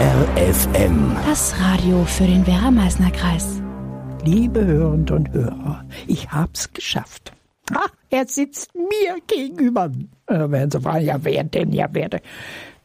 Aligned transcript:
RFM. 0.00 1.14
Das 1.24 1.54
Radio 1.60 2.04
für 2.04 2.24
den 2.24 2.44
Werra-Meißner-Kreis. 2.48 3.62
Liebe 4.24 4.66
Hörende 4.66 5.14
und 5.14 5.32
Hörer, 5.32 5.84
ich 6.08 6.28
hab's 6.32 6.72
geschafft. 6.72 7.32
Ach, 7.72 7.90
er 8.10 8.26
sitzt 8.26 8.74
mir 8.74 9.16
gegenüber. 9.28 9.92
Da 10.26 10.50
werden 10.50 10.72
Sie 10.72 10.80
fragen, 10.80 11.04
ja 11.04 11.22
wer 11.22 11.44
denn, 11.44 11.72
ja 11.72 11.86
wer 11.92 12.08
denn? 12.08 12.20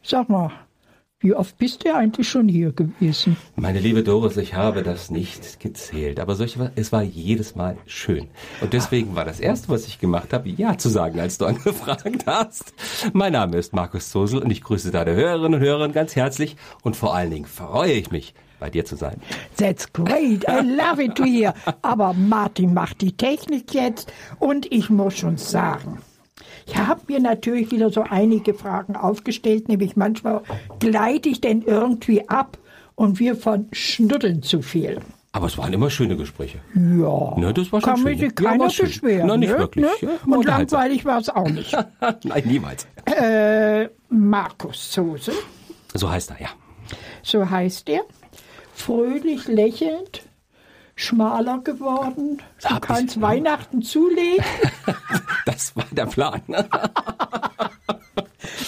Sag 0.03 0.29
mal, 0.29 0.51
wie 1.21 1.33
oft 1.33 1.57
bist 1.57 1.83
du 1.83 1.93
eigentlich 1.93 2.29
schon 2.29 2.47
hier 2.47 2.71
gewesen? 2.71 3.35
Meine 3.57 3.81
liebe 3.81 4.03
Doris, 4.03 4.37
ich 4.37 4.53
habe 4.53 4.83
das 4.83 5.09
nicht 5.09 5.59
gezählt, 5.59 6.17
aber 6.17 6.35
solche, 6.35 6.71
es 6.75 6.93
war 6.93 7.03
jedes 7.03 7.55
Mal 7.55 7.77
schön. 7.85 8.27
Und 8.61 8.71
deswegen 8.71 9.15
war 9.15 9.25
das 9.25 9.41
Erste, 9.41 9.67
was 9.67 9.85
ich 9.85 9.99
gemacht 9.99 10.31
habe, 10.31 10.47
Ja 10.47 10.77
zu 10.77 10.87
sagen, 10.87 11.19
als 11.19 11.37
du 11.37 11.45
angefragt 11.47 12.25
hast. 12.25 12.73
Mein 13.11 13.33
Name 13.33 13.57
ist 13.57 13.73
Markus 13.73 14.09
Zosel 14.09 14.41
und 14.41 14.49
ich 14.49 14.61
grüße 14.61 14.91
deine 14.91 15.13
Hörerinnen 15.13 15.55
und 15.55 15.59
Hörer 15.59 15.89
ganz 15.89 16.15
herzlich 16.15 16.55
und 16.83 16.95
vor 16.95 17.13
allen 17.13 17.31
Dingen 17.31 17.45
freue 17.45 17.91
ich 17.91 18.11
mich, 18.11 18.33
bei 18.57 18.69
dir 18.69 18.85
zu 18.85 18.95
sein. 18.95 19.19
That's 19.57 19.91
great, 19.91 20.45
I 20.47 20.61
love 20.61 21.03
it 21.03 21.15
to 21.15 21.25
hear. 21.25 21.53
Aber 21.81 22.13
Martin 22.13 22.73
macht 22.73 23.01
die 23.01 23.11
Technik 23.11 23.73
jetzt 23.73 24.11
und 24.39 24.71
ich 24.71 24.89
muss 24.89 25.17
schon 25.17 25.35
sagen, 25.37 25.99
ich 26.69 26.77
habe 26.77 27.01
mir 27.07 27.19
natürlich 27.19 27.71
wieder 27.71 27.89
so 27.89 28.03
einige 28.07 28.53
Fragen 28.53 28.95
aufgestellt, 28.95 29.67
nämlich 29.67 29.95
manchmal 29.95 30.41
gleite 30.79 31.29
ich 31.29 31.41
denn 31.41 31.61
irgendwie 31.61 32.27
ab 32.29 32.57
und 32.95 33.19
wir 33.19 33.35
von 33.35 33.67
Schnuddeln 33.71 34.43
zu 34.43 34.61
viel. 34.61 34.99
Aber 35.31 35.45
es 35.45 35.57
waren 35.59 35.71
immer 35.73 35.89
schöne 35.91 36.17
Gespräche. 36.17 36.57
Ja, 36.73 37.35
Ne, 37.37 37.53
das 37.53 37.71
war 37.71 37.81
schon 37.81 37.89
kann 37.89 37.97
schön. 37.97 38.05
mich 38.05 38.21
Ja, 38.21 38.29
keiner 38.29 38.69
schön. 38.69 38.85
beschweren. 38.87 39.27
Na, 39.27 39.37
nicht 39.37 39.51
ne? 39.51 39.59
wirklich. 39.59 39.85
Ne? 39.85 40.09
Ja, 40.27 40.35
und 40.35 40.43
langweilig 40.45 41.05
war 41.05 41.19
es 41.19 41.29
auch 41.29 41.47
nicht. 41.49 41.71
Nein, 42.23 42.43
niemals. 42.45 42.87
äh, 43.05 43.87
Markus 44.09 44.91
Soße, 44.93 45.31
So 45.93 46.09
heißt 46.09 46.31
er, 46.31 46.41
ja. 46.41 46.47
so 47.21 47.47
heißt 47.49 47.89
er, 47.89 48.01
fröhlich 48.73 49.47
lächelnd, 49.47 50.23
schmaler 50.99 51.59
geworden. 51.59 52.41
Du 52.61 52.69
Hab 52.69 52.83
ich- 52.83 52.87
kannst 52.87 53.21
Weihnachten 53.21 53.81
zulegen. 53.81 54.43
Das 55.45 55.75
war 55.75 55.85
der 55.91 56.05
Plan. 56.05 56.41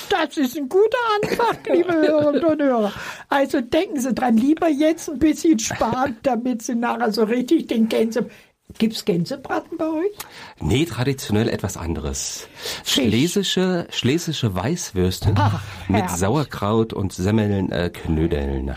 Das 0.09 0.38
ist 0.38 0.57
ein 0.57 0.67
guter 0.69 0.97
Anfang, 1.23 1.57
liebe 1.73 1.93
Hörerinnen 1.93 2.43
und 2.45 2.61
Hörer. 2.61 2.91
Also 3.29 3.61
denken 3.61 3.99
Sie 3.99 4.13
dran, 4.13 4.38
lieber 4.38 4.67
jetzt 4.67 5.09
ein 5.09 5.19
bisschen 5.19 5.57
sparen, 5.57 6.17
damit 6.23 6.61
Sie 6.61 6.75
nachher 6.75 7.11
so 7.11 7.23
richtig 7.23 7.67
den 7.67 7.88
Gänse... 7.89 8.29
Gibt's 8.77 9.05
Gänsebraten 9.05 9.77
bei 9.77 9.86
euch? 9.86 10.11
Nee, 10.59 10.86
traditionell 10.86 11.50
etwas 11.50 11.77
anderes. 11.77 12.47
Fisch. 12.83 13.05
Schlesische, 13.05 13.88
schlesische 13.89 14.55
Weißwürste 14.55 15.33
Ach, 15.36 15.61
mit. 15.88 16.09
Sauerkraut 16.09 16.94
und 16.94 17.13
Semmeln, 17.13 17.72
äh, 17.72 17.89
Knödeln. 17.89 18.75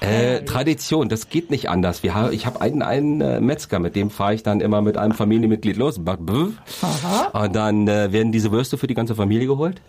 äh, 0.00 0.44
Tradition, 0.44 1.08
das 1.08 1.28
geht 1.28 1.50
nicht 1.50 1.68
anders. 1.68 2.02
Wir 2.02 2.14
haben, 2.14 2.32
ich 2.32 2.46
habe 2.46 2.60
einen, 2.60 2.82
einen 2.82 3.20
äh, 3.20 3.40
Metzger, 3.40 3.78
mit 3.78 3.96
dem 3.96 4.10
fahre 4.10 4.34
ich 4.34 4.42
dann 4.42 4.60
immer 4.60 4.82
mit 4.82 4.96
einem 4.96 5.14
Familienmitglied 5.14 5.76
los. 5.76 6.00
Aha. 6.06 7.44
Und 7.44 7.54
dann 7.56 7.88
äh, 7.88 8.12
werden 8.12 8.32
diese 8.32 8.52
Würste 8.52 8.78
für 8.78 8.86
die 8.86 8.94
ganze 8.94 9.14
Familie 9.14 9.46
geholt. 9.46 9.80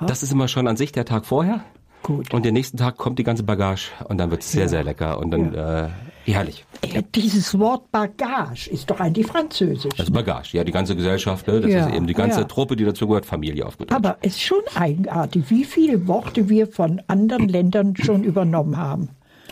Das 0.00 0.22
ist 0.22 0.32
immer 0.32 0.48
schon 0.48 0.68
an 0.68 0.76
sich 0.76 0.92
der 0.92 1.04
Tag 1.04 1.26
vorher. 1.26 1.64
Gut. 2.02 2.32
Und 2.32 2.44
der 2.44 2.52
nächsten 2.52 2.76
Tag 2.76 2.96
kommt 2.98 3.18
die 3.18 3.24
ganze 3.24 3.42
Bagage 3.42 3.90
und 4.04 4.18
dann 4.18 4.30
wird's 4.30 4.52
sehr, 4.52 4.68
sehr 4.68 4.84
lecker 4.84 5.18
und 5.18 5.32
dann 5.32 5.54
äh, 5.54 5.88
herrlich. 6.34 6.64
Äh, 6.82 7.02
Dieses 7.14 7.58
Wort 7.58 7.90
Bagage 7.90 8.68
ist 8.70 8.90
doch 8.90 9.00
eigentlich 9.00 9.26
französisch. 9.26 9.92
Das 9.96 10.10
Bagage, 10.10 10.56
ja, 10.56 10.64
die 10.64 10.72
ganze 10.72 10.96
Gesellschaft, 10.96 11.46
ne? 11.46 11.60
das 11.60 11.70
Ja, 11.70 11.86
ist 11.86 11.94
eben 11.94 12.06
die 12.06 12.14
ganze 12.14 12.40
ja. 12.40 12.46
Truppe, 12.46 12.76
die 12.76 12.84
dazu 12.84 13.06
gehört, 13.06 13.26
Familie 13.26 13.66
aufgeteilt. 13.66 13.96
Aber 13.96 14.18
es 14.22 14.34
ist 14.36 14.42
schon 14.42 14.62
eigenartig, 14.74 15.44
wie 15.48 15.64
viele 15.64 16.06
Worte 16.06 16.48
wir 16.48 16.66
von 16.66 17.00
anderen 17.06 17.48
Ländern 17.48 17.94
schon 17.96 18.24
übernommen 18.24 18.76
haben. 18.76 19.08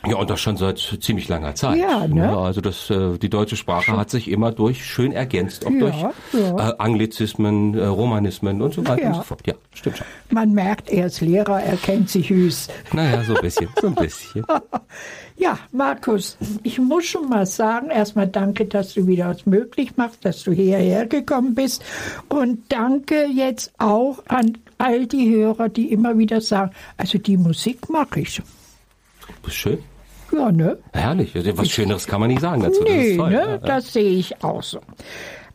Ja, 0.06 0.16
und 0.16 0.28
das 0.30 0.40
schon 0.40 0.56
seit 0.56 0.78
ziemlich 1.00 1.28
langer 1.28 1.54
Zeit. 1.54 1.78
Ja, 1.78 2.06
ne? 2.06 2.36
Also 2.36 2.60
das, 2.60 2.90
äh, 2.90 3.18
die 3.18 3.30
deutsche 3.30 3.56
Sprache 3.56 3.96
hat 3.96 4.10
sich 4.10 4.28
immer 4.30 4.52
durch 4.52 4.84
schön 4.84 5.12
ergänzt, 5.12 5.66
auch 5.66 5.70
Ja, 5.70 5.78
durch 5.80 5.96
ja. 6.32 6.70
Äh, 6.70 6.74
Anglizismen, 6.78 7.74
äh, 7.74 7.84
Romanismen 7.86 8.60
und 8.62 8.74
so 8.74 8.86
weiter 8.86 9.02
Ja. 9.02 9.08
und 9.08 9.14
so 9.16 9.22
fort. 9.22 9.40
Ja, 9.46 9.54
stimmt 9.72 9.98
schon. 9.98 10.06
Man 10.30 10.52
merkt, 10.52 10.90
er 10.90 11.06
ist 11.06 11.20
Lehrer, 11.20 11.62
er 11.62 11.76
kennt 11.76 12.10
sich 12.10 12.30
hüß. 12.30 12.68
Naja, 12.92 13.22
so 13.24 13.34
ein 13.34 13.42
bisschen, 13.42 13.68
so 13.80 13.86
ein 13.88 13.94
bisschen. 13.94 14.44
Ja, 15.36 15.58
Markus, 15.72 16.38
ich 16.62 16.78
muss 16.78 17.06
schon 17.06 17.28
mal 17.28 17.44
sagen, 17.44 17.90
erstmal 17.90 18.28
danke, 18.28 18.66
dass 18.66 18.94
du 18.94 19.08
wieder 19.08 19.28
was 19.30 19.44
möglich 19.46 19.96
machst, 19.96 20.24
dass 20.24 20.44
du 20.44 20.52
hierher 20.52 21.06
gekommen 21.06 21.56
bist. 21.56 21.82
Und 22.28 22.60
danke 22.68 23.26
jetzt 23.34 23.72
auch 23.78 24.22
an 24.28 24.56
all 24.78 25.06
die 25.06 25.34
Hörer, 25.34 25.68
die 25.68 25.90
immer 25.90 26.16
wieder 26.18 26.40
sagen, 26.40 26.70
also 26.98 27.18
die 27.18 27.36
Musik 27.36 27.90
mag 27.90 28.16
ich. 28.16 28.40
Das 29.42 29.48
ist 29.52 29.54
schön. 29.54 29.78
Ja, 30.34 30.50
ne? 30.52 30.78
Herrlich. 30.92 31.32
Was 31.56 31.70
Schöneres 31.70 32.06
kann 32.06 32.20
man 32.20 32.28
nicht 32.30 32.40
sagen 32.40 32.62
dazu. 32.62 32.80
das 32.84 32.92
Nee, 32.92 33.10
ist 33.12 33.16
toll. 33.18 33.30
ne? 33.30 33.36
Ja. 33.36 33.58
Das 33.58 33.92
sehe 33.92 34.10
ich 34.18 34.42
auch 34.42 34.62
so. 34.62 34.80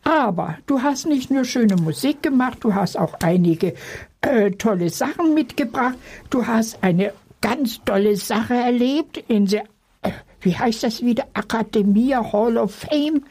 Aber 0.02 0.56
du 0.66 0.80
hast 0.82 1.06
nicht 1.06 1.30
nur 1.30 1.44
schöne 1.44 1.76
Musik 1.76 2.22
gemacht, 2.22 2.58
du 2.62 2.74
hast 2.74 2.96
auch 2.98 3.14
einige 3.22 3.74
äh, 4.22 4.50
tolle 4.52 4.88
Sachen 4.88 5.34
mitgebracht. 5.34 5.94
Du 6.30 6.46
hast 6.46 6.82
eine 6.82 7.12
ganz 7.42 7.80
tolle 7.84 8.16
Sache 8.16 8.54
erlebt 8.54 9.22
in 9.28 9.46
der, 9.46 9.64
äh, 10.02 10.10
wie 10.40 10.56
heißt 10.56 10.82
das 10.84 11.02
wieder, 11.02 11.24
Academia 11.34 12.32
Hall 12.32 12.56
of 12.56 12.74
Fame. 12.74 13.22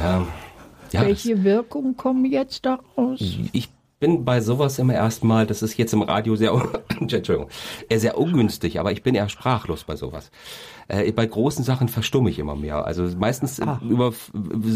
Ja, 0.00 0.26
ja, 0.90 1.02
Welche 1.02 1.42
Wirkungen 1.44 1.96
kommen 1.96 2.24
jetzt 2.24 2.66
daraus? 2.66 3.20
ich 3.52 3.68
bin 4.02 4.24
bei 4.24 4.40
sowas 4.40 4.78
immer 4.80 4.94
erstmal, 4.94 5.46
das 5.46 5.62
ist 5.62 5.76
jetzt 5.78 5.92
im 5.94 6.02
Radio 6.02 6.34
sehr, 6.34 6.52
un- 6.52 6.68
Entschuldigung, 7.00 7.48
eher 7.88 8.00
sehr 8.00 8.18
ungünstig, 8.18 8.80
aber 8.80 8.90
ich 8.90 9.02
bin 9.04 9.14
eher 9.14 9.28
sprachlos 9.28 9.84
bei 9.84 9.94
sowas. 9.94 10.32
Äh, 10.88 11.12
bei 11.12 11.24
großen 11.24 11.64
Sachen 11.64 11.86
verstumme 11.88 12.28
ich 12.28 12.40
immer 12.40 12.56
mehr. 12.56 12.84
Also 12.84 13.04
meistens 13.16 13.60
äh, 13.60 13.66
über, 13.88 14.12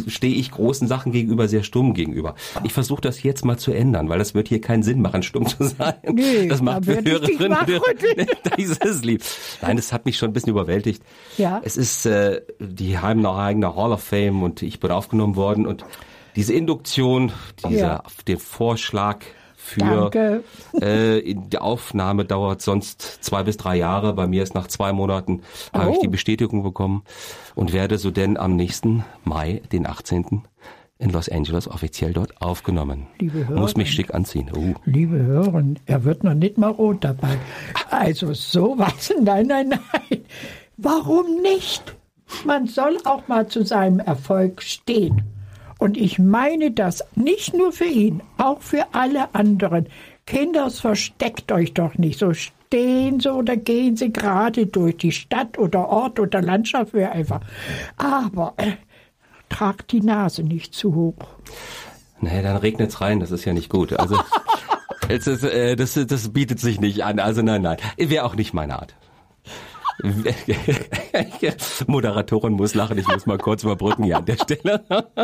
stehe 0.06 0.34
ich 0.36 0.52
großen 0.52 0.86
Sachen 0.86 1.10
gegenüber 1.10 1.48
sehr 1.48 1.64
stumm 1.64 1.92
gegenüber. 1.92 2.36
Ich 2.62 2.72
versuche 2.72 3.00
das 3.00 3.24
jetzt 3.24 3.44
mal 3.44 3.58
zu 3.58 3.72
ändern, 3.72 4.08
weil 4.08 4.20
das 4.20 4.32
wird 4.32 4.46
hier 4.46 4.60
keinen 4.60 4.84
Sinn 4.84 5.02
machen, 5.02 5.24
stumm 5.24 5.46
zu 5.46 5.64
sein. 5.64 5.94
Nee, 6.08 6.46
das 6.46 6.62
macht 6.62 6.84
für 6.84 7.02
Hörerinnen 7.04 7.56
dieses 8.56 9.02
lieb. 9.02 9.22
Nein, 9.60 9.76
das 9.76 9.92
hat 9.92 10.04
mich 10.06 10.16
schon 10.16 10.30
ein 10.30 10.32
bisschen 10.32 10.50
überwältigt. 10.50 11.02
Ja. 11.36 11.60
Es 11.64 11.76
ist 11.76 12.06
äh, 12.06 12.42
die 12.60 12.96
Heimner 12.98 13.36
eigene 13.36 13.74
Hall 13.74 13.90
of 13.92 14.02
Fame 14.04 14.44
und 14.44 14.62
ich 14.62 14.78
bin 14.78 14.92
aufgenommen 14.92 15.34
worden 15.34 15.66
und 15.66 15.84
diese 16.36 16.52
Induktion, 16.52 17.32
dieser 17.68 17.76
Ja. 17.78 18.02
der 18.26 18.38
Vorschlag 18.38 19.18
für 19.56 20.12
äh, 20.80 21.34
die 21.34 21.58
Aufnahme 21.58 22.24
dauert 22.24 22.62
sonst 22.62 23.00
zwei 23.24 23.42
bis 23.42 23.56
drei 23.56 23.76
Jahre. 23.76 24.12
Bei 24.12 24.28
mir 24.28 24.44
ist 24.44 24.54
nach 24.54 24.68
zwei 24.68 24.92
Monaten 24.92 25.42
habe 25.72 25.90
ich 25.90 25.96
Oh. 25.96 26.00
die 26.02 26.08
Bestätigung 26.08 26.62
bekommen 26.62 27.02
und 27.56 27.72
werde 27.72 27.98
so 27.98 28.12
denn 28.12 28.36
am 28.36 28.54
nächsten 28.54 29.04
Mai, 29.24 29.62
den 29.72 29.86
18. 29.88 30.42
in 30.98 31.10
Los 31.10 31.28
Angeles 31.28 31.66
offiziell 31.68 32.12
dort 32.12 32.40
aufgenommen. 32.40 33.08
Liebe 33.18 33.44
Muss 33.52 33.76
mich 33.76 33.88
Hörer. 33.88 33.94
schick 33.96 34.14
anziehen. 34.14 34.50
Oh. 34.56 34.74
Liebe 34.84 35.16
Hörer, 35.16 35.64
er 35.86 36.04
wird 36.04 36.22
noch 36.22 36.34
nicht 36.34 36.58
mal 36.58 36.70
rot 36.70 37.02
dabei. 37.02 37.36
Also 37.90 38.34
sowas, 38.34 39.12
nein, 39.20 39.48
nein, 39.48 39.68
nein. 39.70 40.20
Warum 40.76 41.42
nicht? 41.42 41.82
Man 42.44 42.66
soll 42.68 42.98
auch 43.04 43.26
mal 43.26 43.48
zu 43.48 43.64
seinem 43.64 43.98
Erfolg 43.98 44.62
stehen. 44.62 45.22
Und 45.78 45.96
ich 45.96 46.18
meine 46.18 46.70
das 46.70 47.04
nicht 47.14 47.54
nur 47.54 47.72
für 47.72 47.84
ihn, 47.84 48.22
auch 48.38 48.62
für 48.62 48.86
alle 48.92 49.34
anderen. 49.34 49.88
Kinders, 50.24 50.80
versteckt 50.80 51.52
euch 51.52 51.74
doch 51.74 51.96
nicht. 51.98 52.18
So 52.18 52.32
stehen 52.32 53.20
Sie 53.20 53.32
oder 53.32 53.56
gehen 53.56 53.96
Sie 53.96 54.12
gerade 54.12 54.66
durch 54.66 54.96
die 54.96 55.12
Stadt 55.12 55.58
oder 55.58 55.88
Ort 55.88 56.18
oder 56.18 56.42
Landschaft, 56.42 56.94
wer 56.94 57.12
einfach. 57.12 57.40
Aber 57.96 58.54
äh, 58.56 58.72
tragt 59.48 59.92
die 59.92 60.00
Nase 60.00 60.42
nicht 60.42 60.74
zu 60.74 60.94
hoch. 60.94 61.14
Nee, 62.20 62.42
dann 62.42 62.56
regnet's 62.56 63.00
rein, 63.00 63.20
das 63.20 63.30
ist 63.30 63.44
ja 63.44 63.52
nicht 63.52 63.68
gut. 63.68 63.92
Also 63.92 64.18
es 65.08 65.26
ist, 65.26 65.44
äh, 65.44 65.76
das, 65.76 65.94
das 65.94 66.32
bietet 66.32 66.58
sich 66.58 66.80
nicht 66.80 67.04
an. 67.04 67.18
Also 67.18 67.42
nein, 67.42 67.62
nein. 67.62 67.76
Wäre 67.98 68.24
auch 68.24 68.34
nicht 68.34 68.54
meine 68.54 68.78
Art. 68.78 68.94
Moderatorin 71.86 72.52
muss 72.52 72.74
lachen, 72.74 72.98
ich 72.98 73.08
muss 73.08 73.26
mal 73.26 73.38
kurz 73.38 73.62
überbrücken 73.62 74.04
hier 74.04 74.18
an 74.18 74.24
der 74.24 74.36
Stelle. 74.36 74.84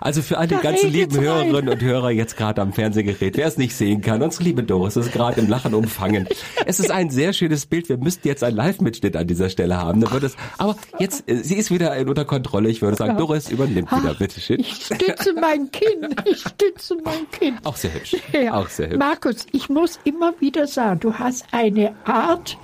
Also 0.00 0.22
für 0.22 0.38
alle 0.38 0.48
Da 0.48 0.58
ganzen 0.58 0.90
lieben. 0.90 1.18
Hörerinnen 1.18 1.68
und 1.68 1.82
Hörer 1.82 2.10
jetzt 2.10 2.36
gerade 2.36 2.60
am 2.60 2.72
Fernsehgerät, 2.72 3.36
wer 3.36 3.46
es 3.46 3.56
nicht 3.56 3.74
sehen 3.74 4.00
kann, 4.00 4.22
unsere 4.22 4.44
liebe 4.44 4.62
Doris 4.62 4.96
ist 4.96 5.12
gerade 5.12 5.40
im 5.40 5.48
Lachen 5.48 5.74
umfangen. 5.74 6.28
Es 6.66 6.80
ist 6.80 6.90
ein 6.90 7.10
sehr 7.10 7.32
schönes 7.32 7.66
Bild. 7.66 7.88
Wir 7.88 7.96
müssten 7.96 8.26
jetzt 8.28 8.44
einen 8.44 8.56
Live-Mitschnitt 8.56 9.16
an 9.16 9.26
dieser 9.26 9.50
Stelle 9.50 9.76
haben. 9.76 10.00
Dann 10.00 10.12
wird 10.12 10.24
es, 10.24 10.36
aber 10.58 10.76
jetzt, 10.98 11.28
äh, 11.28 11.36
sie 11.36 11.56
ist 11.56 11.70
wieder 11.70 11.96
unter 12.06 12.24
Kontrolle. 12.24 12.68
Ich 12.68 12.82
würde 12.82 12.96
sagen, 12.96 13.16
Doris 13.16 13.50
übernimmt 13.50 13.90
wieder, 13.92 14.14
bitteschön. 14.14 14.60
Ich 14.60 14.84
stütze 14.84 15.32
mein 15.34 15.70
Kinn. 15.70 16.14
Ich 16.24 16.40
stütze 16.40 16.96
mein 17.04 17.30
Kinn. 17.30 17.56
Auch 17.64 17.76
sehr 17.76 17.94
hübsch. 17.94 18.16
Ja. 18.32 18.54
Auch 18.54 18.68
sehr 18.68 18.88
hübsch. 18.88 18.98
Markus, 18.98 19.46
ich 19.52 19.68
muss 19.68 19.98
immer 20.04 20.34
wieder 20.40 20.66
sagen, 20.66 21.00
du 21.00 21.14
hast 21.14 21.46
eine 21.52 21.94
Art. 22.04 22.58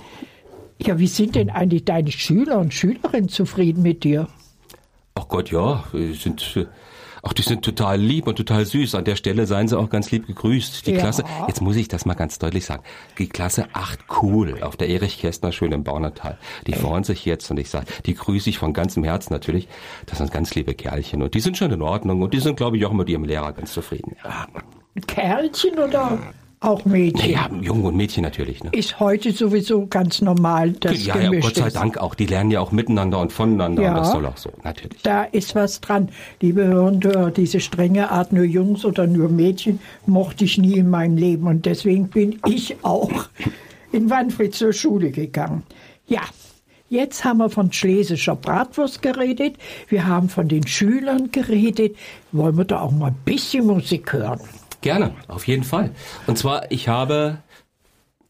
Ja, 0.81 0.99
wie 0.99 1.07
sind 1.07 1.35
denn 1.35 1.49
eigentlich 1.49 1.85
deine 1.85 2.11
Schüler 2.11 2.59
und 2.59 2.73
Schülerinnen 2.73 3.29
zufrieden 3.29 3.81
mit 3.81 4.03
dir? 4.03 4.27
Ach 5.15 5.27
Gott, 5.27 5.51
ja, 5.51 5.83
sind 5.93 6.67
Ach, 7.27 7.33
die 7.33 7.41
sind 7.41 7.65
total 7.65 7.99
lieb 7.99 8.27
und 8.27 8.35
total 8.35 8.67
süß. 8.67 8.93
An 8.93 9.03
der 9.03 9.15
Stelle 9.15 9.47
seien 9.47 9.67
sie 9.67 9.75
auch 9.75 9.89
ganz 9.89 10.11
lieb 10.11 10.27
gegrüßt. 10.27 10.85
Die 10.85 10.91
Ja. 10.91 10.99
Klasse, 10.99 11.23
jetzt 11.47 11.59
muss 11.59 11.75
ich 11.75 11.87
das 11.87 12.05
mal 12.05 12.13
ganz 12.13 12.37
deutlich 12.37 12.65
sagen, 12.65 12.83
die 13.17 13.27
Klasse 13.27 13.67
8 13.73 13.99
cool 14.21 14.61
auf 14.61 14.77
der 14.77 14.89
Erich 14.89 15.17
Kästner 15.17 15.51
schön 15.51 15.71
im 15.71 15.83
Baunatal. 15.83 16.37
Die 16.67 16.73
freuen 16.73 17.03
sich 17.03 17.25
jetzt 17.25 17.49
und 17.49 17.59
ich 17.59 17.71
sage, 17.71 17.87
die 18.05 18.13
grüße 18.13 18.47
ich 18.47 18.59
von 18.59 18.73
ganzem 18.73 19.03
Herzen 19.03 19.33
natürlich. 19.33 19.67
Das 20.05 20.19
sind 20.19 20.31
ganz 20.31 20.53
liebe 20.53 20.75
Kerlchen 20.75 21.23
und 21.23 21.33
die 21.33 21.39
sind 21.39 21.57
schon 21.57 21.71
in 21.71 21.81
Ordnung 21.81 22.21
und 22.21 22.31
die 22.31 22.39
sind, 22.39 22.57
glaube 22.57 22.77
ich, 22.77 22.85
auch 22.85 22.93
mit 22.93 23.09
ihrem 23.09 23.23
Lehrer 23.23 23.53
ganz 23.53 23.73
zufrieden. 23.73 24.15
Ja, 24.23 24.45
Kerlchen 25.07 25.79
oder 25.79 26.19
auch 26.65 26.85
Mädchen? 26.85 27.29
ja 27.31 27.49
Jungen 27.61 27.85
und 27.85 27.95
Mädchen 27.95 28.23
natürlich. 28.23 28.63
Ne? 28.63 28.71
Ist 28.73 28.99
heute 28.99 29.31
sowieso 29.31 29.87
ganz 29.87 30.21
normal, 30.21 30.71
das 30.73 31.05
Ja, 31.05 31.15
ja, 31.17 31.29
gemischt 31.29 31.55
Gott 31.55 31.71
sei. 31.73 31.79
Dank 31.79 31.97
auch. 31.97 32.15
Die 32.15 32.25
lernen 32.25 32.51
ja 32.51 32.59
auch 32.59 32.71
miteinander 32.71 33.19
und 33.19 33.31
voneinander 33.31 33.83
Ja. 33.83 33.89
und 33.91 33.97
das 33.97 34.11
soll 34.11 34.25
auch 34.25 34.37
so, 34.37 34.51
natürlich. 34.63 35.01
Da 35.03 35.23
ist 35.23 35.55
was 35.55 35.81
dran. 35.81 36.09
Liebe 36.41 36.65
Hörer, 36.65 37.31
diese 37.31 37.59
strenge 37.59 38.11
Art, 38.11 38.33
nur 38.33 38.43
Jungs 38.45 38.83
oder 38.85 39.07
nur 39.07 39.29
Mädchen, 39.29 39.79
mochte 40.05 40.45
ich 40.45 40.57
nie 40.57 40.77
in 40.77 40.89
meinem 40.89 41.17
Leben. 41.17 41.47
Und 41.47 41.65
deswegen 41.65 42.07
bin 42.09 42.39
ich 42.47 42.75
auch 42.83 43.11
in 43.91 44.09
Wanfried 44.09 44.53
zur 44.53 44.73
Schule 44.73 45.11
gegangen. 45.11 45.63
Ja, 46.07 46.21
jetzt 46.89 47.23
haben 47.23 47.37
wir 47.39 47.49
von 47.49 47.71
schlesischer 47.71 48.35
Bratwurst 48.35 49.01
geredet. 49.01 49.55
Wir 49.87 50.05
haben 50.07 50.29
von 50.29 50.47
den 50.47 50.67
Schülern 50.67 51.31
geredet. 51.31 51.95
Wollen 52.31 52.57
wir 52.57 52.65
da 52.65 52.81
auch 52.81 52.91
mal 52.91 53.07
ein 53.07 53.15
bisschen 53.25 53.65
Musik 53.65 54.13
hören? 54.13 54.39
Gerne, 54.81 55.15
auf 55.27 55.47
jeden 55.47 55.63
Fall. 55.63 55.91
Und 56.27 56.37
zwar, 56.37 56.71
ich 56.71 56.87
habe, 56.87 57.37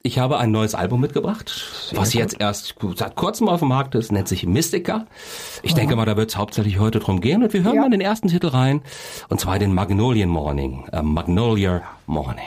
ich 0.03 0.19
habe 0.19 0.38
ein 0.38 0.51
neues 0.51 0.75
Album 0.75 1.01
mitgebracht, 1.01 1.92
was 1.94 2.13
jetzt 2.13 2.39
erst 2.39 2.75
seit 2.95 3.15
kurzem 3.15 3.50
auf 3.50 3.59
dem 3.59 3.69
Markt 3.69 3.95
ist, 3.95 4.12
nennt 4.12 4.27
sich 4.27 4.45
Mystica. 4.45 5.06
Ich 5.63 5.74
denke 5.74 5.95
mal, 5.95 6.06
da 6.06 6.15
wird 6.18 6.30
es 6.30 6.38
hauptsächlich 6.38 6.80
heute 6.80 7.00
drum 7.00 7.21
gehen 7.21 7.44
und 7.44 7.53
wir 7.53 7.63
hören 7.63 7.75
Ja. 7.75 7.81
mal 7.81 7.89
den 7.89 8.01
ersten 8.01 8.27
Titel 8.30 8.47
rein, 8.47 8.81
und 9.30 9.39
zwar 9.39 9.59
den 9.59 9.74
Magnolian 9.74 10.30
Morning, 10.30 10.88
äh, 10.92 11.01
Magnolia 11.01 11.81
Morning. 12.06 12.44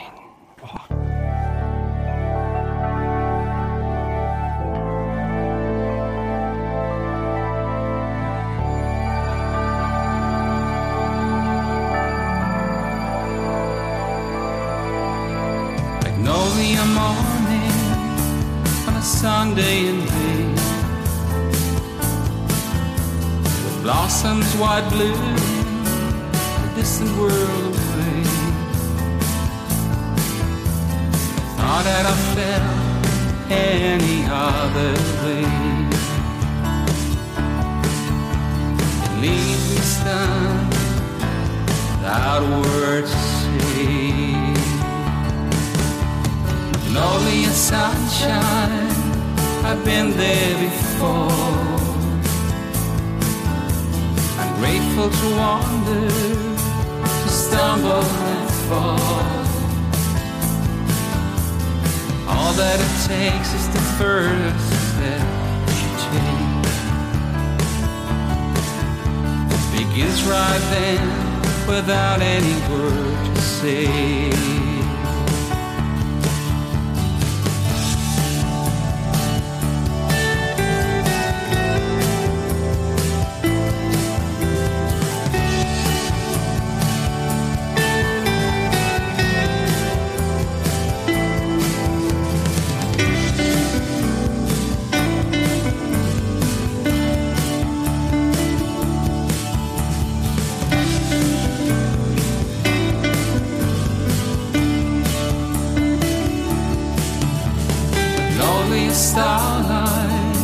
Starlight, 108.99 110.35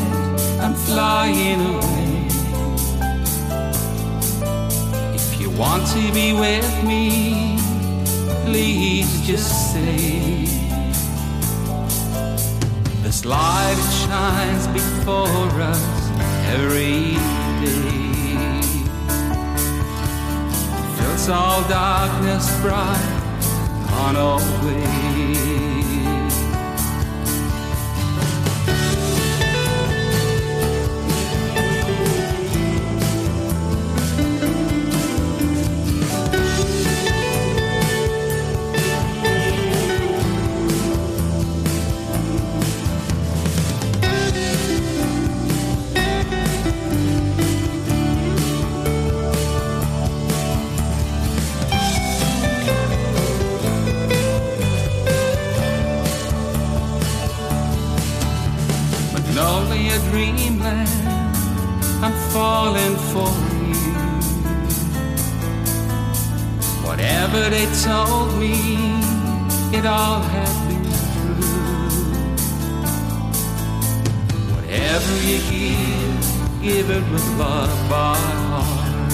I'm 0.61 0.73
flying 0.73 1.59
away. 1.59 2.27
If 5.13 5.41
you 5.41 5.49
want 5.49 5.85
to 5.87 6.13
be 6.13 6.31
with 6.31 6.83
me, 6.85 7.57
please 8.45 9.27
just 9.27 9.71
stay. 9.71 10.45
This 13.03 13.25
light 13.25 13.81
shines 14.01 14.67
before 14.67 15.51
us 15.73 16.09
every 16.55 17.17
day. 17.61 18.15
It 20.79 20.91
Fills 20.97 21.27
all 21.27 21.61
darkness 21.67 22.45
bright, 22.61 23.05
on 23.91 24.15
away. 24.15 24.95
Magnolia 25.35 25.74
told 67.85 68.33
me, 68.39 68.55
it 69.77 69.85
all 69.85 70.19
had 70.19 70.53
been 70.67 70.85
true. 71.11 71.45
Whatever 74.55 75.13
you 75.29 75.37
give, 75.51 76.23
give 76.63 76.89
it 76.89 77.05
with 77.11 77.27
love 77.37 77.73
by 77.87 78.17
heart. 78.49 79.11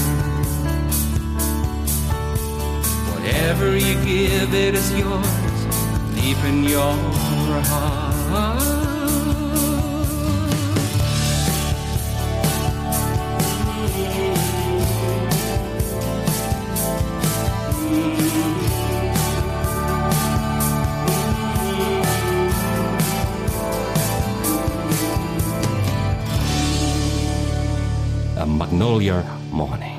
Whatever 3.12 3.75
you 3.75 3.96
give, 4.06 4.54
it 4.54 4.74
is 4.75 4.90
yours, 4.94 5.66
deep 6.16 6.42
in 6.46 6.63
your 6.63 6.96
heart. 7.72 8.81
Magnolia 28.46 29.24
Morning. 29.52 29.98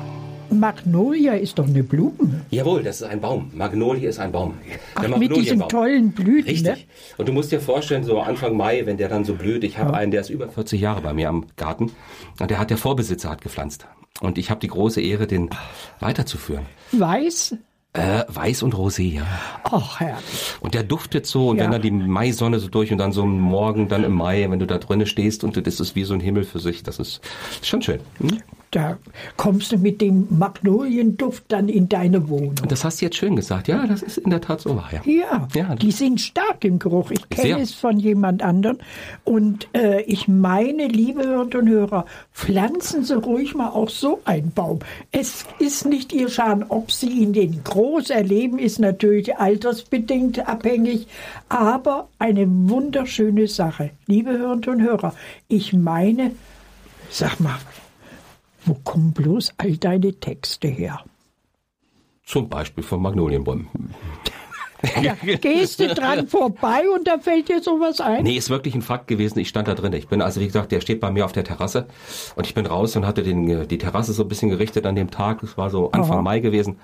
Magnolia 0.49 1.33
ist 1.33 1.57
doch 1.57 1.67
eine 1.67 1.81
Blume. 1.83 2.41
Jawohl, 2.51 2.83
das 2.83 2.97
ist 3.01 3.03
ein 3.07 3.19
Baum. 3.21 3.49
Magnolie 3.55 4.07
ist 4.07 4.19
ein 4.19 4.31
Baum. 4.31 4.55
Ach, 4.95 5.07
mit 5.17 5.35
diesen 5.35 5.67
tollen 5.67 6.11
Blüten. 6.11 6.49
Richtig. 6.49 6.63
Ne? 6.75 6.77
Und 7.17 7.27
du 7.27 7.33
musst 7.33 7.51
dir 7.51 7.59
vorstellen, 7.59 8.03
so 8.03 8.19
Anfang 8.19 8.55
Mai, 8.55 8.85
wenn 8.85 8.97
der 8.97 9.09
dann 9.09 9.23
so 9.25 9.33
blüht, 9.33 9.63
ich 9.63 9.77
habe 9.79 9.91
Ja. 9.93 9.97
einen, 9.97 10.11
der 10.11 10.21
ist 10.21 10.29
über 10.29 10.47
40 10.47 10.79
Jahre 10.79 11.01
bei 11.01 11.13
mir 11.13 11.29
am 11.29 11.45
Garten 11.55 11.91
und 12.39 12.51
der 12.51 12.59
hat 12.59 12.69
der 12.69 12.77
Vorbesitzer 12.77 13.29
hat 13.31 13.41
gepflanzt. 13.41 13.87
Und 14.21 14.37
ich 14.37 14.51
habe 14.51 14.59
die 14.59 14.67
große 14.67 15.01
Ehre, 15.01 15.25
den 15.25 15.49
weiterzuführen. 15.99 16.65
Weiß. 16.91 17.55
Äh, 17.95 18.23
weiß 18.27 18.63
und 18.63 18.73
rosé, 18.73 19.03
ja. 19.13 19.25
Ach, 19.65 19.99
herrlich. 19.99 20.55
Und 20.61 20.73
der 20.73 20.81
duftet 20.83 21.27
so 21.27 21.49
und 21.49 21.57
Ja. 21.57 21.65
wenn 21.65 21.71
dann 21.73 21.81
die 21.83 21.91
Maisonne 21.91 22.59
so 22.59 22.67
durch 22.67 22.91
und 22.91 22.97
dann 22.97 23.11
so 23.11 23.21
am 23.21 23.39
Morgen 23.39 23.87
dann 23.87 24.03
im 24.03 24.13
Mai, 24.13 24.47
wenn 24.49 24.57
du 24.57 24.65
da 24.65 24.79
drinnen 24.79 25.05
stehst 25.05 25.43
und 25.43 25.55
das 25.67 25.79
ist 25.79 25.95
wie 25.95 26.03
so 26.03 26.15
ein 26.15 26.19
Himmel 26.19 26.43
für 26.43 26.57
sich, 26.59 26.81
das 26.81 26.97
ist 26.97 27.21
schon 27.61 27.83
schön. 27.83 27.99
Hm? 28.19 28.39
Da 28.73 28.97
kommst 29.37 29.71
du 29.71 29.77
mit 29.77 30.01
dem 30.01 30.25
Magnolienduft 30.31 31.43
dann 31.49 31.69
in 31.69 31.89
deine 31.89 32.27
Wohnung. 32.27 32.55
Und 32.59 32.71
das 32.71 32.83
hast 32.83 32.99
du 33.01 33.05
jetzt 33.05 33.17
schön 33.17 33.35
gesagt. 33.35 33.67
Ja, 33.67 33.85
das 33.85 34.01
ist 34.01 34.17
in 34.17 34.31
der 34.31 34.41
Tat 34.41 34.61
so 34.61 34.75
wahr, 34.75 34.89
ja. 34.91 35.01
Ja, 35.05 35.47
Ja. 35.53 35.75
die 35.75 35.91
sind 35.91 36.19
stark 36.19 36.65
im 36.65 36.79
Geruch. 36.79 37.11
Ich 37.11 37.29
kenne 37.29 37.61
es 37.61 37.75
von 37.75 37.99
jemand 37.99 38.41
anderem. 38.41 38.79
Und 39.23 39.67
äh, 39.73 40.01
ich 40.01 40.27
meine, 40.27 40.87
liebe 40.87 41.23
Hörerinnen 41.23 41.53
und 41.59 41.69
Hörer, 41.69 42.05
pflanzen 42.33 43.03
Sie 43.03 43.15
ruhig 43.15 43.53
mal 43.53 43.69
auch 43.69 43.89
so 43.89 44.21
einen 44.25 44.51
Baum. 44.51 44.79
Es 45.11 45.45
ist 45.59 45.85
nicht 45.85 46.11
Ihr 46.11 46.29
Schaden, 46.29 46.65
ob 46.69 46.91
Sie 46.91 47.09
ihn 47.09 47.33
den 47.33 47.63
groß 47.63 48.09
erleben, 48.09 48.57
ist 48.57 48.79
natürlich 48.79 49.37
altersbedingt 49.37 50.47
abhängig, 50.49 51.05
aber 51.47 52.07
eine 52.17 52.47
wunderschöne 52.47 53.47
Sache. 53.47 53.91
Liebe 54.07 54.31
Hörerinnen 54.31 54.69
und 54.69 54.81
Hörer, 54.81 55.13
ich 55.47 55.73
meine, 55.73 56.31
sag 57.11 57.39
mal, 57.39 57.59
wo 58.65 58.75
kommen 58.83 59.13
bloß 59.13 59.53
all 59.57 59.77
deine 59.77 60.13
Texte 60.19 60.67
her? 60.67 61.03
Zum 62.25 62.49
Beispiel 62.49 62.83
von 62.83 63.01
Magnolienbäumen. 63.01 63.67
Ja, 65.01 65.15
gehst 65.41 65.79
du 65.79 65.87
dran 65.87 66.27
vorbei 66.27 66.83
und 66.95 67.07
da 67.07 67.17
fällt 67.17 67.49
dir 67.49 67.61
sowas 67.61 68.01
ein? 68.01 68.23
Nee, 68.23 68.35
ist 68.35 68.49
wirklich 68.49 68.75
ein 68.75 68.81
Fakt 68.81 69.07
gewesen. 69.07 69.39
Ich 69.39 69.49
stand 69.49 69.67
da 69.67 69.75
drin. 69.75 69.93
Ich 69.93 70.07
bin, 70.07 70.21
also 70.21 70.41
wie 70.41 70.45
gesagt, 70.47 70.71
der 70.71 70.81
steht 70.81 70.99
bei 70.99 71.11
mir 71.11 71.25
auf 71.25 71.31
der 71.31 71.43
Terrasse 71.43 71.87
und 72.35 72.45
ich 72.47 72.53
bin 72.53 72.65
raus 72.65 72.95
und 72.95 73.05
hatte 73.05 73.23
den, 73.23 73.49
äh, 73.49 73.67
die 73.67 73.77
Terrasse 73.77 74.13
so 74.13 74.23
ein 74.23 74.27
bisschen 74.27 74.49
gerichtet 74.49 74.85
an 74.85 74.95
dem 74.95 75.09
Tag. 75.11 75.41
Es 75.43 75.57
war 75.57 75.69
so 75.69 75.91
Anfang 75.91 76.17
Aha. 76.17 76.21
Mai 76.21 76.39
gewesen, 76.39 76.77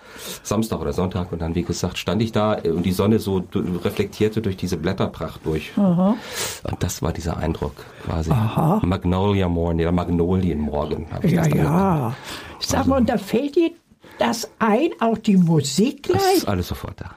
Samstag 0.44 0.80
oder 0.82 0.94
Sonntag 0.94 1.32
und 1.32 1.42
dann, 1.42 1.56
wie 1.56 1.64
gesagt, 1.64 1.98
stand 1.98 2.22
ich 2.22 2.32
da 2.32 2.58
äh, 2.64 2.70
und 2.70 2.86
die 2.86 2.92
Sonne 2.92 3.20
so 3.20 3.44
reflektierte 3.54 4.42
durch 4.42 4.58
diese 4.58 4.78
Blätterpracht 4.78 5.42
durch. 5.46 5.72
Und 5.78 6.18
das 6.80 7.02
war 7.02 7.12
dieser 7.14 7.38
Eindruck 7.38 7.74
quasi. 8.06 8.32
Magnolia 8.82 9.48
Morning 9.50 9.86
oder 9.86 9.92
Magnolienmorgen. 9.92 11.08
Ja, 11.24 11.42
das 11.44 11.54
ja. 11.54 12.16
Sag 12.60 12.88
mal, 12.88 12.98
und 12.98 13.10
da 13.10 13.18
fällt 13.18 13.56
dir 13.56 13.72
das 14.18 14.50
ein, 14.60 14.90
auch 15.00 15.18
die 15.18 15.38
Musik 15.38 16.04
Das 16.04 16.18
gleich? 16.22 16.38
ist 16.38 16.48
alles 16.48 16.68
sofort 16.68 17.00
da. 17.00 17.12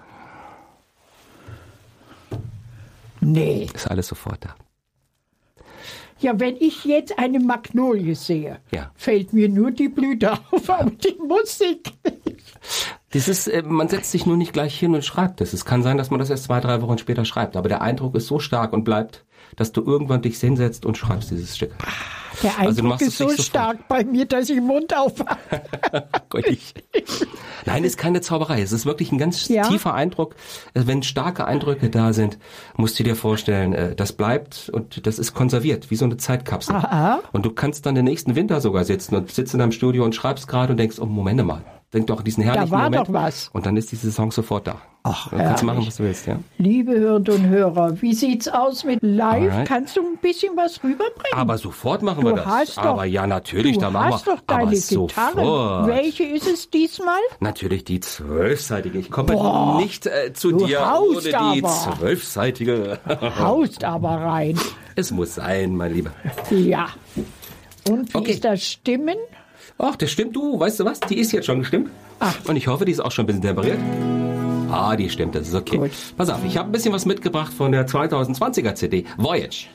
Nee. 3.23 3.69
Ist 3.73 3.91
alles 3.91 4.09
sofort 4.09 4.45
da. 4.45 4.55
Ja, 6.19 6.39
wenn 6.39 6.57
ich 6.57 6.85
jetzt 6.85 7.19
eine 7.19 7.41
Magnolie 7.41 8.15
sehe, 8.15 8.59
Ja. 8.71 8.93
fällt 8.95 9.33
mir 9.33 9.49
nur 9.49 9.71
die 9.73 9.89
Blüte 9.89 10.33
auf, 10.51 10.71
aber 10.71 10.91
die 10.91 11.17
Musik 11.27 11.93
nicht. 12.25 12.45
Das 13.11 13.27
ist, 13.29 13.49
äh, 13.49 13.63
man 13.63 13.89
setzt 13.89 14.11
sich 14.13 14.25
nur 14.25 14.37
nicht 14.37 14.53
gleich 14.53 14.79
hin 14.79 14.95
und 14.95 15.05
schreibt 15.05 15.41
das. 15.41 15.53
Es 15.53 15.65
kann 15.65 15.83
sein, 15.83 15.99
dass 15.99 16.11
man 16.11 16.21
das 16.21 16.31
erst 16.31 16.45
zwei, 16.45 16.61
drei 16.61 16.81
Wochen 16.81 16.99
später 16.99 17.25
schreibt. 17.25 17.57
Aber 17.57 17.69
der 17.69 17.83
Eindruck 17.83 18.15
ist 18.15 18.27
so 18.29 18.39
stark 18.39 18.73
und 18.73 18.85
bleibt, 18.85 19.25
dass 19.57 19.73
du 19.73 19.83
irgendwann 19.85 20.23
dich 20.23 20.39
hinsetzt 20.39 20.87
und 20.87 20.97
schreibst 20.97 21.31
dieses 21.31 21.57
Stück. 21.57 21.73
Der 22.43 22.59
Also 22.59 22.83
Eindruck 22.83 23.01
es 23.01 23.09
ist 23.09 23.19
so 23.19 23.29
stark 23.31 23.89
bei 23.89 24.05
mir, 24.05 24.25
dass 24.27 24.49
ich 24.49 24.57
den 24.57 24.67
Mund 24.67 24.97
aufhabe. 24.97 25.37
Gott, 26.29 26.47
ich- 26.47 26.75
Nein, 27.67 27.85
ist 27.85 27.97
keine 27.99 28.21
Zauberei. 28.21 28.61
Es 28.63 28.73
ist 28.73 28.87
wirklich 28.87 29.13
ein 29.13 29.19
ganz 29.19 29.49
Ja. 29.49 29.63
tiefer 29.69 29.95
Eindruck. 29.95 30.35
Äh, 30.75 30.83
Wenn 30.87 31.03
starke 31.03 31.47
Eindrücke 31.47 31.91
da 31.91 32.13
sind, 32.13 32.39
musst 32.77 32.99
du 32.99 33.05
dir 33.05 33.15
vorstellen, 33.17 33.73
äh, 33.73 33.95
das 33.95 34.13
bleibt 34.13 34.69
und 34.73 35.07
das 35.07 35.19
ist 35.19 35.35
konserviert, 35.35 35.91
wie 35.91 35.97
so 35.97 36.05
eine 36.05 36.17
Zeitkapsel. 36.17 36.75
Aha. 36.77 37.21
Und 37.33 37.45
du 37.47 37.51
kannst 37.51 37.87
dann 37.87 37.95
den 37.95 38.05
nächsten 38.05 38.35
Winter 38.35 38.61
sogar 38.61 38.85
sitzen 38.85 39.15
und 39.15 39.31
sitzt 39.31 39.53
in 39.55 39.61
deinem 39.61 39.73
Studio 39.73 40.05
und 40.05 40.15
schreibst 40.15 40.49
gerade 40.49 40.73
und 40.73 40.77
denkst, 40.79 40.99
oh, 41.01 41.07
Moment 41.07 41.45
mal. 41.45 41.63
Denk 41.93 42.07
doch 42.07 42.19
an 42.19 42.25
diesen 42.25 42.43
herrlichen 42.43 42.71
war 42.71 42.85
Moment. 42.85 43.09
doch 43.09 43.13
was. 43.13 43.51
Und 43.53 43.67
dann 43.67 43.77
ist 43.77 43.93
diese 43.93 44.11
Song 44.13 44.33
sofort 44.33 44.67
da. 44.67 44.81
Ach, 45.05 45.29
Dann 45.31 45.41
kannst 45.41 45.63
du 45.63 45.67
machen, 45.67 45.85
was 45.87 45.97
du 45.97 46.05
willst, 46.05 46.27
ja. 46.27 46.39
Liebe 46.59 46.93
Hörerinnen 46.93 47.29
und 47.43 47.49
Hörer, 47.49 48.01
wie 48.01 48.15
sieht's 48.15 48.47
aus 48.49 48.85
mit 48.85 49.01
Live? 49.03 49.51
Alright. 49.53 49.67
Kannst 49.69 49.97
du 49.97 50.01
ein 50.01 50.17
bisschen 50.23 50.57
was 50.57 50.77
rüberbringen? 50.85 51.33
Aber 51.35 51.59
sofort 51.59 52.03
machen 52.03 52.23
wir 52.25 52.31
du 52.31 52.37
das. 52.37 52.47
hast 52.47 52.77
doch, 52.79 52.85
Aber 52.85 53.05
ja, 53.05 53.27
natürlich, 53.27 53.75
du 53.75 53.81
dann 53.81 53.93
machen 53.95 54.13
hast 54.15 54.27
wir. 54.27 54.37
doch 54.37 54.43
deine 54.47 54.63
aber 54.63 54.71
Gitarre. 54.71 55.35
sofort. 55.35 55.87
Welche 55.89 56.23
ist 56.23 56.47
es 56.47 56.71
diesmal? 56.71 57.19
Natürlich 57.41 57.85
die 57.85 57.99
zwölfseitige. 58.01 58.97
Ich 58.99 59.11
komme 59.11 59.33
Boah, 59.35 59.81
nicht 59.83 60.07
äh, 60.07 60.33
zu 60.33 60.53
du 60.53 60.67
dir 60.67 60.89
haust 60.89 61.11
ohne 61.11 61.21
die 61.53 61.65
aber. 61.65 61.69
zwölfseitige. 61.69 63.01
Haust 63.39 63.85
aber 63.85 64.11
rein. 64.11 64.57
es 64.95 65.11
muss 65.11 65.35
sein, 65.35 65.75
mein 65.77 65.93
Lieber. 65.95 66.13
Ja. 66.51 66.87
Und 67.91 68.15
wie 68.15 68.19
Okay. 68.19 68.31
ist 68.31 68.45
das 68.45 68.63
Stimmen? 68.65 69.17
Ach, 69.79 69.97
das 69.97 70.11
stimmt 70.11 70.37
du. 70.37 70.59
Weißt 70.59 70.81
du 70.81 70.85
was? 70.85 71.01
Die 71.01 71.19
ist 71.19 71.33
jetzt 71.33 71.47
schon 71.47 71.61
gestimmt. 71.61 71.91
Ach. 72.21 72.37
Und 72.47 72.57
ich 72.57 72.69
hoffe, 72.69 72.85
die 72.85 72.93
ist 72.93 73.01
auch 73.01 73.11
schon 73.11 73.25
ein 73.25 73.27
bisschen 73.27 73.43
temperiert. 73.43 73.79
Ah, 74.71 74.97
die 74.97 75.11
stimmt, 75.11 75.35
das 75.35 75.49
ist 75.49 75.55
okay. 75.55 75.77
Gut. 75.77 75.91
Pass 76.17 76.31
auf, 76.31 76.43
ich 76.47 76.57
habe 76.57 76.71
ein 76.71 76.73
bisschen 76.73 76.95
was 76.95 77.05
mitgebracht 77.05 77.53
von 77.53 77.73
der 77.73 77.87
2020er 77.87 78.75
CD, 78.75 79.05
Voyage. 79.19 79.67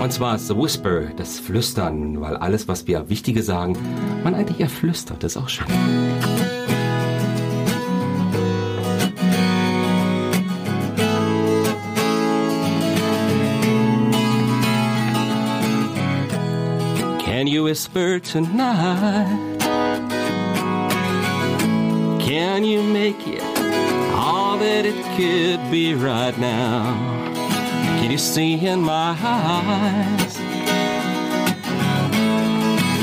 Und 0.00 0.12
zwar 0.14 0.38
The 0.38 0.56
Whisper, 0.56 1.02
das 1.16 1.38
Flüstern, 1.38 2.22
weil 2.22 2.36
alles, 2.38 2.66
was 2.66 2.86
wir 2.86 3.10
Wichtige 3.10 3.42
sagen, 3.42 3.76
man 4.22 4.34
eigentlich 4.34 4.60
eher 4.60 4.70
flüstert, 4.70 5.22
das 5.22 5.36
ist 5.36 5.42
auch 5.42 5.48
schön. 5.50 5.66
Can 17.44 17.52
you 17.52 17.64
whisper 17.64 18.18
tonight? 18.20 19.58
Can 22.18 22.64
you 22.64 22.82
make 22.82 23.28
it 23.28 23.42
all 24.14 24.56
that 24.56 24.86
it 24.86 24.94
could 25.14 25.70
be 25.70 25.92
right 25.92 26.34
now? 26.38 26.96
Can 28.00 28.10
you 28.10 28.16
see 28.16 28.54
in 28.66 28.80
my 28.80 29.14
eyes? 29.20 30.36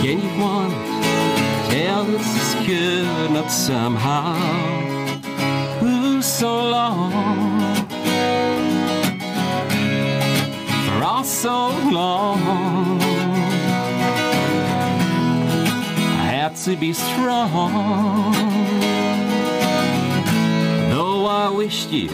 Can 0.02 0.18
you 0.24 0.42
want 0.42 0.74
to 0.74 1.76
tell 1.76 2.04
this 2.06 2.56
could 2.66 3.32
not 3.34 3.52
somehow? 3.52 4.40
Ooh, 5.84 6.20
so 6.24 6.68
long. 6.68 7.12
For 10.88 11.04
all 11.04 11.24
so 11.24 11.70
long. 11.92 13.11
Had 16.42 16.56
to 16.56 16.76
be 16.76 16.92
strong. 16.92 18.34
Though 20.90 21.28
I 21.28 21.50
wished 21.50 21.92
you'd 21.92 22.12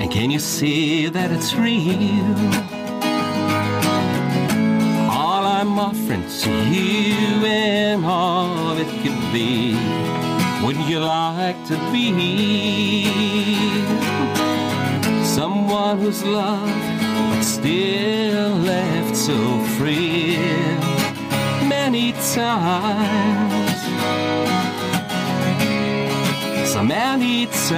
And 0.02 0.10
can 0.12 0.32
you 0.32 0.40
see 0.40 1.10
that 1.10 1.30
it's 1.32 1.54
real? 1.54 2.38
All 5.12 5.44
I'm 5.46 5.78
offering 5.78 6.26
to 6.42 6.52
you 6.76 7.46
and 7.46 8.04
all 8.04 8.43
be. 9.34 9.74
Would 10.64 10.78
you 10.88 11.00
like 11.00 11.58
to 11.66 11.76
be 11.92 13.06
someone 15.24 15.98
who's 15.98 16.24
loved 16.24 17.02
but 17.32 17.42
still 17.42 18.50
left 18.58 19.16
so 19.16 19.60
free? 19.76 20.38
Many 21.68 22.12
times, 22.36 23.80
so 26.72 26.84
many 26.84 27.48
times. 27.48 27.74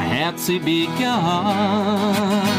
I 0.00 0.04
had 0.16 0.36
to 0.48 0.60
be 0.60 0.86
gone. 1.00 2.52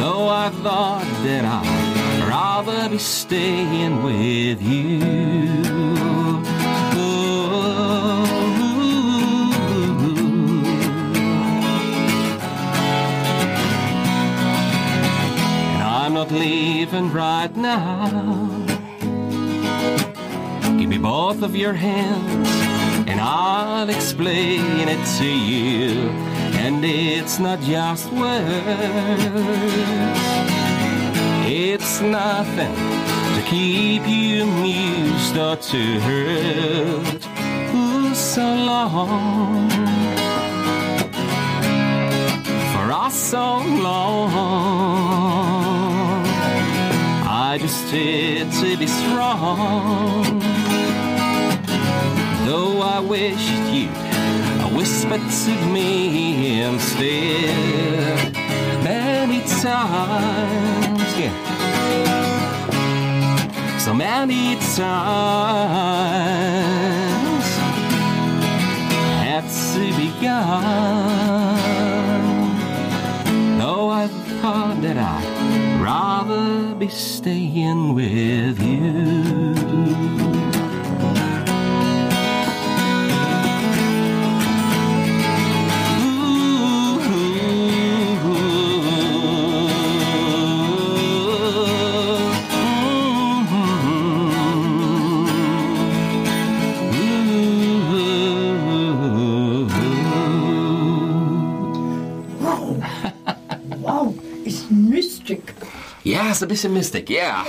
Though 0.00 0.28
I 0.28 0.48
thought 0.62 1.04
that 1.24 1.44
I'd 1.44 1.75
rather 2.66 2.88
be 2.88 2.98
staying 2.98 4.02
with 4.02 4.60
you. 4.60 5.00
And 15.74 15.82
I'm 15.82 16.14
not 16.14 16.30
leaving 16.32 17.12
right 17.12 17.54
now. 17.56 18.48
Give 20.78 20.88
me 20.88 20.98
both 20.98 21.42
of 21.42 21.54
your 21.54 21.72
hands 21.72 22.48
and 23.08 23.20
I'll 23.20 23.88
explain 23.88 24.88
it 24.88 25.06
to 25.18 25.26
you. 25.26 26.10
And 26.58 26.84
it's 26.84 27.38
not 27.38 27.60
just 27.60 28.10
words, 28.12 28.36
it's 31.98 32.02
nothing 32.02 32.74
to 33.36 33.42
keep 33.48 34.06
you 34.06 34.42
amused 34.42 35.34
or 35.38 35.56
to 35.56 36.00
hurt. 36.00 37.26
Ooh, 37.74 38.14
so 38.14 38.42
long 38.42 39.70
for 42.72 42.92
us 42.92 43.14
so 43.14 43.60
long. 43.86 44.36
I 47.24 47.56
just 47.58 47.90
did 47.90 48.52
to 48.60 48.76
be 48.76 48.86
strong. 48.86 50.40
Though 52.44 52.82
I 52.82 53.00
wished 53.00 53.72
you'd 53.72 53.90
whisper 54.76 55.16
to 55.16 55.66
me 55.72 56.60
instead 56.60 58.34
many 58.84 59.40
times, 59.62 60.85
So 63.78 63.94
many 63.94 64.56
times 64.76 64.76
had 69.24 69.44
to 69.72 69.96
be 69.96 70.08
gone. 70.20 71.56
Though 73.58 73.88
I 73.88 74.08
thought 74.42 74.82
that 74.82 74.98
I'd 74.98 75.80
rather 75.82 76.74
be 76.74 76.88
staying 76.88 77.94
with 77.94 78.60
you. 78.62 79.55
Ja, 106.26 106.32
ist 106.32 106.42
ein 106.42 106.48
bisschen 106.48 106.72
Mystic, 106.72 107.08
ja. 107.10 107.44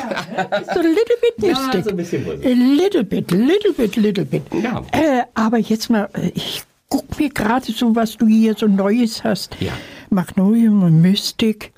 So 0.73 0.79
a 0.79 0.83
little 0.83 1.15
bit 1.21 1.33
Ja, 1.47 1.53
mystic. 1.59 1.83
so 1.83 1.89
ein 1.89 1.97
bisschen 1.97 2.23
Musik. 2.23 2.45
A 2.45 2.49
little 2.49 3.03
bit, 3.03 3.31
little 3.31 3.73
bit, 3.73 3.95
little 3.95 4.25
bit. 4.25 4.43
Ja. 4.53 4.83
Äh, 4.91 5.23
aber 5.33 5.57
jetzt 5.57 5.89
mal, 5.89 6.09
äh, 6.13 6.31
ich 6.35 6.63
guck 6.89 7.17
mir 7.19 7.29
gerade 7.29 7.65
so, 7.71 7.95
was 7.95 8.17
du 8.17 8.27
hier 8.27 8.53
so 8.55 8.67
Neues 8.67 9.23
hast. 9.23 9.57
Ja. 9.59 9.73
Magnolium 10.09 10.83
und 10.83 11.01
Mystic. 11.01 11.73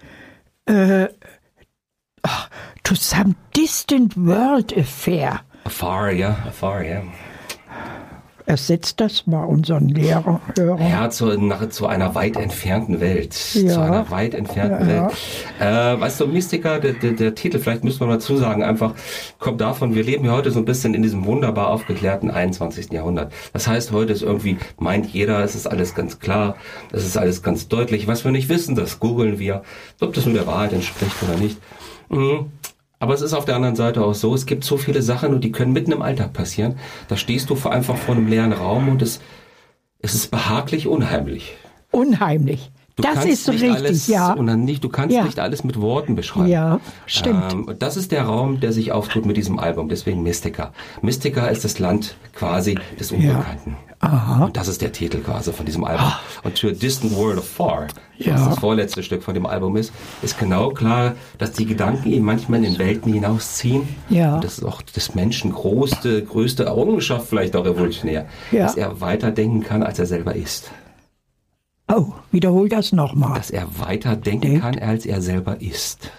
Äh, 0.66 1.08
ach, 2.24 2.50
to 2.84 2.96
some 2.96 3.36
distant 3.56 4.16
world 4.18 4.76
affair. 4.78 5.42
Afar, 5.64 6.12
ja, 6.12 6.38
afar, 6.48 6.84
ja. 6.84 7.04
Ersetzt 8.50 9.00
das 9.00 9.28
mal 9.28 9.44
unseren 9.44 9.90
Lehrer. 9.90 10.42
Hörer. 10.58 10.82
Ja, 10.82 11.12
zu, 11.12 11.28
nach, 11.40 11.70
zu 11.70 11.86
einer 11.86 12.16
weit 12.16 12.36
entfernten 12.36 13.00
Welt. 13.00 13.38
Ja. 13.54 13.74
Zu 13.74 13.80
einer 13.80 14.10
weit 14.10 14.34
entfernten 14.34 14.90
Ja. 14.90 15.04
Welt. 15.04 15.12
Äh, 15.60 16.02
weißt 16.02 16.20
du, 16.20 16.26
Mystiker, 16.26 16.80
der, 16.80 16.94
der, 16.94 17.12
der 17.12 17.36
Titel, 17.36 17.60
vielleicht 17.60 17.84
müssen 17.84 18.00
wir 18.00 18.08
dazu 18.08 18.38
sagen, 18.38 18.64
einfach 18.64 18.96
kommt 19.38 19.62
davon, 19.62 19.94
wir 19.94 20.04
leben 20.04 20.26
ja 20.26 20.32
heute 20.32 20.50
so 20.50 20.58
ein 20.58 20.66
bisschen 20.66 20.96
in 20.96 21.04
diesem 21.04 21.26
wunderbar 21.26 21.68
aufgeklärten 21.68 22.32
21. 22.32 22.92
Jahrhundert. 22.92 23.32
Das 23.54 23.68
heißt, 23.68 23.92
heute 23.92 24.14
ist 24.14 24.24
irgendwie, 24.24 24.58
meint 24.80 25.06
jeder, 25.06 25.44
es 25.44 25.54
ist 25.54 25.68
alles 25.68 25.94
ganz 25.94 26.18
klar, 26.20 26.56
es 26.92 27.06
ist 27.06 27.18
alles 27.20 27.44
ganz 27.44 27.68
deutlich. 27.68 28.08
Was 28.08 28.26
wir 28.26 28.32
nicht 28.32 28.50
wissen, 28.50 28.74
das 28.74 29.00
googeln 29.00 29.38
wir, 29.38 29.62
ob 30.02 30.16
das 30.16 30.26
nun 30.26 30.34
der 30.34 30.48
Wahrheit 30.48 30.74
entspricht 30.74 31.18
oder 31.22 31.38
nicht. 31.38 31.60
Mhm. 32.10 32.48
Aber 33.00 33.14
es 33.14 33.22
ist 33.22 33.34
auf 33.34 33.46
der 33.46 33.56
anderen 33.56 33.78
Seite 33.78 34.04
auch 34.04 34.14
so, 34.14 34.34
es 34.36 34.46
gibt 34.46 34.64
so 34.66 34.78
viele 34.78 35.02
Sachen 35.02 35.34
und 35.34 35.44
die 35.44 35.52
können 35.52 35.72
mitten 35.72 35.94
im 35.94 36.02
Alltag 36.02 36.34
passieren. 36.34 36.78
Da 37.08 37.16
stehst 37.16 37.50
du 37.50 37.56
einfach 37.70 37.96
vor 37.96 38.16
einem 38.16 38.28
leeren 38.28 38.52
Raum 38.52 38.90
und 38.90 39.02
es, 39.02 39.22
es 40.00 40.14
ist 40.14 40.32
behaglich 40.32 40.86
unheimlich. 40.88 41.56
Unheimlich. 41.92 42.72
Du 42.98 43.04
das 43.04 43.14
kannst 43.14 43.30
ist 43.30 43.48
nicht 43.48 43.64
richtig, 43.64 43.78
alles, 43.78 44.08
ja. 44.08 44.34
Und 44.34 44.48
dann 44.48 44.66
nicht, 44.66 44.84
du 44.84 44.90
kannst 44.90 45.16
Ja. 45.16 45.24
nicht 45.24 45.40
alles 45.40 45.64
mit 45.64 45.80
Worten 45.80 46.16
beschreiben. 46.16 46.50
Ja, 46.50 46.82
stimmt. 47.06 47.54
Ähm, 47.54 47.64
und 47.64 47.82
das 47.82 47.96
ist 47.96 48.12
der 48.12 48.24
Raum, 48.24 48.60
der 48.60 48.74
sich 48.74 48.92
auftut 48.92 49.26
mit 49.26 49.38
diesem 49.38 49.58
Album. 49.58 49.88
Deswegen 49.88 50.22
Mystica. 50.22 50.74
Mystica 51.02 51.48
ist 51.48 51.64
das 51.64 51.80
Land 51.80 52.18
quasi 52.36 52.78
des 53.00 53.14
Unbekannten. 53.14 53.78
Aha. 54.02 54.46
Und 54.46 54.56
das 54.56 54.70
ist 54.70 54.82
der 54.82 54.94
Titel 54.94 55.20
quasi 55.20 55.52
von 55.52 55.66
diesem 55.66 55.84
Album. 55.84 56.06
Und 56.44 56.56
To 56.56 56.70
a 56.70 56.72
Distant 56.72 57.14
World 57.18 57.38
of 57.40 57.48
Far, 57.50 57.88
Ja. 58.18 58.34
was 58.36 58.46
das 58.50 58.60
vorletzte 58.60 59.04
Stück 59.04 59.24
von 59.24 59.34
dem 59.34 59.46
Album 59.46 59.76
ist, 59.76 59.92
ist 60.22 60.40
genau 60.40 60.70
klar, 60.70 61.16
dass 61.38 61.52
die 61.52 61.66
Gedanken 61.66 62.10
ihn 62.10 62.24
manchmal 62.24 62.64
in 62.64 62.78
Welten 62.80 63.12
hinausziehen. 63.14 63.88
Ja. 64.10 64.36
Und 64.36 64.44
das 64.46 64.58
ist 64.60 64.64
auch 64.64 64.82
des 64.82 65.16
Menschen 65.16 65.52
größte, 65.52 66.24
größte 66.24 66.64
Errungenschaft, 66.64 67.28
vielleicht 67.28 67.56
auch 67.58 67.66
revolutionär, 67.66 68.26
Ja. 68.52 68.64
dass 68.64 68.76
er 68.78 69.02
weiterdenken 69.02 69.62
kann, 69.64 69.84
als 69.84 70.00
er 70.00 70.06
selber 70.06 70.34
ist. 70.36 70.72
Oh, 71.92 72.14
wiederhol 72.32 72.70
das 72.70 72.92
nochmal. 72.94 73.34
Dass 73.38 73.50
er 73.50 73.68
weiter 73.80 74.16
denken 74.16 74.42
Denkt. 74.42 74.62
kann, 74.62 74.80
als 74.80 75.06
er 75.06 75.22
selber 75.22 75.60
ist. 75.60 76.10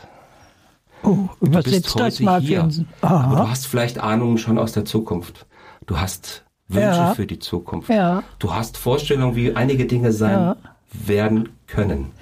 Oh, 1.03 1.29
übersetzt 1.41 1.99
das 1.99 2.21
mal 2.21 2.41
hier, 2.43 2.63
uns. 2.63 2.83
aber 3.01 3.35
du 3.37 3.41
Aha. 3.41 3.49
hast 3.51 3.67
vielleicht 3.67 3.99
Ahnungen 3.99 4.37
schon 4.37 4.59
aus 4.59 4.73
der 4.73 4.85
Zukunft. 4.85 5.47
Du 5.87 5.99
hast 5.99 6.45
Wünsche 6.73 6.87
Ja. 6.87 7.15
für 7.15 7.27
die 7.27 7.39
Zukunft. 7.39 7.89
Ja. 7.91 8.23
Du 8.39 8.55
hast 8.55 8.77
Vorstellungen, 8.77 9.35
wie 9.37 9.55
einige 9.57 9.87
Dinge 9.87 10.13
sein 10.13 10.33
Ja. 10.39 10.57
werden 10.93 11.49
können. 11.67 12.13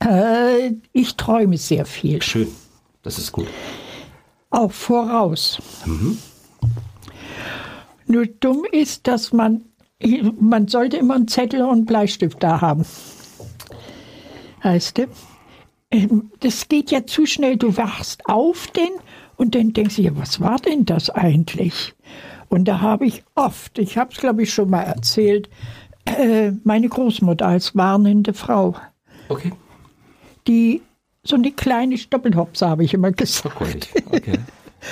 Äh, 0.00 0.72
ich 0.92 1.16
träume 1.16 1.56
sehr 1.56 1.86
viel. 1.86 2.20
Schön. 2.22 2.48
Das 3.02 3.18
ist 3.18 3.32
gut. 3.32 3.46
Auch 4.50 4.70
voraus. 4.72 5.58
Mhm. 5.86 6.18
Nur 8.06 8.26
dumm 8.26 8.64
ist, 8.70 9.06
dass 9.06 9.32
man, 9.32 9.62
man 10.38 10.68
sollte 10.68 10.98
immer 10.98 11.14
einen 11.14 11.28
Zettel 11.28 11.62
und 11.62 11.70
einen 11.70 11.84
Bleistift 11.86 12.42
da 12.42 12.60
haben. 12.60 12.84
Weißt 14.62 14.98
du? 14.98 15.06
Ähm, 15.90 16.30
Das 16.40 16.68
geht 16.68 16.90
ja 16.90 17.06
zu 17.06 17.24
schnell. 17.26 17.56
Du 17.56 17.76
wachst 17.76 18.26
auf 18.26 18.66
denn 18.68 18.90
und 19.36 19.54
dann 19.54 19.72
denkst 19.72 19.96
du, 19.96 20.02
ja, 20.02 20.10
was 20.16 20.40
war 20.40 20.56
denn 20.58 20.84
das 20.84 21.08
eigentlich? 21.10 21.94
Und 22.48 22.66
da 22.66 22.80
habe 22.80 23.06
ich 23.06 23.24
oft, 23.34 23.78
ich 23.78 23.98
habe 23.98 24.12
es 24.12 24.18
glaube 24.18 24.42
ich 24.42 24.52
schon 24.52 24.70
mal 24.70 24.82
erzählt, 24.82 25.48
äh, 26.06 26.52
meine 26.64 26.88
Großmutter 26.88 27.46
als 27.46 27.74
warnende 27.74 28.34
Frau, 28.34 28.76
Okay. 29.28 29.52
die 30.46 30.82
so 31.22 31.36
eine 31.36 31.50
kleine 31.52 31.96
Stoppelhopse 31.96 32.68
habe 32.68 32.84
ich 32.84 32.92
immer 32.92 33.10
gesagt. 33.12 33.46
Erkundig. 33.60 33.90
Okay. 34.10 34.38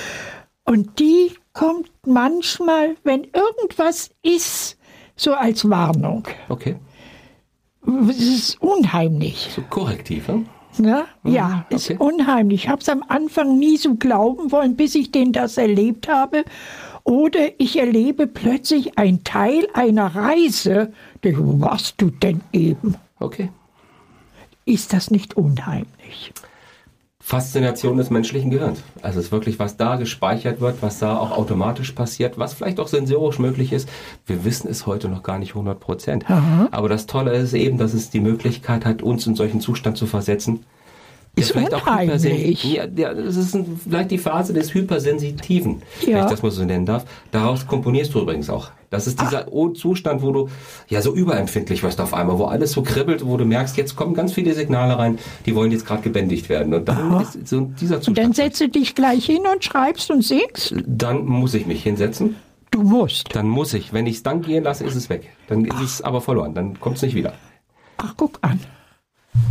Und 0.65 0.99
die 0.99 1.33
kommt 1.53 1.91
manchmal, 2.05 2.95
wenn 3.03 3.25
irgendwas 3.25 4.09
ist, 4.23 4.77
so 5.15 5.33
als 5.33 5.69
Warnung. 5.69 6.27
Okay. 6.49 6.75
Es 8.09 8.17
ist 8.19 8.61
unheimlich. 8.61 9.49
So 9.55 9.61
korrektiv, 9.69 10.27
hm? 10.27 10.47
Ne? 10.79 11.05
Ja, 11.23 11.65
ist 11.69 11.91
okay. 11.91 11.99
unheimlich. 11.99 12.63
Ich 12.63 12.69
habe 12.69 12.81
es 12.81 12.89
am 12.89 13.03
Anfang 13.07 13.59
nie 13.59 13.77
so 13.77 13.93
glauben 13.95 14.51
wollen, 14.51 14.75
bis 14.75 14.95
ich 14.95 15.11
den 15.11 15.31
das 15.31 15.57
erlebt 15.57 16.07
habe. 16.07 16.45
Oder 17.03 17.49
ich 17.57 17.77
erlebe 17.79 18.27
plötzlich 18.27 18.97
ein 18.97 19.23
Teil 19.23 19.67
einer 19.73 20.15
Reise. 20.15 20.93
Wo 21.21 21.59
warst 21.59 21.95
du 21.97 22.09
denn 22.09 22.41
eben? 22.53 22.95
Okay. 23.19 23.49
Ist 24.65 24.93
das 24.93 25.11
nicht 25.11 25.35
unheimlich? 25.35 26.33
Faszination 27.19 27.95
des 27.95 28.09
menschlichen 28.09 28.51
Gehirns. 28.51 28.83
Also 29.01 29.19
es 29.19 29.27
ist 29.27 29.31
wirklich, 29.31 29.57
was 29.57 29.77
da 29.77 29.95
gespeichert 29.95 30.59
wird, 30.59 30.81
was 30.81 30.99
da 30.99 31.17
auch 31.17 31.31
automatisch 31.31 31.93
passiert, 31.93 32.37
was 32.37 32.53
vielleicht 32.53 32.81
auch 32.81 32.89
sensorisch 32.89 33.39
möglich 33.39 33.71
ist. 33.71 33.87
Wir 34.25 34.43
wissen 34.43 34.69
es 34.69 34.85
heute 34.85 35.07
noch 35.07 35.23
gar 35.23 35.39
nicht 35.39 35.51
100 35.51 35.79
Prozent. 35.79 36.25
Aber 36.29 36.89
das 36.89 37.05
Tolle 37.05 37.31
ist 37.33 37.53
eben, 37.53 37.77
dass 37.77 37.93
es 37.93 38.09
die 38.09 38.19
Möglichkeit 38.19 38.85
hat, 38.85 39.01
uns 39.01 39.25
in 39.25 39.35
solchen 39.35 39.61
Zustand 39.61 39.97
zu 39.97 40.05
versetzen. 40.05 40.65
Ist 41.35 41.51
vielleicht 41.51 41.73
unheimlich. 41.73 42.63
Ja, 42.63 42.85
ja, 42.95 43.13
das 43.13 43.35
ist 43.37 43.55
ein, 43.55 43.79
vielleicht 43.83 44.11
die 44.11 44.19
Phase 44.19 44.53
des 44.53 44.71
Hypersensitiven, 44.73 45.81
wenn 46.01 46.09
Ja. 46.11 46.23
ich 46.25 46.29
das 46.29 46.43
mal 46.43 46.51
so 46.51 46.63
nennen 46.63 46.85
darf. 46.85 47.05
Daraus 47.31 47.65
komponierst 47.65 48.13
du 48.13 48.19
übrigens 48.21 48.51
auch. 48.51 48.69
Das 48.91 49.07
ist 49.07 49.19
dieser 49.19 49.51
O- 49.51 49.69
Zustand, 49.69 50.21
wo 50.21 50.31
du 50.31 50.49
ja 50.89 51.01
so 51.01 51.11
überempfindlich 51.15 51.81
wirst 51.81 51.99
auf 51.99 52.13
einmal, 52.13 52.37
wo 52.37 52.45
alles 52.45 52.73
so 52.73 52.83
kribbelt, 52.83 53.25
wo 53.25 53.37
du 53.37 53.45
merkst, 53.45 53.75
jetzt 53.77 53.95
kommen 53.95 54.13
ganz 54.13 54.33
viele 54.33 54.53
Signale 54.53 54.99
rein, 54.99 55.17
die 55.47 55.55
wollen 55.55 55.71
jetzt 55.71 55.87
gerade 55.87 56.03
gebändigt 56.03 56.49
werden. 56.49 56.71
Und 56.75 56.87
dann 56.87 57.19
ist 57.21 57.47
so 57.47 57.61
dieser 57.81 57.95
Und 57.95 58.09
dann 58.09 58.25
Zustand. 58.31 58.35
setzt 58.35 58.61
du 58.61 58.69
dich 58.69 58.93
gleich 58.93 59.25
hin 59.25 59.41
und 59.51 59.63
schreibst 59.63 60.11
und 60.11 60.21
singst. 60.23 60.75
Dann 60.85 61.25
muss 61.25 61.55
ich 61.55 61.65
mich 61.65 61.81
hinsetzen. 61.81 62.35
Du 62.69 62.83
musst. 62.83 63.35
Dann 63.35 63.47
muss 63.49 63.73
ich. 63.73 63.91
Wenn 63.93 64.05
ich 64.05 64.17
es 64.17 64.23
dann 64.23 64.43
gehen 64.43 64.63
lasse, 64.63 64.83
ist 64.83 64.93
es 64.95 65.09
weg. 65.09 65.29
Dann 65.47 65.65
ist 65.65 65.81
es 65.81 66.01
aber 66.03 66.21
verloren. 66.21 66.53
Dann 66.53 66.79
kommt 66.79 66.97
es 66.97 67.01
nicht 67.01 67.15
wieder. 67.15 67.33
Ach, 67.97 68.13
guck 68.17 68.37
an. 68.41 68.59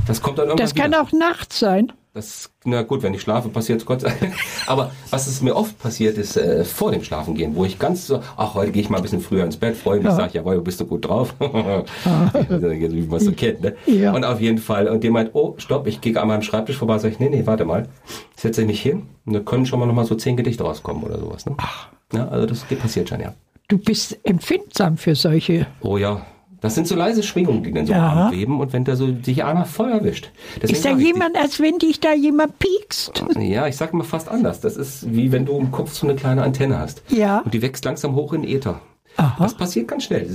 Das 0.06 0.20
kommt 0.20 0.38
dann 0.38 0.46
irgendwann 0.48 0.64
Das 0.64 0.74
kann 0.74 0.92
wieder. 0.92 1.02
auch 1.02 1.12
nachts 1.12 1.58
sein. 1.58 1.92
Das, 2.14 2.50
na 2.64 2.82
gut, 2.82 3.02
wenn 3.02 3.14
ich 3.14 3.22
schlafe, 3.22 3.48
passiert 3.48 3.80
es 3.80 3.86
Gott 3.86 4.02
sei 4.02 4.12
Dank. 4.20 4.34
Aber 4.66 4.90
was 5.08 5.26
es 5.26 5.40
mir 5.40 5.56
oft 5.56 5.78
passiert, 5.78 6.18
ist 6.18 6.36
äh, 6.36 6.62
vor 6.62 6.90
dem 6.92 7.02
Schlafengehen, 7.02 7.56
wo 7.56 7.64
ich 7.64 7.78
ganz 7.78 8.06
so, 8.06 8.20
ach, 8.36 8.52
heute 8.54 8.70
gehe 8.70 8.82
ich 8.82 8.90
mal 8.90 8.98
ein 8.98 9.02
bisschen 9.02 9.22
früher 9.22 9.44
ins 9.44 9.56
Bett, 9.56 9.76
freue 9.76 9.96
mich, 9.96 10.04
ja. 10.08 10.16
sage, 10.16 10.34
jawohl, 10.34 10.60
bist 10.60 10.78
du 10.78 10.84
gut 10.84 11.08
drauf. 11.08 11.34
Wie 11.40 13.06
man 13.06 13.20
so 13.20 13.32
kennt, 13.32 13.62
ne? 13.62 13.76
Ja. 13.86 14.12
Und 14.12 14.24
auf 14.26 14.42
jeden 14.42 14.58
Fall, 14.58 14.88
und 14.88 15.02
der 15.02 15.10
meint, 15.10 15.30
oh, 15.32 15.54
stopp, 15.56 15.86
ich 15.86 16.02
gehe 16.02 16.20
an 16.20 16.28
meinem 16.28 16.42
Schreibtisch 16.42 16.76
vorbei, 16.76 16.98
sage 16.98 17.14
ich, 17.14 17.20
nee, 17.20 17.30
nee, 17.30 17.46
warte 17.46 17.64
mal, 17.64 17.88
setze 18.36 18.60
dich 18.60 18.68
nicht 18.68 18.82
hin. 18.82 19.04
Und 19.24 19.32
da 19.32 19.40
können 19.40 19.64
schon 19.64 19.80
mal 19.80 19.86
noch 19.86 19.94
mal 19.94 20.04
so 20.04 20.14
zehn 20.14 20.36
Gedichte 20.36 20.64
rauskommen 20.64 21.02
oder 21.04 21.18
sowas. 21.18 21.46
Ne? 21.46 21.54
Ach. 21.56 21.88
Ja, 22.12 22.28
also 22.28 22.44
das 22.44 22.64
passiert 22.64 23.08
schon, 23.08 23.20
ja. 23.20 23.32
Du 23.68 23.78
bist 23.78 24.18
empfindsam 24.24 24.98
für 24.98 25.14
solche. 25.14 25.66
Oh 25.80 25.96
ja, 25.96 26.26
das 26.62 26.76
sind 26.76 26.86
so 26.86 26.94
leise 26.94 27.22
Schwingungen, 27.24 27.64
die 27.64 27.72
dann 27.72 27.86
so 27.86 27.92
abweben 27.92 28.60
und 28.60 28.72
wenn 28.72 28.84
da 28.84 28.94
so 28.94 29.08
sich 29.22 29.44
einer 29.44 29.64
voll 29.64 29.90
erwischt. 29.90 30.30
Deswegen 30.56 30.72
ist 30.76 30.84
da 30.84 30.96
jemand, 30.96 31.36
als 31.36 31.60
wenn 31.60 31.78
dich 31.78 31.98
da 31.98 32.14
jemand 32.14 32.58
piekst? 32.60 33.24
Ja, 33.38 33.66
ich 33.66 33.76
sag 33.76 33.92
mal 33.92 34.04
fast 34.04 34.28
anders. 34.28 34.60
Das 34.60 34.76
ist 34.76 35.12
wie 35.12 35.32
wenn 35.32 35.44
du 35.44 35.58
im 35.58 35.72
Kopf 35.72 35.92
so 35.92 36.06
eine 36.06 36.14
kleine 36.14 36.42
Antenne 36.42 36.78
hast. 36.78 37.02
Ja. 37.08 37.40
Und 37.40 37.52
die 37.52 37.60
wächst 37.62 37.84
langsam 37.84 38.14
hoch 38.14 38.32
in 38.32 38.44
Äther. 38.44 38.80
Aha. 39.16 39.42
Das 39.42 39.54
passiert 39.54 39.88
ganz 39.88 40.04
schnell. 40.04 40.26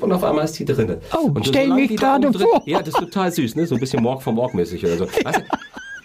und 0.00 0.12
auf 0.12 0.24
einmal 0.24 0.44
ist 0.44 0.58
die 0.58 0.64
drinne. 0.64 0.98
Oh, 1.16 1.30
und 1.32 1.46
stell 1.46 1.68
mich 1.68 1.96
gerade 1.96 2.32
vor. 2.32 2.62
Ja, 2.66 2.80
das 2.80 2.88
ist 2.88 3.00
total 3.00 3.32
süß, 3.32 3.54
ne? 3.54 3.66
So 3.66 3.76
ein 3.76 3.80
bisschen 3.80 4.02
Morg 4.02 4.22
vom 4.22 4.34
Morg 4.34 4.54
mäßig 4.54 4.84
oder 4.84 4.96
so. 4.96 5.04
Weißt 5.24 5.38
du? 5.38 5.42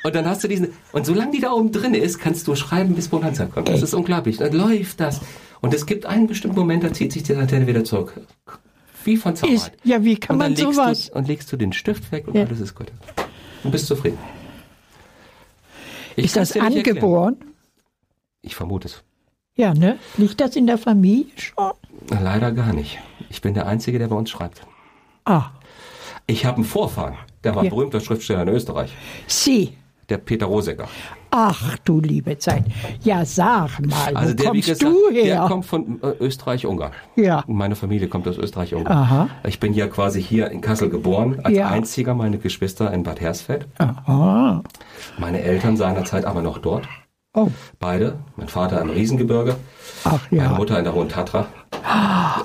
Und 0.04 0.16
dann 0.16 0.26
hast 0.28 0.44
du 0.44 0.48
diesen, 0.48 0.70
und 0.94 1.06
solange 1.06 1.32
die 1.32 1.42
da 1.42 1.52
oben 1.52 1.72
drin 1.72 1.94
ist, 1.94 2.20
kannst 2.20 2.48
du 2.48 2.56
schreiben, 2.56 2.96
bis 2.96 3.08
Bonanza 3.08 3.46
kommt. 3.46 3.70
Das 3.70 3.82
ist 3.82 3.94
unglaublich. 3.94 4.38
Dann 4.38 4.54
läuft 4.54 5.00
das. 5.00 5.22
Und 5.60 5.74
es 5.74 5.86
gibt 5.86 6.06
einen 6.06 6.28
bestimmten 6.28 6.58
Moment, 6.58 6.84
da 6.84 6.94
zieht 6.94 7.12
sich 7.14 7.24
die 7.24 7.36
Antenne 7.36 7.68
wieder 7.68 7.84
zurück. 7.84 8.14
Wie 9.04 9.18
von 9.18 9.36
Zauberheit. 9.36 9.74
Ja, 9.84 10.04
wie 10.04 10.16
kann 10.16 10.38
man 10.38 10.56
sowas? 10.56 11.08
Du, 11.08 11.18
und 11.18 11.28
legst 11.28 11.52
du 11.52 11.58
den 11.58 11.74
Stift 11.74 12.12
weg 12.12 12.28
und 12.28 12.36
ja. 12.36 12.46
alles 12.46 12.60
ist 12.60 12.76
gut. 12.76 12.92
Du 13.64 13.72
bist 13.72 13.88
zufrieden. 13.88 14.18
Ich 16.16 16.26
ist 16.26 16.38
das 16.38 16.58
angeboren? 16.58 17.38
Ich 18.42 18.56
vermute 18.56 18.88
es. 18.88 19.04
Ja, 19.56 19.74
ne? 19.74 19.98
Liegt 20.18 20.42
das 20.42 20.56
in 20.56 20.68
der 20.68 20.78
Familie 20.78 21.32
schon? 21.36 21.74
Leider 22.10 22.52
gar 22.52 22.74
nicht. 22.74 23.00
Ich 23.30 23.42
bin 23.42 23.54
der 23.54 23.68
Einzige, 23.68 24.00
der 24.00 24.08
bei 24.08 24.16
uns 24.16 24.30
schreibt. 24.30 24.62
Ah. 25.26 25.52
Ich 26.28 26.46
habe 26.46 26.58
einen 26.58 26.66
Vorfahren, 26.66 27.16
der 27.44 27.56
war 27.56 27.64
ja. 27.64 27.70
berühmter 27.70 28.00
Schriftsteller 28.00 28.44
in 28.44 28.50
Österreich. 28.50 28.92
Sie 29.28 29.78
der 30.10 30.18
Peter 30.18 30.46
Rosecker. 30.46 30.90
Ach 31.34 31.78
du 31.86 32.02
liebe 32.02 32.38
Zeit. 32.38 32.66
Ja, 33.04 33.24
sag 33.24 33.80
mal, 33.80 34.14
also 34.16 34.34
wo 34.34 34.36
der, 34.38 34.46
kommst 34.52 34.68
gesagt, 34.68 34.82
du 34.84 35.10
her? 35.14 35.24
Der 35.24 35.46
kommt 35.48 35.66
von 35.66 36.00
äh, 36.04 36.08
Österreich-Ungarn. 36.20 36.92
Ja. 37.16 37.44
Meine 37.48 37.76
Familie 37.78 38.10
kommt 38.10 38.28
aus 38.28 38.38
Österreich-Ungarn. 38.38 38.98
Aha. 38.98 39.30
Ich 39.48 39.60
bin 39.62 39.74
ja 39.74 39.88
quasi 39.88 40.22
hier 40.22 40.52
in 40.52 40.60
Kassel 40.60 40.90
geboren, 40.90 41.40
als 41.42 41.56
Ja. 41.56 41.70
einziger 41.70 42.14
meine 42.16 42.38
Geschwister 42.38 42.92
in 42.94 43.04
Bad 43.04 43.22
Hersfeld. 43.22 43.66
Aha. 43.78 44.62
Meine 45.18 45.42
Eltern 45.42 45.78
seinerzeit 45.78 46.26
aber 46.26 46.42
noch 46.42 46.58
dort. 46.58 46.88
Oh, 47.34 47.48
Beide. 47.80 48.20
Mein 48.36 48.50
Vater 48.50 48.82
im 48.82 48.90
Riesengebirge, 48.90 49.56
ach 50.04 50.20
meine 50.32 50.44
ja. 50.44 50.50
Mutter 50.50 50.78
in 50.78 50.84
der 50.84 50.94
Hohen 50.94 51.08
Tatra. 51.08 51.46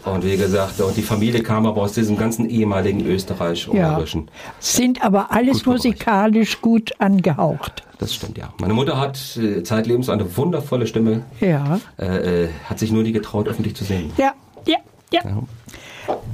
Und 0.04 0.24
wie 0.24 0.36
gesagt, 0.36 0.80
und 0.80 0.96
die 0.96 1.02
Familie 1.02 1.42
kam 1.42 1.66
aber 1.66 1.82
aus 1.82 1.92
diesem 1.92 2.16
ganzen 2.16 2.48
ehemaligen 2.48 3.00
Ja. 3.00 3.06
österreich-ungarischen. 3.06 4.30
Sind 4.58 5.04
aber 5.04 5.32
alles 5.32 5.66
musikalisch 5.66 6.60
gut 6.60 6.92
angehaucht. 7.00 7.82
Das 7.98 8.14
stimmt, 8.14 8.36
ja. 8.38 8.52
Meine 8.60 8.74
Mutter 8.74 8.98
hat 8.98 9.18
äh, 9.36 9.62
zeitlebens 9.62 10.08
eine 10.08 10.36
wundervolle 10.36 10.86
Stimme, 10.86 11.22
Ja. 11.40 11.80
äh, 11.98 12.44
äh, 12.44 12.48
hat 12.68 12.78
sich 12.78 12.92
nur 12.92 13.02
nie 13.02 13.12
getraut, 13.12 13.48
öffentlich 13.48 13.74
zu 13.74 13.84
singen. 13.84 14.12
Ja, 14.16 14.32
ja, 14.66 14.76
ja. 15.12 15.20
Ja. 15.24 15.42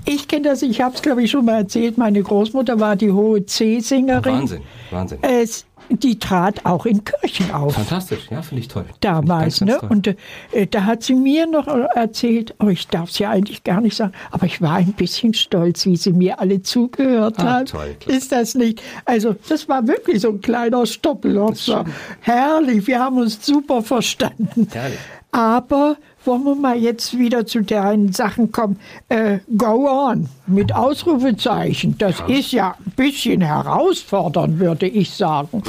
Ich 0.04 0.28
kenne 0.28 0.50
das, 0.50 0.60
ich 0.62 0.80
habe 0.82 0.94
es 0.94 1.00
glaube 1.02 1.22
ich 1.22 1.30
schon 1.30 1.44
mal 1.46 1.58
erzählt, 1.58 1.96
meine 1.96 2.22
Großmutter 2.22 2.78
war 2.78 2.94
die 2.96 3.10
hohe 3.10 3.46
C-Sängerin. 3.46 4.34
Wahnsinn, 4.40 4.60
Wahnsinn. 4.90 5.18
Es, 5.22 5.64
die 5.90 6.18
trat 6.18 6.64
auch 6.64 6.86
in 6.86 7.04
Kirchen 7.04 7.50
auf. 7.50 7.74
Fantastisch, 7.74 8.28
ja, 8.30 8.42
finde 8.42 8.60
ich 8.62 8.68
toll. 8.68 8.84
damals. 9.00 9.60
Ne? 9.60 9.66
ich 9.74 9.80
ganz, 9.80 9.80
ganz 9.82 9.90
Und 9.92 10.16
äh, 10.52 10.66
da 10.66 10.84
hat 10.84 11.02
sie 11.02 11.14
mir 11.14 11.46
noch 11.46 11.66
erzählt, 11.66 12.54
oh, 12.60 12.68
ich 12.68 12.88
darf 12.88 13.10
es 13.10 13.18
ja 13.18 13.30
eigentlich 13.30 13.62
gar 13.64 13.80
nicht 13.80 13.96
sagen, 13.96 14.12
aber 14.30 14.46
ich 14.46 14.60
war 14.62 14.76
ein 14.76 14.92
bisschen 14.92 15.34
stolz, 15.34 15.84
wie 15.86 15.96
sie 15.96 16.12
mir 16.12 16.40
alle 16.40 16.62
zugehört 16.62 17.34
Ah, 17.38 17.44
hat. 17.60 17.68
toll. 17.70 17.94
Ist 18.06 18.32
das 18.32 18.54
nicht? 18.54 18.82
Also 19.04 19.34
das 19.48 19.68
war 19.68 19.86
wirklich 19.86 20.20
so 20.22 20.30
ein 20.30 20.40
kleiner 20.40 20.86
Stoppelhopser. 20.86 21.84
Herrlich, 22.20 22.86
wir 22.86 22.98
haben 23.00 23.18
uns 23.18 23.44
super 23.44 23.82
verstanden. 23.82 24.68
Herrlich. 24.72 24.98
Aber 25.34 25.96
wollen 26.26 26.44
wir 26.44 26.54
mal 26.54 26.76
jetzt 26.76 27.18
wieder 27.18 27.46
zu 27.46 27.62
den 27.62 28.12
Sachen 28.12 28.52
kommen. 28.52 28.78
Äh, 29.08 29.38
go 29.56 29.88
on 29.88 30.28
mit 30.46 30.74
Ausrufezeichen. 30.74 31.96
Das 31.98 32.22
ist 32.28 32.52
ja 32.52 32.76
ein 32.84 32.92
bisschen 32.92 33.40
herausfordernd, 33.40 34.58
würde 34.58 34.86
ich 34.86 35.10
sagen. 35.10 35.62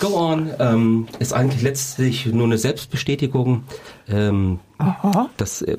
Go 0.00 0.16
On 0.16 0.50
ähm, 0.58 1.08
ist 1.18 1.34
eigentlich 1.34 1.62
letztlich 1.62 2.26
nur 2.26 2.46
eine 2.46 2.56
Selbstbestätigung. 2.56 3.64
Ähm, 4.08 4.58
Aha. 4.78 5.28
dass, 5.36 5.60
äh, 5.60 5.76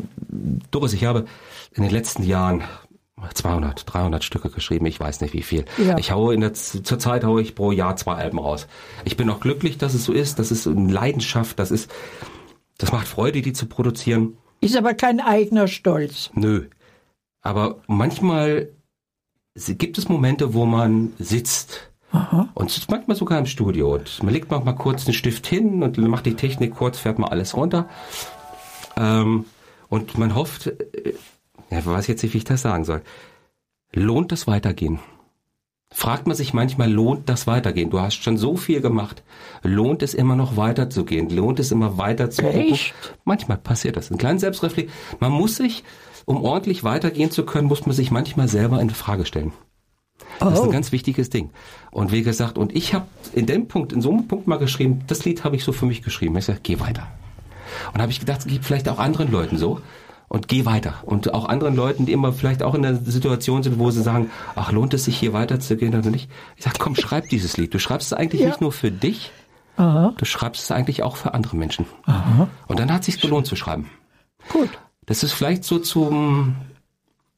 Doris, 0.70 0.94
ich 0.94 1.06
habe 1.06 1.26
in 1.74 1.84
den 1.84 1.92
letzten 1.92 2.24
Jahren 2.24 2.64
200, 3.34 3.84
300 3.92 4.24
Stücke 4.24 4.50
geschrieben, 4.50 4.86
ich 4.86 5.00
weiß 5.00 5.22
nicht 5.22 5.34
wie 5.34 5.42
viel. 5.42 5.66
Ja. 5.78 5.98
Ich 5.98 6.12
haue 6.12 6.34
in 6.34 6.42
der 6.42 6.54
zurzeit 6.54 7.24
haue 7.24 7.42
ich 7.42 7.56
pro 7.56 7.72
Jahr 7.72 7.96
zwei 7.96 8.16
Alben 8.16 8.40
raus. 8.40 8.68
Ich 9.06 9.18
bin 9.18 9.30
auch 9.30 9.40
glücklich, 9.40 9.78
dass 9.78 9.94
es 9.94 10.06
so 10.06 10.14
ist. 10.14 10.40
Das 10.40 10.52
ist 10.52 10.68
eine 10.68 10.92
Leidenschaft. 10.92 11.60
Das 11.60 11.72
ist, 11.72 11.92
das 12.82 12.92
macht 12.92 13.08
Freude, 13.08 13.44
die 13.44 13.54
zu 13.54 13.68
produzieren. 13.68 14.38
Ist 14.60 14.76
aber 14.76 14.96
kein 14.96 15.20
eigener 15.20 15.68
Stolz. 15.68 16.32
Nö. 16.34 16.68
Aber 17.42 17.82
manchmal 17.86 18.70
gibt 19.56 20.00
es 20.00 20.10
Momente, 20.10 20.56
wo 20.56 20.66
man 20.66 21.14
sitzt. 21.20 21.92
Und 22.56 22.72
sitzt 22.72 22.90
manchmal 22.90 23.16
sogar 23.16 23.38
im 23.38 23.46
Studio. 23.46 23.94
Und 23.94 24.24
man 24.24 24.34
legt 24.34 24.50
manchmal 24.50 24.76
kurz 24.76 25.06
einen 25.06 25.14
Stift 25.14 25.46
hin 25.46 25.84
und 25.84 25.98
macht 26.00 26.26
die 26.26 26.34
Technik 26.34 26.76
kurz, 26.76 26.98
fährt 26.98 27.20
mal 27.20 27.30
alles 27.30 27.56
runter. 27.56 27.88
Ähm, 28.98 29.46
und 29.88 30.18
man 30.18 30.34
hofft, 30.34 30.68
äh, 30.68 31.14
ja, 31.70 31.80
ich 31.80 31.86
weiß 31.86 32.08
jetzt 32.08 32.24
nicht, 32.24 32.34
wie 32.34 32.40
ich 32.40 32.44
das 32.44 32.64
sagen 32.64 32.84
soll. 32.84 33.02
Lohnt 33.94 34.32
das 34.32 34.48
Weitergehen? 34.48 35.00
Fragt 35.94 36.26
man 36.26 36.36
sich 36.38 36.54
manchmal, 36.54 36.90
lohnt 36.90 37.28
das 37.28 37.48
Weitergehen? 37.48 37.90
Du 37.90 38.00
hast 38.00 38.24
schon 38.24 38.38
so 38.38 38.56
viel 38.56 38.80
gemacht. 38.80 39.24
Lohnt 39.62 40.02
es 40.02 40.14
immer 40.14 40.38
noch 40.38 40.56
weiterzugehen? 40.56 41.30
Lohnt 41.30 41.60
es 41.60 41.72
immer 41.72 41.98
weiter 41.98 42.30
zu 42.30 42.44
gucken? 42.44 42.62
Echt? 42.62 42.94
Manchmal 43.26 43.58
passiert 43.58 43.98
das. 43.98 44.10
Ein 44.10 44.18
kleinen 44.18 44.40
Selbstreflexion. 44.40 44.94
Man 45.20 45.34
muss 45.34 45.58
sich, 45.58 45.84
um 46.26 46.42
ordentlich 46.44 46.86
weitergehen 46.86 47.30
zu 47.30 47.44
können, 47.46 47.68
muss 47.68 47.86
man 47.86 47.94
sich 47.94 48.10
manchmal 48.10 48.48
selber 48.48 48.80
in 48.82 48.90
Frage 48.90 49.26
stellen. 49.26 49.52
Das 50.40 50.54
ist 50.54 50.60
Oh. 50.60 50.64
ein 50.64 50.72
ganz 50.72 50.92
wichtiges 50.94 51.30
Ding. 51.30 51.50
Und 51.92 52.12
wie 52.14 52.24
gesagt, 52.24 52.58
und 52.58 52.74
ich 52.74 52.94
habe 52.94 53.08
in 53.34 53.46
dem 53.46 53.68
Punkt, 53.68 53.92
in 53.92 54.02
so 54.02 54.12
einem 54.12 54.28
Punkt 54.28 54.48
mal 54.48 54.58
geschrieben, 54.58 55.02
das 55.08 55.26
Lied 55.26 55.44
habe 55.44 55.58
ich 55.58 55.64
so 55.66 55.74
für 55.74 55.86
mich 55.86 56.02
geschrieben. 56.04 56.38
Ich 56.38 56.46
sage, 56.46 56.60
geh 56.64 56.80
weiter. 56.80 57.08
Und 57.94 58.02
habe 58.02 58.12
ich 58.12 58.20
gedacht, 58.22 58.40
es 58.40 58.48
gibt 58.48 58.64
vielleicht 58.66 58.88
auch 58.88 58.98
anderen 58.98 59.30
Leuten 59.30 59.58
so. 59.58 59.82
Und 60.32 60.48
geh 60.48 60.64
weiter. 60.64 60.94
Und 61.04 61.34
auch 61.34 61.50
anderen 61.50 61.76
Leuten, 61.76 62.06
die 62.06 62.14
immer 62.14 62.32
vielleicht 62.32 62.64
auch 62.64 62.74
in 62.74 62.84
der 62.84 62.96
Situation 62.96 63.64
sind, 63.64 63.80
wo 63.80 63.92
sie 63.92 64.02
sagen, 64.02 64.32
ach, 64.56 64.72
lohnt 64.72 64.94
es 64.94 65.04
sich 65.04 65.18
hier 65.18 65.34
weiterzugehen 65.34 65.94
oder 65.94 66.10
nicht? 66.10 66.30
Ich 66.56 66.64
sage, 66.64 66.78
komm, 66.80 66.96
schreib 66.96 67.28
dieses 67.28 67.58
Lied. 67.58 67.74
Du 67.74 67.80
schreibst 67.80 68.14
es 68.14 68.18
eigentlich 68.18 68.40
Ja. 68.40 68.48
nicht 68.48 68.62
nur 68.62 68.72
für 68.72 68.92
dich, 68.92 69.34
Aha. 69.76 70.14
du 70.16 70.24
schreibst 70.24 70.64
es 70.64 70.72
eigentlich 70.72 71.04
auch 71.04 71.18
für 71.18 71.34
andere 71.34 71.58
Menschen. 71.58 71.86
Und 72.68 72.80
dann 72.80 72.94
hat 72.94 73.02
es 73.02 73.08
sich 73.08 73.20
gelohnt 73.20 73.46
zu 73.46 73.58
schreiben. 73.58 73.90
Gut. 74.48 74.70
Das 75.06 75.22
ist 75.24 75.34
vielleicht 75.34 75.66
so 75.66 75.80
zum 75.80 76.56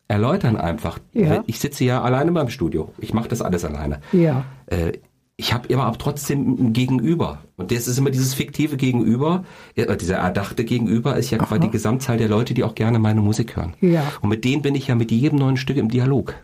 Erläutern 0.07 0.55
einfach. 0.55 0.99
Ja. 1.13 1.43
Ich 1.47 1.57
sitze 1.59 1.85
ja 1.85 2.03
alleine 2.03 2.31
beim 2.31 2.49
Studio. 2.49 2.93
Ich 2.99 3.11
mache 3.11 3.27
das 3.27 3.41
alles 3.41 3.65
alleine. 3.65 4.01
Ja. 4.11 4.45
Äh, 4.67 4.99
ich 5.35 5.53
habe 5.53 5.67
immer 5.67 5.85
aber 5.85 5.97
trotzdem 5.97 6.67
ein 6.67 6.73
Gegenüber. 6.73 7.39
Und 7.57 7.71
das 7.71 7.87
ist 7.87 7.97
immer 7.97 8.11
dieses 8.11 8.33
fiktive 8.33 8.77
Gegenüber, 8.77 9.43
äh, 9.75 9.97
dieser 9.97 10.17
erdachte 10.17 10.63
Gegenüber 10.63 11.17
ist 11.17 11.31
ja 11.31 11.39
quasi 11.39 11.61
die 11.61 11.71
Gesamtzahl 11.71 12.17
der 12.17 12.29
Leute, 12.29 12.53
die 12.53 12.63
auch 12.63 12.75
gerne 12.75 12.99
meine 12.99 13.21
Musik 13.21 13.55
hören. 13.55 13.73
Ja. 13.81 14.03
Und 14.21 14.29
mit 14.29 14.45
denen 14.45 14.61
bin 14.61 14.75
ich 14.75 14.87
ja 14.87 14.95
mit 14.95 15.11
jedem 15.11 15.39
neuen 15.39 15.57
Stück 15.57 15.77
im 15.77 15.89
Dialog. 15.89 16.35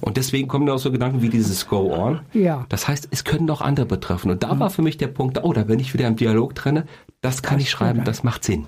Und 0.00 0.16
deswegen 0.16 0.48
kommen 0.48 0.66
da 0.66 0.74
auch 0.74 0.78
so 0.78 0.92
Gedanken 0.92 1.22
wie 1.22 1.28
dieses 1.28 1.66
Go 1.66 1.92
On. 1.92 2.20
Ja. 2.32 2.66
Das 2.68 2.86
heißt, 2.86 3.08
es 3.10 3.24
können 3.24 3.50
auch 3.50 3.60
andere 3.60 3.86
betreffen. 3.86 4.30
Und 4.30 4.42
da 4.42 4.58
war 4.60 4.70
für 4.70 4.82
mich 4.82 4.96
der 4.96 5.08
Punkt, 5.08 5.42
oh, 5.42 5.52
da 5.52 5.64
bin 5.64 5.80
ich 5.80 5.92
wieder 5.92 6.06
im 6.06 6.16
Dialog 6.16 6.54
drinne. 6.54 6.86
Das 7.20 7.42
kann 7.42 7.58
ich 7.58 7.70
schreiben, 7.70 8.04
das 8.04 8.22
macht 8.22 8.44
Sinn. 8.44 8.66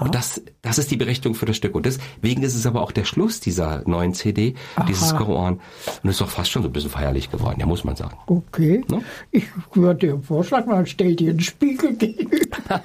Und 0.00 0.14
das, 0.14 0.40
das 0.62 0.78
ist 0.78 0.90
die 0.90 0.96
Berechtigung 0.96 1.34
für 1.34 1.46
das 1.46 1.56
Stück. 1.56 1.74
Und 1.74 1.86
deswegen 1.86 2.42
ist 2.42 2.54
es 2.54 2.66
aber 2.66 2.82
auch 2.82 2.92
der 2.92 3.04
Schluss 3.04 3.40
dieser 3.40 3.82
neuen 3.88 4.14
CD, 4.14 4.54
dieses 4.88 5.14
Go 5.16 5.36
On. 5.36 5.60
Und 6.02 6.10
ist 6.10 6.20
doch 6.20 6.28
fast 6.28 6.50
schon 6.50 6.62
so 6.62 6.68
ein 6.68 6.72
bisschen 6.72 6.90
feierlich 6.90 7.30
geworden, 7.30 7.58
ja, 7.58 7.66
muss 7.66 7.84
man 7.84 7.96
sagen. 7.96 8.16
Okay. 8.26 8.84
Ne? 8.88 9.02
Ich 9.30 9.44
würde 9.74 10.06
dir 10.06 10.22
vorschlagen, 10.22 10.70
man 10.70 10.86
stellt 10.86 11.20
dir 11.20 11.30
einen 11.30 11.40
Spiegel 11.40 11.94
gegenüber. 11.94 12.56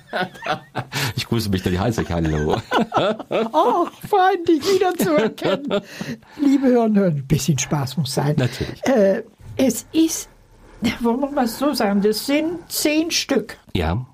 Ich 1.16 1.28
grüße 1.28 1.50
mich 1.50 1.64
da 1.64 1.70
die 1.70 1.80
Heißig, 1.80 2.10
hallo. 2.10 2.56
Ach, 2.92 3.92
fein, 4.08 4.44
dich 4.48 4.62
wiederzuerkennen. 4.62 5.82
Liebe 6.40 6.68
Hörer, 6.68 6.86
ein 6.86 7.26
bisschen 7.28 7.58
Spaß 7.58 7.98
muss 7.98 8.14
sein. 8.14 8.36
Natürlich. 8.38 8.84
Äh, 8.86 9.24
es 9.58 9.86
ist, 9.92 10.30
wollen 11.02 11.20
wir 11.20 11.32
mal 11.32 11.48
so 11.48 11.74
sagen, 11.74 12.02
das 12.02 12.26
sind 12.26 12.60
zehn 12.70 13.12
Stück. 13.12 13.58
Ja, 13.74 14.06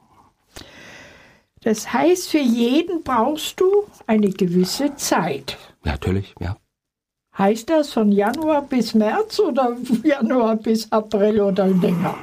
Das 1.63 1.93
heißt, 1.93 2.29
für 2.29 2.39
jeden 2.39 3.03
brauchst 3.03 3.59
du 3.59 3.85
eine 4.05 4.29
gewisse 4.29 4.95
Zeit. 4.95 5.57
natürlich, 5.83 6.35
ja. 6.39 6.57
Heißt 7.37 7.69
das 7.69 7.91
von 7.91 8.11
Januar 8.11 8.61
bis 8.61 8.93
März 8.93 9.39
oder 9.39 9.75
Januar 10.03 10.55
bis 10.57 10.91
April 10.91 11.41
oder 11.41 11.67
länger? 11.67 12.15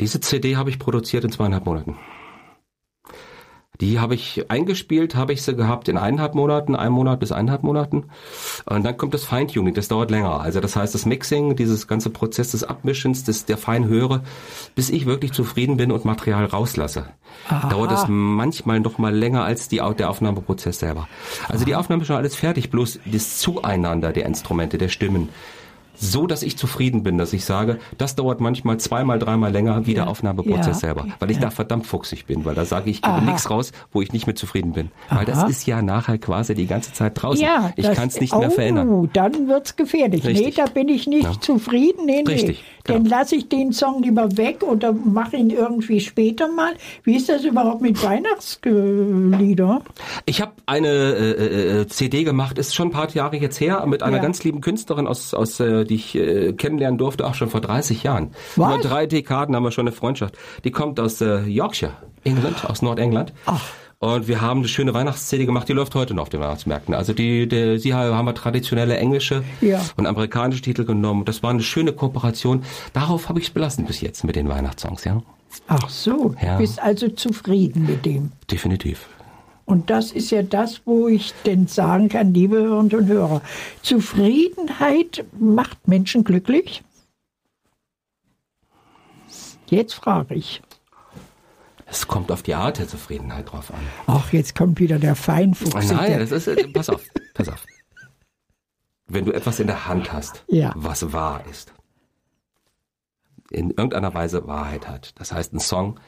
Diese 0.00 0.20
CD 0.20 0.56
habe 0.56 0.70
ich 0.70 0.78
produziert 0.78 1.24
in 1.24 1.32
zweieinhalb 1.32 1.66
Monaten. 1.66 1.98
Die 3.80 4.00
habe 4.00 4.14
ich 4.14 4.50
eingespielt, 4.50 5.14
habe 5.14 5.32
ich 5.32 5.42
sie 5.42 5.54
gehabt 5.54 5.88
in 5.88 5.96
eineinhalb 5.96 6.34
Monaten, 6.34 6.74
ein 6.74 6.90
Monat 6.90 7.20
bis 7.20 7.30
eineinhalb 7.30 7.62
Monaten. 7.62 8.04
Und 8.64 8.84
dann 8.84 8.96
kommt 8.96 9.14
das 9.14 9.24
Feintuning, 9.24 9.72
das 9.74 9.86
dauert 9.86 10.10
länger. 10.10 10.40
Also 10.40 10.60
das 10.60 10.74
heißt, 10.74 10.94
das 10.94 11.06
Mixing, 11.06 11.54
dieses 11.54 11.86
ganze 11.86 12.10
Prozess 12.10 12.50
des 12.50 12.64
Abmischens, 12.64 13.22
des, 13.22 13.44
der 13.44 13.56
Feinhöre, 13.56 14.22
bis 14.74 14.90
ich 14.90 15.06
wirklich 15.06 15.32
zufrieden 15.32 15.76
bin 15.76 15.92
und 15.92 16.04
Material 16.04 16.44
rauslasse. 16.46 17.06
Aha. 17.48 17.68
Dauert 17.68 17.92
es 17.92 18.04
manchmal 18.08 18.80
noch 18.80 18.98
mal 18.98 19.14
länger 19.14 19.44
als 19.44 19.68
die, 19.68 19.80
der 19.98 20.10
Aufnahmeprozess 20.10 20.80
selber. 20.80 21.08
Also 21.48 21.64
die 21.64 21.76
Aufnahme 21.76 22.02
ist 22.02 22.08
schon 22.08 22.16
alles 22.16 22.34
fertig, 22.34 22.70
bloß 22.70 22.98
das 23.04 23.38
Zueinander 23.38 24.12
der 24.12 24.26
Instrumente, 24.26 24.78
der 24.78 24.88
Stimmen, 24.88 25.28
so, 26.00 26.26
dass 26.26 26.42
ich 26.42 26.56
zufrieden 26.56 27.02
bin, 27.02 27.18
dass 27.18 27.32
ich 27.32 27.44
sage, 27.44 27.78
das 27.96 28.16
dauert 28.16 28.40
manchmal 28.40 28.78
zweimal, 28.78 29.18
dreimal 29.18 29.52
länger 29.52 29.86
wie 29.86 29.94
der 29.94 30.08
Aufnahmeprozess 30.08 30.66
ja. 30.66 30.74
selber, 30.74 31.06
weil 31.18 31.30
ich 31.30 31.36
ja. 31.36 31.44
da 31.44 31.50
verdammt 31.50 31.86
fuchsig 31.86 32.26
bin, 32.26 32.44
weil 32.44 32.54
da 32.54 32.64
sage 32.64 32.90
ich, 32.90 32.98
ich 32.98 33.02
gebe 33.02 33.24
nichts 33.24 33.50
raus, 33.50 33.72
wo 33.92 34.02
ich 34.02 34.12
nicht 34.12 34.26
mit 34.26 34.38
zufrieden 34.38 34.72
bin, 34.72 34.90
weil 35.08 35.18
Aha. 35.18 35.24
das 35.24 35.50
ist 35.50 35.66
ja 35.66 35.82
nachher 35.82 36.18
quasi 36.18 36.54
die 36.54 36.66
ganze 36.66 36.92
Zeit 36.92 37.20
draußen. 37.20 37.42
Ja, 37.42 37.72
ich 37.76 37.90
kann 37.92 38.08
es 38.08 38.20
nicht 38.20 38.32
oh, 38.32 38.38
mehr 38.38 38.50
verändern. 38.50 39.10
Dann 39.12 39.48
wird's 39.48 39.76
gefährlich. 39.76 40.24
Richtig. 40.24 40.46
Nee, 40.46 40.52
da 40.56 40.66
bin 40.70 40.88
ich 40.88 41.06
nicht 41.06 41.24
ja. 41.24 41.40
zufrieden. 41.40 42.06
Nee, 42.06 42.22
nee. 42.26 42.32
Richtig. 42.32 42.64
Genau. 42.84 43.00
Dann 43.00 43.08
lasse 43.08 43.36
ich 43.36 43.48
den 43.48 43.72
Song 43.72 44.02
lieber 44.02 44.36
weg 44.36 44.62
oder 44.62 44.92
mache 44.92 45.36
ihn 45.36 45.50
irgendwie 45.50 46.00
später 46.00 46.48
mal. 46.48 46.72
Wie 47.04 47.16
ist 47.16 47.28
das 47.28 47.44
überhaupt 47.44 47.82
mit 47.82 48.02
Weihnachtslieder? 48.02 49.82
Ich 50.24 50.40
habe 50.40 50.52
eine 50.66 50.88
äh, 50.88 51.80
äh, 51.80 51.86
CD 51.88 52.24
gemacht, 52.24 52.58
ist 52.58 52.74
schon 52.74 52.88
ein 52.88 52.92
paar 52.92 53.10
Jahre 53.10 53.36
jetzt 53.36 53.60
her, 53.60 53.84
mit 53.86 54.02
einer 54.02 54.18
ganz 54.18 54.42
lieben 54.44 54.60
Künstlerin 54.60 55.06
aus, 55.06 55.34
aus 55.34 55.60
äh, 55.60 55.84
die 55.88 55.96
ich 55.96 56.14
äh, 56.14 56.52
kennenlernen 56.52 56.98
durfte, 56.98 57.26
auch 57.26 57.34
schon 57.34 57.50
vor 57.50 57.60
30 57.60 58.02
Jahren. 58.02 58.30
Was? 58.56 58.74
Über 58.74 58.88
drei 58.88 59.06
Dekaden 59.06 59.56
haben 59.56 59.64
wir 59.64 59.72
schon 59.72 59.86
eine 59.86 59.96
Freundschaft. 59.96 60.36
Die 60.64 60.70
kommt 60.70 61.00
aus 61.00 61.20
äh, 61.20 61.40
Yorkshire, 61.42 61.92
England, 62.24 62.64
aus 62.64 62.82
Nordengland. 62.82 63.32
Ach. 63.46 63.62
Und 64.00 64.28
wir 64.28 64.40
haben 64.40 64.60
eine 64.60 64.68
schöne 64.68 64.94
Weihnachtsszene 64.94 65.44
gemacht, 65.44 65.68
die 65.68 65.72
läuft 65.72 65.96
heute 65.96 66.14
noch 66.14 66.22
auf 66.22 66.28
den 66.28 66.38
Weihnachtsmärkten. 66.38 66.94
Also 66.94 67.12
die, 67.12 67.48
die 67.48 67.78
sie 67.78 67.94
haben 67.94 68.26
wir 68.26 68.34
traditionelle 68.34 68.96
englische 68.96 69.42
ja. 69.60 69.80
und 69.96 70.06
amerikanische 70.06 70.62
Titel 70.62 70.84
genommen. 70.84 71.24
Das 71.24 71.42
war 71.42 71.50
eine 71.50 71.62
schöne 71.62 71.92
Kooperation. 71.92 72.62
Darauf 72.92 73.28
habe 73.28 73.40
ich 73.40 73.46
es 73.46 73.50
belassen 73.50 73.86
bis 73.86 74.00
jetzt 74.00 74.22
mit 74.22 74.36
den 74.36 74.48
Weihnachtssongs, 74.48 75.02
ja. 75.02 75.20
Ach 75.66 75.88
so, 75.88 76.34
ja. 76.40 76.58
bist 76.58 76.80
also 76.80 77.08
zufrieden 77.08 77.86
mit 77.86 78.06
dem. 78.06 78.30
Definitiv. 78.50 79.08
Und 79.68 79.90
das 79.90 80.12
ist 80.12 80.30
ja 80.30 80.42
das, 80.42 80.80
wo 80.86 81.08
ich 81.08 81.34
denn 81.44 81.66
sagen 81.66 82.08
kann, 82.08 82.32
liebe 82.32 82.56
Hörerinnen 82.56 83.00
und 83.00 83.06
Hörer, 83.06 83.42
Zufriedenheit 83.82 85.26
macht 85.38 85.86
Menschen 85.86 86.24
glücklich? 86.24 86.82
Jetzt 89.66 89.92
frage 89.92 90.36
ich. 90.36 90.62
Es 91.84 92.08
kommt 92.08 92.32
auf 92.32 92.42
die 92.42 92.54
Art 92.54 92.78
der 92.78 92.88
Zufriedenheit 92.88 93.52
drauf 93.52 93.70
an. 93.70 93.80
Ach, 94.06 94.32
jetzt 94.32 94.54
kommt 94.54 94.80
wieder 94.80 94.98
der 94.98 95.14
Feinfuchs. 95.14 95.90
Nein, 95.92 96.18
das 96.18 96.32
ist, 96.32 96.46
äh, 96.46 96.66
pass 96.68 96.88
auf, 96.88 97.02
pass 97.34 97.50
auf. 97.50 97.66
Wenn 99.06 99.26
du 99.26 99.32
etwas 99.32 99.60
in 99.60 99.66
der 99.66 99.86
Hand 99.86 100.10
hast, 100.14 100.44
ja. 100.48 100.72
was 100.76 101.12
wahr 101.12 101.44
ist, 101.50 101.74
in 103.50 103.68
irgendeiner 103.68 104.14
Weise 104.14 104.46
Wahrheit 104.46 104.88
hat, 104.88 105.12
das 105.20 105.30
heißt 105.30 105.52
ein 105.52 105.60
Song, 105.60 106.00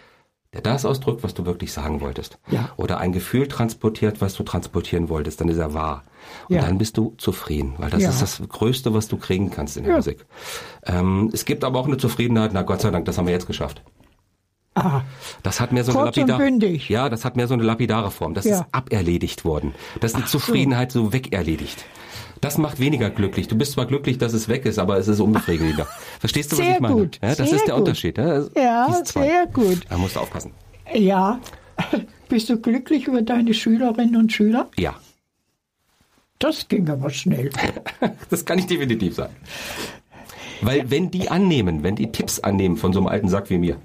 der 0.53 0.63
das 0.63 0.85
ausdrückt, 0.85 1.23
was 1.23 1.35
du 1.35 1.47
wirklich 1.47 1.73
sagen 1.73 2.01
wolltest. 2.01 2.39
Ja. 2.51 2.71
Oder 2.77 2.99
ein 2.99 3.13
Gefühl 3.13 3.47
transportiert, 3.47 4.21
was 4.21 4.35
du 4.35 4.43
transportieren 4.43 5.09
wolltest, 5.09 5.41
dann 5.41 5.49
ist 5.49 5.59
er 5.59 5.75
wahr. 5.75 6.03
Und 6.49 6.57
ja. 6.57 6.63
dann 6.63 6.79
bist 6.79 6.97
du 6.97 7.15
zufrieden, 7.19 7.75
weil 7.79 7.91
das 7.91 8.03
ja. 8.03 8.11
ist 8.11 8.21
das 8.21 8.43
Größte, 8.49 8.93
was 8.93 9.07
du 9.09 9.17
kriegen 9.17 9.51
kannst 9.51 9.77
in 9.77 9.85
der. 9.85 9.97
Musik. 9.97 10.27
Ähm, 10.85 11.31
es 11.33 11.45
gibt 11.45 11.63
aber 11.63 11.79
auch 11.79 11.87
eine 11.87 11.99
Zufriedenheit, 11.99 12.53
na 12.53 12.63
Gott 12.63 12.81
sei 12.81 12.91
Dank, 12.91 13.05
das 13.05 13.17
haben 13.17 13.27
wir 13.27 13.33
jetzt 13.33 13.47
geschafft. 13.47 13.83
Ah, 14.75 15.03
das 15.43 15.61
hat 15.61 15.73
mehr 15.73 15.85
so 15.85 15.93
eine 15.93 16.07
lapidare, 16.07 16.49
ja, 16.89 17.09
das 17.09 17.25
hat 17.25 17.37
mehr 17.37 17.49
so 17.49 17.55
eine 17.55 17.65
lapidare 17.65 18.11
Form. 18.11 18.35
Das 18.35 18.47
ist 18.47 18.65
aberledigt 18.71 19.45
worden. 19.45 19.75
Das 20.01 20.13
ist 20.13 20.19
die 20.19 20.23
Ach 20.25 20.29
Zufriedenheit 20.29 20.93
so, 20.93 21.07
so 21.07 21.13
wegerledigt. 21.13 21.85
Das 22.41 22.57
macht 22.57 22.81
weniger 22.81 23.11
glücklich. 23.11 23.49
Du 23.49 23.57
bist 23.57 23.73
zwar 23.73 23.87
glücklich, 23.87 24.17
dass 24.17 24.33
es 24.33 24.49
weg 24.49 24.65
ist, 24.65 24.79
aber 24.79 24.97
es 24.97 25.09
ist 25.09 25.21
unbefriedigender. 25.21 25.87
Verstehst 26.21 26.53
du, 26.53 26.59
was 26.59 26.65
sehr 26.65 26.77
ich 26.77 26.81
meine? 26.81 26.95
Gut, 26.95 27.19
ja, 27.23 27.35
das 27.35 27.53
ist 27.53 27.67
der 27.67 27.75
gut. 27.75 27.81
Unterschied. 27.81 28.19
Ja, 28.19 28.45
ja 28.57 29.03
sehr 29.05 29.47
gut. 29.53 29.81
Da 29.89 29.99
musst 29.99 30.17
du 30.17 30.21
aufpassen. 30.21 30.53
Ja. 30.95 31.39
Bist 32.29 32.49
du 32.49 32.59
glücklich 32.59 33.07
über 33.07 33.23
deine 33.23 33.53
Schülerinnen 33.53 34.17
und 34.17 34.33
Schüler? 34.33 34.69
Ja. 34.79 34.95
Das 36.39 36.69
ging 36.69 36.89
aber 36.89 37.11
schnell. 37.11 37.51
das 38.31 38.45
kann 38.45 38.59
ich 38.59 38.67
definitiv 38.67 39.15
sagen. 39.15 39.35
Weil 40.63 40.91
wenn 40.91 41.11
die 41.11 41.29
annehmen, 41.29 41.83
wenn 41.83 41.97
die 41.97 42.13
Tipps 42.13 42.41
annehmen 42.41 42.77
von 42.77 42.93
so 42.93 43.01
einem 43.01 43.09
alten 43.09 43.29
Sack 43.29 43.51
wie 43.51 43.59
mir, 43.59 43.77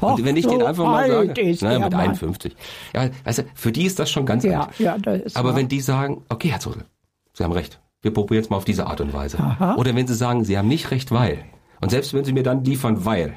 Och, 0.00 0.18
und 0.18 0.24
wenn 0.24 0.36
ich 0.36 0.44
so 0.44 0.50
den 0.50 0.62
einfach 0.62 0.84
mal 0.84 1.08
sage, 1.08 1.56
naja, 1.60 1.78
mit 1.78 1.94
51, 1.94 2.54
ja, 2.94 3.10
also 3.24 3.42
für 3.54 3.72
die 3.72 3.84
ist 3.84 3.98
das 3.98 4.10
schon 4.10 4.26
ganz 4.26 4.44
ja, 4.44 4.64
alt. 4.64 4.78
Ja, 4.78 4.98
das 4.98 5.22
ist 5.22 5.36
Aber 5.36 5.50
wahr. 5.50 5.56
wenn 5.56 5.68
die 5.68 5.80
sagen, 5.80 6.22
okay, 6.28 6.48
Herr 6.48 6.60
Zodel, 6.60 6.84
Sie 7.32 7.44
haben 7.44 7.52
recht, 7.52 7.80
wir 8.02 8.12
probieren 8.12 8.42
es 8.42 8.50
mal 8.50 8.56
auf 8.56 8.64
diese 8.64 8.86
Art 8.86 9.00
und 9.00 9.12
Weise. 9.12 9.38
Aha. 9.38 9.74
Oder 9.76 9.94
wenn 9.94 10.06
Sie 10.06 10.14
sagen, 10.14 10.44
Sie 10.44 10.56
haben 10.56 10.68
nicht 10.68 10.90
recht, 10.90 11.10
weil. 11.10 11.44
Und 11.80 11.90
selbst 11.90 12.14
wenn 12.14 12.24
Sie 12.24 12.32
mir 12.32 12.42
dann 12.42 12.64
liefern, 12.64 13.04
weil. 13.04 13.34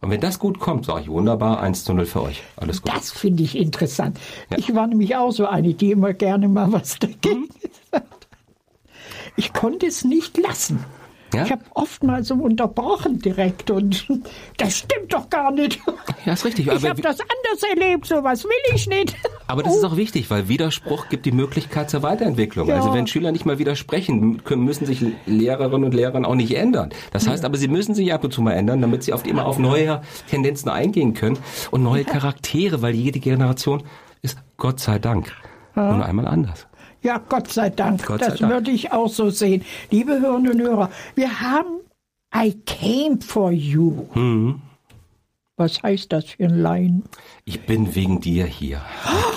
Und 0.00 0.10
wenn 0.10 0.20
das 0.20 0.38
gut 0.38 0.58
kommt, 0.58 0.86
sage 0.86 1.02
ich 1.02 1.08
wunderbar, 1.08 1.60
1 1.60 1.84
zu 1.84 1.92
0 1.92 2.06
für 2.06 2.22
euch. 2.22 2.42
Alles 2.56 2.80
gut. 2.80 2.92
Das 2.92 3.12
finde 3.12 3.42
ich 3.42 3.56
interessant. 3.56 4.18
Ja. 4.50 4.58
Ich 4.58 4.74
war 4.74 4.86
nämlich 4.86 5.14
auch 5.16 5.30
so 5.30 5.46
eine, 5.46 5.74
die 5.74 5.90
immer 5.90 6.14
gerne 6.14 6.48
mal 6.48 6.72
was 6.72 6.98
dagegen 6.98 7.48
gesagt 7.60 7.92
hat. 7.92 8.28
Ich 9.36 9.52
konnte 9.52 9.86
es 9.86 10.04
nicht 10.04 10.38
lassen. 10.38 10.84
Ja? 11.34 11.44
Ich 11.44 11.52
habe 11.52 11.62
oftmals 11.74 12.28
so 12.28 12.34
unterbrochen 12.34 13.18
direkt 13.18 13.70
und 13.70 14.06
das 14.56 14.78
stimmt 14.78 15.12
doch 15.12 15.28
gar 15.30 15.50
nicht. 15.50 15.80
Ja, 16.26 16.34
ist 16.34 16.44
richtig. 16.44 16.66
Ich 16.66 16.86
habe 16.86 17.00
das 17.00 17.18
anders 17.18 17.62
erlebt, 17.70 18.04
sowas 18.04 18.44
will 18.44 18.74
ich 18.74 18.86
nicht. 18.86 19.16
Aber 19.46 19.62
das 19.62 19.72
oh. 19.72 19.76
ist 19.78 19.84
auch 19.84 19.96
wichtig, 19.96 20.28
weil 20.28 20.48
Widerspruch 20.48 21.08
gibt 21.08 21.24
die 21.24 21.32
Möglichkeit 21.32 21.88
zur 21.88 22.02
Weiterentwicklung. 22.02 22.68
Ja. 22.68 22.76
Also 22.76 22.92
wenn 22.92 23.06
Schüler 23.06 23.32
nicht 23.32 23.46
mal 23.46 23.58
widersprechen, 23.58 24.42
müssen 24.56 24.84
sich 24.84 25.02
Lehrerinnen 25.24 25.84
und 25.84 25.94
Lehrer 25.94 26.26
auch 26.28 26.34
nicht 26.34 26.54
ändern. 26.54 26.90
Das 27.12 27.26
heißt 27.26 27.46
aber, 27.46 27.56
sie 27.56 27.68
müssen 27.68 27.94
sich 27.94 28.12
ab 28.12 28.22
und 28.22 28.34
zu 28.34 28.42
mal 28.42 28.52
ändern, 28.52 28.82
damit 28.82 29.02
sie 29.02 29.14
auf 29.14 29.26
immer 29.26 29.46
auf 29.46 29.58
neue 29.58 30.02
Tendenzen 30.28 30.68
eingehen 30.68 31.14
können 31.14 31.38
und 31.70 31.82
neue 31.82 32.04
Charaktere, 32.04 32.82
weil 32.82 32.94
jede 32.94 33.18
Generation 33.18 33.82
ist 34.20 34.38
Gott 34.58 34.78
sei 34.78 34.98
Dank 34.98 35.32
ja. 35.74 35.96
nur 35.96 36.04
einmal 36.04 36.26
anders. 36.26 36.66
Ja, 37.02 37.18
Gott 37.18 37.52
sei 37.52 37.70
Dank. 37.70 38.04
Gott 38.06 38.20
sei 38.20 38.30
das 38.30 38.38
Dank. 38.40 38.52
würde 38.52 38.70
ich 38.70 38.92
auch 38.92 39.08
so 39.08 39.30
sehen. 39.30 39.64
Liebe 39.90 40.20
Hörerinnen 40.20 40.52
und 40.52 40.60
Hörer, 40.60 40.90
wir 41.14 41.40
haben 41.40 41.80
I 42.34 42.54
came 42.66 43.20
for 43.20 43.50
you. 43.50 44.06
Mhm. 44.14 44.60
Was 45.56 45.82
heißt 45.82 46.12
das 46.12 46.24
für 46.26 46.44
ein 46.44 46.58
Laien? 46.62 47.02
Ich 47.50 47.62
bin 47.62 47.96
wegen 47.96 48.20
dir 48.20 48.46
hier. 48.46 48.80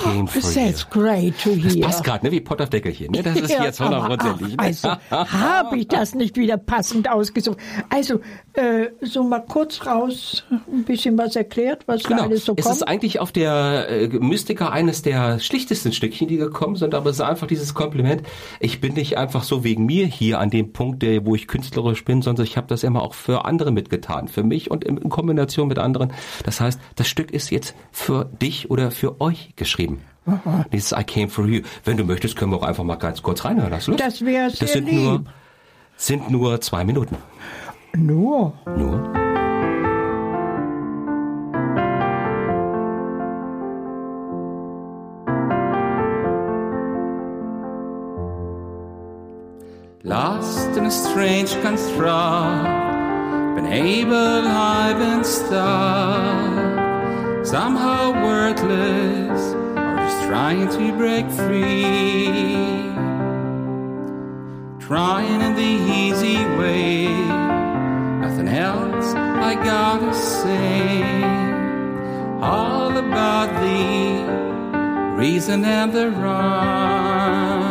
Oh, 0.06 0.26
that's 0.54 0.88
great 0.88 1.34
to 1.40 1.50
hear. 1.50 1.64
Das 1.64 1.80
passt 1.80 2.04
gerade, 2.04 2.24
ne? 2.24 2.32
Wie 2.32 2.42
Pott 2.42 2.62
auf 2.62 2.70
Deckelchen. 2.70 3.12
Ne? 3.12 3.24
Das 3.24 3.40
ist 3.40 3.50
ja, 3.50 3.64
jetzt 3.64 3.80
hundertprozentig. 3.80 4.50
Ne? 4.50 4.60
Also 4.60 4.90
habe 5.10 5.80
ich 5.80 5.88
das 5.88 6.14
nicht 6.14 6.38
wieder 6.38 6.58
passend 6.58 7.10
ausgesucht. 7.10 7.58
Also 7.90 8.20
äh, 8.54 8.90
so 9.02 9.24
mal 9.24 9.40
kurz 9.40 9.84
raus, 9.88 10.44
ein 10.72 10.84
bisschen 10.84 11.18
was 11.18 11.36
erklärt, 11.36 11.88
was 11.88 12.04
genau. 12.04 12.20
da 12.20 12.24
alles 12.26 12.46
so 12.46 12.54
kommt. 12.54 12.68
Es 12.68 12.72
ist 12.72 12.84
eigentlich 12.84 13.20
auf 13.20 13.32
der 13.32 13.90
äh, 13.90 14.08
Mystiker 14.10 14.72
eines 14.72 15.02
der 15.02 15.40
schlichtesten 15.40 15.92
Stückchen, 15.92 16.28
die 16.28 16.38
gekommen 16.38 16.76
sind, 16.76 16.94
aber 16.94 17.10
es 17.10 17.16
ist 17.16 17.22
einfach 17.22 17.48
dieses 17.48 17.74
Kompliment. 17.74 18.22
Ich 18.60 18.80
bin 18.80 18.94
nicht 18.94 19.18
einfach 19.18 19.42
so 19.42 19.64
wegen 19.64 19.88
mir 19.88 20.06
hier 20.06 20.38
an 20.38 20.52
dem 20.52 20.72
Punkt, 20.72 21.02
der, 21.02 21.26
wo 21.26 21.34
ich 21.34 21.48
künstlerisch 21.48 22.06
bin, 22.06 22.22
sondern 22.22 22.46
ich 22.46 22.58
habe 22.58 22.68
das 22.68 22.84
immer 22.84 23.02
auch 23.02 23.16
für 23.16 23.46
andere 23.46 23.72
mitgetan, 23.72 24.28
für 24.28 24.44
mich 24.44 24.70
und 24.70 24.84
in, 24.84 24.98
in 24.98 25.10
Kombination 25.10 25.68
mit 25.68 25.80
anderen. 25.80 26.14
Das 26.46 26.62
heißt, 26.62 26.80
das 26.96 27.08
Stück 27.08 27.32
ist 27.32 27.50
jetzt 27.50 27.74
für 28.04 28.26
dich 28.26 28.70
oder 28.70 28.92
für 28.92 29.22
euch 29.22 29.54
geschrieben. 29.56 30.02
Aha. 30.26 30.66
Dieses 30.72 30.92
I 30.92 31.04
came 31.04 31.30
for 31.30 31.46
you. 31.46 31.62
Wenn 31.84 31.98
du 31.98 32.04
möchtest, 32.04 32.36
können 32.36 32.52
wir 32.52 32.58
auch 32.58 32.64
einfach 32.64 32.84
mal 32.84 32.96
ganz 32.96 33.22
kurz 33.22 33.44
reinhören. 33.46 33.72
Das, 33.72 33.86
das 33.98 34.22
wäre 34.26 34.50
sehr 34.50 34.60
Das 34.68 34.74
sind 34.74 34.86
lieb. 34.86 34.96
nur 35.02 35.24
sind 35.96 36.30
nur 36.30 36.60
zwei 36.62 36.84
Minuten. 36.84 37.18
Nur? 37.96 38.54
Nur. 38.78 39.14
Lost 50.04 50.78
in 50.78 50.86
a 50.86 50.92
strange 50.92 51.48
construct, 51.62 52.66
been 53.56 53.66
able, 53.66 54.44
I've 54.46 55.00
been 55.00 55.24
stuck, 55.24 56.73
somehow 57.54 58.12
worthless, 58.26 59.54
or 59.78 59.96
just 59.98 60.24
trying 60.28 60.68
to 60.70 60.92
break 60.98 61.30
free. 61.30 62.26
Trying 64.80 65.40
in 65.40 65.54
the 65.54 65.74
easy 66.02 66.38
way, 66.58 67.06
nothing 68.26 68.48
else 68.48 69.14
I 69.14 69.54
gotta 69.54 70.16
say. 70.16 71.04
All 72.42 72.98
about 72.98 73.50
the 73.62 75.16
reason 75.16 75.64
and 75.64 75.94
the 75.94 76.10
rhyme. 76.10 77.62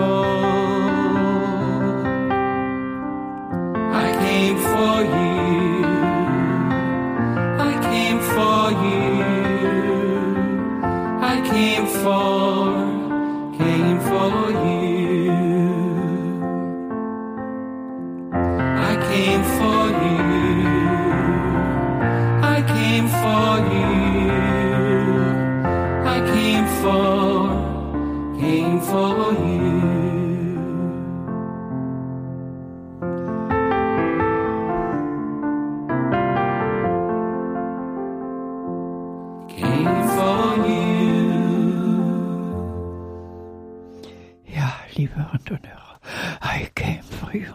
Ja, 44.72 44.78
liebe 44.96 45.16
Hörerinnen 45.16 45.60
und 45.60 45.68
Hörer, 45.68 46.00
I 46.44 46.68
came 46.76 47.04
for 47.04 47.34
you. 47.36 47.52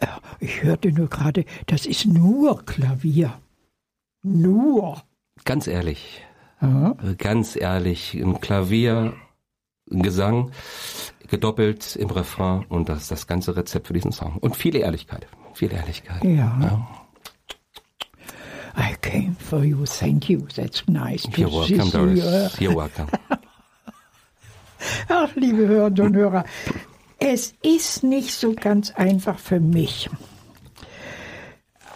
Äh, 0.00 0.06
Ich 0.40 0.62
hörte 0.62 0.90
nur 0.92 1.08
gerade, 1.08 1.44
das 1.66 1.86
ist 1.86 2.06
nur 2.06 2.64
Klavier. 2.64 3.32
Nur. 4.22 5.02
Ganz 5.44 5.66
ehrlich, 5.68 6.22
äh, 6.60 7.14
ganz 7.16 7.54
ehrlich, 7.54 8.14
ein 8.14 8.40
Klavier, 8.40 9.14
ein 9.90 10.02
Gesang, 10.02 10.50
gedoppelt 11.28 11.94
im 11.96 12.10
Refrain 12.10 12.64
und 12.68 12.88
das 12.88 13.02
ist 13.02 13.10
das 13.12 13.26
ganze 13.28 13.56
Rezept 13.56 13.86
für 13.86 13.92
diesen 13.92 14.10
Song. 14.12 14.36
Und 14.38 14.56
viel 14.56 14.74
Ehrlichkeit, 14.74 15.26
viel 15.54 15.72
Ehrlichkeit. 15.72 16.24
Ja. 16.24 16.88
I 18.76 18.94
came 19.00 19.34
for 19.38 19.64
you. 19.64 19.84
Thank 19.84 20.28
you. 20.28 20.46
That's 20.54 20.84
nice. 20.88 21.24
You're 21.36 21.50
welcome. 21.50 21.90
Doris. 21.90 22.58
You're 22.60 22.76
welcome. 22.76 23.08
Ach, 25.08 25.34
liebe 25.34 25.66
Hörerinnen 25.66 26.06
und 26.06 26.16
Hörer, 26.16 26.44
es 27.18 27.54
ist 27.62 28.02
nicht 28.02 28.32
so 28.34 28.54
ganz 28.54 28.90
einfach 28.90 29.38
für 29.38 29.58
mich, 29.58 30.10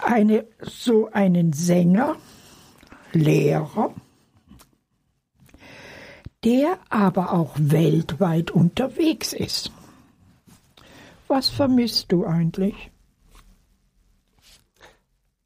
eine, 0.05 0.47
so 0.61 1.11
einen 1.13 1.53
Sänger, 1.53 2.17
Lehrer, 3.13 3.95
der 6.45 6.79
aber 6.89 7.33
auch 7.33 7.53
weltweit 7.57 8.51
unterwegs 8.51 9.33
ist. 9.33 9.71
Was 11.29 11.51
vermisst 11.51 12.11
du 12.11 12.27
eigentlich? 12.27 12.91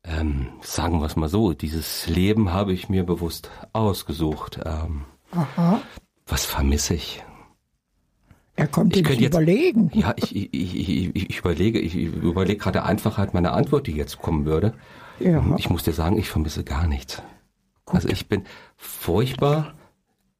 Ähm, 0.05 0.52
sagen 0.62 1.00
wir 1.00 1.07
es 1.07 1.16
mal 1.16 1.29
so, 1.29 1.52
dieses 1.52 2.07
Leben 2.07 2.52
habe 2.52 2.72
ich 2.72 2.88
mir 2.88 3.05
bewusst 3.05 3.50
ausgesucht. 3.72 4.61
Ähm, 4.64 5.05
Aha, 5.33 5.81
was 6.26 6.46
vermisse 6.46 6.94
ich? 6.94 7.26
Er 8.57 8.66
konnte 8.66 8.99
Ich 8.99 9.05
könnte 9.05 9.23
jetzt- 9.23 9.35
überlegen. 9.35 9.90
Ja, 9.95 10.14
ich, 10.16 10.35
ich, 10.35 10.53
ich, 10.53 11.14
ich, 11.31 11.38
überlege, 11.38 11.79
ich 11.79 11.95
überlege 11.95 12.59
gerade 12.59 12.75
der 12.79 12.87
Einfachheit 12.87 13.35
meiner 13.35 13.53
Antwort, 13.53 13.87
die 13.87 13.92
jetzt 13.92 14.19
kommen 14.19 14.45
würde. 14.47 14.75
Ja. 15.21 15.42
Ich 15.59 15.71
muss 15.71 15.83
dir 15.85 15.92
sagen, 15.92 16.19
ich 16.19 16.29
vermisse 16.29 16.64
gar 16.64 16.87
nichts. 16.87 17.23
Also 17.87 18.09
ich 18.09 18.29
bin 18.29 18.42
furchtbar 18.77 19.75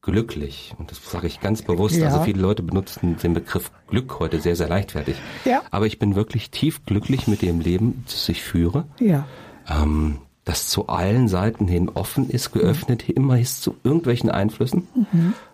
glücklich 0.01 0.73
und 0.77 0.91
das 0.91 0.99
sage 1.09 1.27
ich 1.27 1.41
ganz 1.41 1.61
bewusst. 1.61 1.95
Ja. 1.97 2.07
Also 2.07 2.21
viele 2.23 2.41
Leute 2.41 2.63
benutzen 2.63 3.17
den 3.21 3.33
Begriff 3.33 3.71
Glück 3.87 4.19
heute 4.19 4.39
sehr, 4.39 4.55
sehr 4.55 4.69
leichtfertig. 4.69 5.15
Ja. 5.45 5.61
Aber 5.71 5.85
ich 5.85 5.99
bin 5.99 6.15
wirklich 6.15 6.49
tief 6.51 6.85
glücklich 6.85 7.27
mit 7.27 7.41
dem 7.41 7.59
Leben, 7.59 8.03
das 8.05 8.27
ich 8.29 8.41
führe. 8.41 8.85
Ja, 8.99 9.27
ähm, 9.69 10.19
das 10.45 10.69
zu 10.69 10.87
allen 10.87 11.27
Seiten 11.27 11.67
hin 11.67 11.89
offen 11.93 12.29
ist, 12.29 12.53
geöffnet, 12.53 13.09
immer 13.09 13.37
ist 13.37 13.61
zu 13.63 13.75
irgendwelchen 13.83 14.29
Einflüssen, 14.31 14.87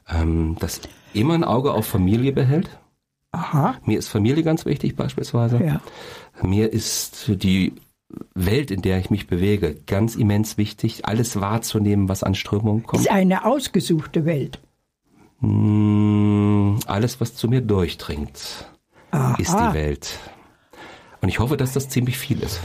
ähm, 0.07 0.55
das 0.59 0.81
immer 1.13 1.33
ein 1.35 1.43
Auge 1.43 1.73
auf 1.73 1.85
Familie 1.85 2.31
behält. 2.31 2.69
aha, 3.31 3.75
Mir 3.85 3.97
ist 3.99 4.07
Familie 4.09 4.43
ganz 4.43 4.65
wichtig 4.65 4.95
beispielsweise. 4.95 5.63
ja, 5.63 5.81
Mir 6.41 6.71
ist 6.73 7.25
die 7.43 7.73
Welt, 8.35 8.69
in 8.71 8.81
der 8.83 8.99
ich 8.99 9.09
mich 9.09 9.27
bewege, 9.27 9.75
ganz 9.87 10.15
immens 10.15 10.57
wichtig, 10.57 11.05
alles 11.07 11.39
wahrzunehmen, 11.41 12.09
was 12.09 12.23
an 12.23 12.35
Strömungen 12.35 12.83
kommt. 12.83 13.01
ist 13.01 13.09
eine 13.11 13.45
ausgesuchte 13.45 14.25
Welt. 14.25 14.59
Mm, 15.39 16.77
Alles, 16.87 17.19
was 17.19 17.35
zu 17.35 17.47
mir 17.47 17.61
durchdringt, 17.61 18.67
Aha. 19.11 19.35
ist 19.39 19.53
die 19.53 19.73
Welt. 19.73 20.19
Und 21.21 21.29
ich 21.29 21.39
hoffe, 21.39 21.57
dass 21.57 21.73
das 21.73 21.89
ziemlich 21.89 22.17
viel 22.17 22.41
ist. 22.41 22.59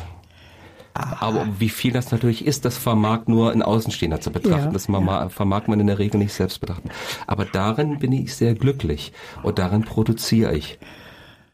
Aber 1.21 1.47
wie 1.59 1.69
viel 1.69 1.93
das 1.93 2.11
natürlich 2.11 2.45
ist, 2.47 2.65
das 2.65 2.77
vermag 2.77 3.27
nur 3.27 3.53
ein 3.53 3.63
Außenstehender 3.63 4.21
zu 4.21 4.31
betrachten. 4.31 4.67
Ja, 4.67 4.71
das 4.73 4.89
ma- 4.89 5.29
vermag 5.29 5.67
man 5.67 5.81
in 5.81 5.87
der 5.87 5.99
Regel 5.99 6.19
nicht 6.19 6.33
selbst 6.33 6.61
betrachten. 6.61 6.91
Aber 7.27 7.45
darin 7.45 7.99
bin 7.99 8.13
ich 8.13 8.35
sehr 8.35 8.55
glücklich 8.55 9.13
und 9.43 9.59
darin 9.59 9.83
produziere 9.83 10.57
ich. 10.57 10.79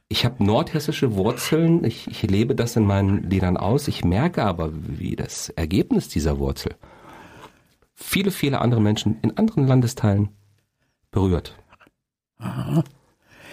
Ich 0.09 0.25
habe 0.25 0.45
nordhessische 0.45 1.15
Wurzeln, 1.15 1.85
ich, 1.85 2.07
ich 2.09 2.23
lebe 2.23 2.55
das 2.55 2.77
in 2.77 2.85
meinen 2.87 3.29
Liedern 3.29 3.57
aus. 3.57 3.89
Ich 3.89 4.05
merke 4.05 4.45
aber, 4.45 4.71
wie 4.73 5.17
das 5.17 5.49
Ergebnis 5.51 6.09
dieser 6.09 6.39
Wurzel 6.39 6.75
viele, 7.95 8.31
viele 8.31 8.61
andere 8.61 8.81
Menschen 8.81 9.19
in 9.23 9.37
anderen 9.39 9.67
Landesteilen 9.67 10.29
berührt. 11.11 11.55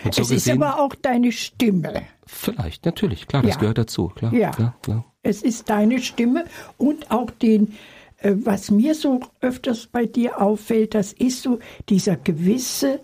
Und 0.03 0.13
so 0.15 0.21
es 0.23 0.29
ist 0.31 0.45
gesehen, 0.45 0.61
aber 0.63 0.79
auch 0.79 0.95
deine 0.95 1.31
Stimme. 1.31 2.01
vielleicht, 2.25 2.85
natürlich, 2.85 3.27
klar, 3.27 3.41
das 3.43 3.55
Ja. 3.55 3.59
gehört 3.59 3.77
dazu, 3.77 4.07
klar, 4.09 4.33
Ja. 4.33 4.51
klar, 4.51 4.75
klar. 4.81 5.05
Es 5.23 5.41
ist 5.43 5.69
deine 5.69 6.01
Stimme 6.01 6.45
und 6.77 7.11
auch 7.11 7.29
den, 7.29 7.73
äh, 8.17 8.33
was 8.35 8.71
mir 8.71 8.95
so 8.95 9.19
öfters 9.41 9.87
bei 9.87 10.05
dir 10.05 10.41
auffällt, 10.41 10.95
das 10.95 11.13
ist 11.13 11.43
so 11.43 11.59
dieser 11.89 12.15
gewisse, 12.15 13.01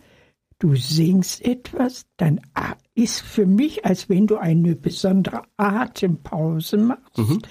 du 0.59 0.75
singst 0.75 1.45
etwas, 1.45 2.05
dann 2.17 2.41
a- 2.55 2.73
ist 2.95 3.21
für 3.21 3.45
mich, 3.45 3.85
als 3.85 4.09
wenn 4.09 4.25
du 4.25 4.37
eine 4.37 4.75
besondere 4.75 5.43
Atempause 5.57 6.77
machst. 6.77 7.17
Mhm. 7.17 7.41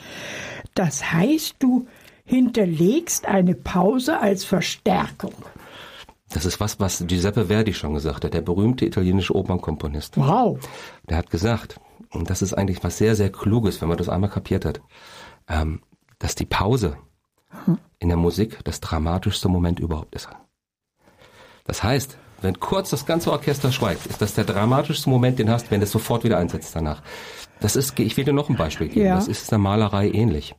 Das 0.74 1.12
heißt, 1.12 1.56
du 1.61 1.87
hinterlegst 2.24 3.26
eine 3.26 3.54
Pause 3.54 4.18
als 4.20 4.44
Verstärkung. 4.44 5.35
Das 6.30 6.44
ist 6.44 6.58
was, 6.58 6.80
was 6.80 7.04
Giuseppe 7.06 7.46
Verdi 7.46 7.72
schon 7.72 7.94
gesagt 7.94 8.24
hat, 8.24 8.34
der 8.34 8.40
berühmte 8.40 8.84
italienische 8.84 9.34
Opernkomponist. 9.34 10.16
Wow. 10.16 10.58
Der 11.08 11.16
hat 11.18 11.30
gesagt, 11.30 11.80
und 12.10 12.30
das 12.30 12.42
ist 12.42 12.52
eigentlich 12.52 12.82
was 12.82 12.98
sehr, 12.98 13.14
sehr 13.14 13.30
Kluges, 13.30 13.80
wenn 13.80 13.88
man 13.88 13.98
das 13.98 14.08
einmal 14.08 14.30
kapiert 14.30 14.64
hat, 14.64 14.80
ähm, 15.48 15.82
dass 16.18 16.34
die 16.34 16.46
Pause 16.46 16.96
in 17.98 18.08
der 18.08 18.18
Musik 18.18 18.58
das 18.64 18.80
dramatischste 18.80 19.48
Moment 19.48 19.80
überhaupt 19.80 20.14
ist. 20.14 20.28
Das 21.64 21.82
heißt, 21.82 22.18
wenn 22.42 22.60
kurz 22.60 22.90
das 22.90 23.06
ganze 23.06 23.32
Orchester 23.32 23.72
schweigt, 23.72 24.06
ist 24.06 24.20
das 24.20 24.34
der 24.34 24.44
dramatischste 24.44 25.08
Moment, 25.08 25.38
den 25.38 25.50
hast, 25.50 25.70
wenn 25.70 25.82
es 25.82 25.90
sofort 25.90 26.24
wieder 26.24 26.38
einsetzt 26.38 26.76
danach. 26.76 27.02
Das 27.60 27.76
ist, 27.76 27.98
ich 27.98 28.16
will 28.16 28.24
dir 28.24 28.34
noch 28.34 28.50
ein 28.50 28.56
Beispiel 28.56 28.88
geben. 28.88 29.06
Ja. 29.06 29.14
Das 29.14 29.28
ist 29.28 29.50
der 29.50 29.58
Malerei 29.58 30.10
ähnlich. 30.10 30.54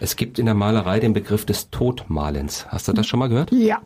Es 0.00 0.16
gibt 0.16 0.38
in 0.38 0.46
der 0.46 0.54
Malerei 0.54 1.00
den 1.00 1.12
Begriff 1.12 1.46
des 1.46 1.70
Todmalens. 1.70 2.66
Hast 2.68 2.88
du 2.88 2.92
das 2.92 3.06
schon 3.06 3.20
mal 3.20 3.28
gehört? 3.28 3.52
Ja. 3.52 3.80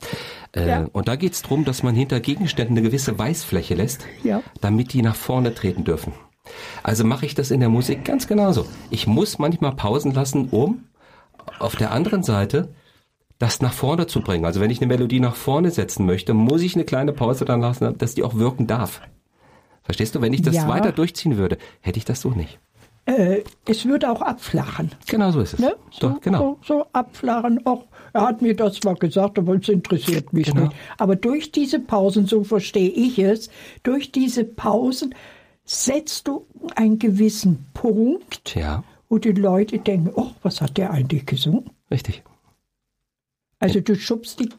Äh, 0.53 0.67
Ja. 0.69 0.87
Und 0.93 1.07
da 1.09 1.17
geht 1.17 1.35
es 1.35 1.43
darum, 1.43 1.65
dass 1.65 1.83
man 1.83 1.95
hinter 1.95 2.21
Gegenständen 2.21 2.77
eine 2.77 2.87
gewisse 2.87 3.19
Weißfläche 3.19 3.75
lässt, 3.75 4.05
Ja. 4.25 4.43
damit 4.61 4.93
die 4.93 5.03
nach 5.03 5.15
vorne 5.17 5.55
treten 5.55 5.85
dürfen. 5.85 6.13
Also 6.83 7.05
mache 7.05 7.27
ich 7.27 7.35
das 7.35 7.51
in 7.51 7.61
der 7.61 7.69
Musik 7.69 8.05
ganz 8.05 8.27
genauso. 8.27 8.67
Ich 8.91 9.07
muss 9.07 9.39
manchmal 9.39 9.73
Pausen 9.77 10.13
lassen, 10.13 10.49
um 10.49 10.85
auf 11.59 11.77
der 11.77 11.93
anderen 11.93 12.23
Seite 12.23 12.73
das 13.39 13.61
nach 13.61 13.73
vorne 13.73 14.07
zu 14.07 14.23
bringen. 14.23 14.45
Also 14.47 14.61
wenn 14.61 14.71
ich 14.71 14.79
eine 14.81 14.89
Melodie 14.89 15.21
nach 15.21 15.37
vorne 15.37 15.71
setzen 15.71 16.07
möchte, 16.07 16.33
muss 16.35 16.63
ich 16.63 16.75
eine 16.75 16.85
kleine 16.85 17.13
Pause 17.13 17.45
dann 17.45 17.61
lassen, 17.61 17.97
dass 17.99 18.15
die 18.15 18.25
auch 18.25 18.35
wirken 18.35 18.67
darf. 18.67 19.03
Verstehst 19.85 20.15
du? 20.15 20.21
Wenn 20.23 20.33
ich 20.33 20.43
das 20.43 20.57
Ja. 20.57 20.69
weiter 20.69 20.91
durchziehen 20.93 21.37
würde, 21.37 21.59
hätte 21.81 21.99
ich 21.99 22.05
das 22.05 22.21
so 22.23 22.31
nicht. 22.31 22.59
Äh, 23.09 23.43
es 23.65 23.87
würde 23.87 24.11
auch 24.11 24.21
abflachen. 24.21 24.91
Genau 25.07 25.31
so 25.31 25.41
ist 25.41 25.55
es. 25.55 25.61
Ne? 25.61 25.75
So, 25.91 26.11
Doch, 26.11 26.21
genau. 26.21 26.59
so, 26.63 26.75
so 26.81 26.87
abflachen. 26.93 27.59
Och, 27.67 27.85
er 28.13 28.21
hat 28.27 28.43
mir 28.43 28.55
das 28.55 28.75
zwar 28.81 28.97
gesagt, 28.97 29.39
aber 29.39 29.55
es 29.55 29.67
interessiert 29.71 30.33
mich 30.35 30.49
Genau. 30.49 30.65
nicht. 30.65 30.75
Aber 30.99 31.17
durch 31.17 31.51
diese 31.51 31.79
Pausen, 31.81 32.27
so 32.27 32.45
verstehe 32.45 32.91
ich 32.91 33.19
es, 33.19 33.49
durch 33.83 34.13
diese 34.13 34.45
Pausen 34.45 35.15
setzt 35.65 36.29
du 36.29 36.47
einen 36.77 36.99
gewissen 36.99 37.65
Punkt, 37.73 38.55
Ja, 38.55 38.85
wo 39.09 39.17
die 39.17 39.33
Leute 39.33 39.79
denken, 39.79 40.11
oh, 40.15 40.33
was 40.43 40.61
hat 40.61 40.77
der 40.77 40.91
eigentlich 40.91 41.25
gesungen? 41.25 41.71
richtig. 41.91 42.23
Also 43.59 43.81
du 43.81 43.97
schubst 43.97 44.39
die, 44.39 44.51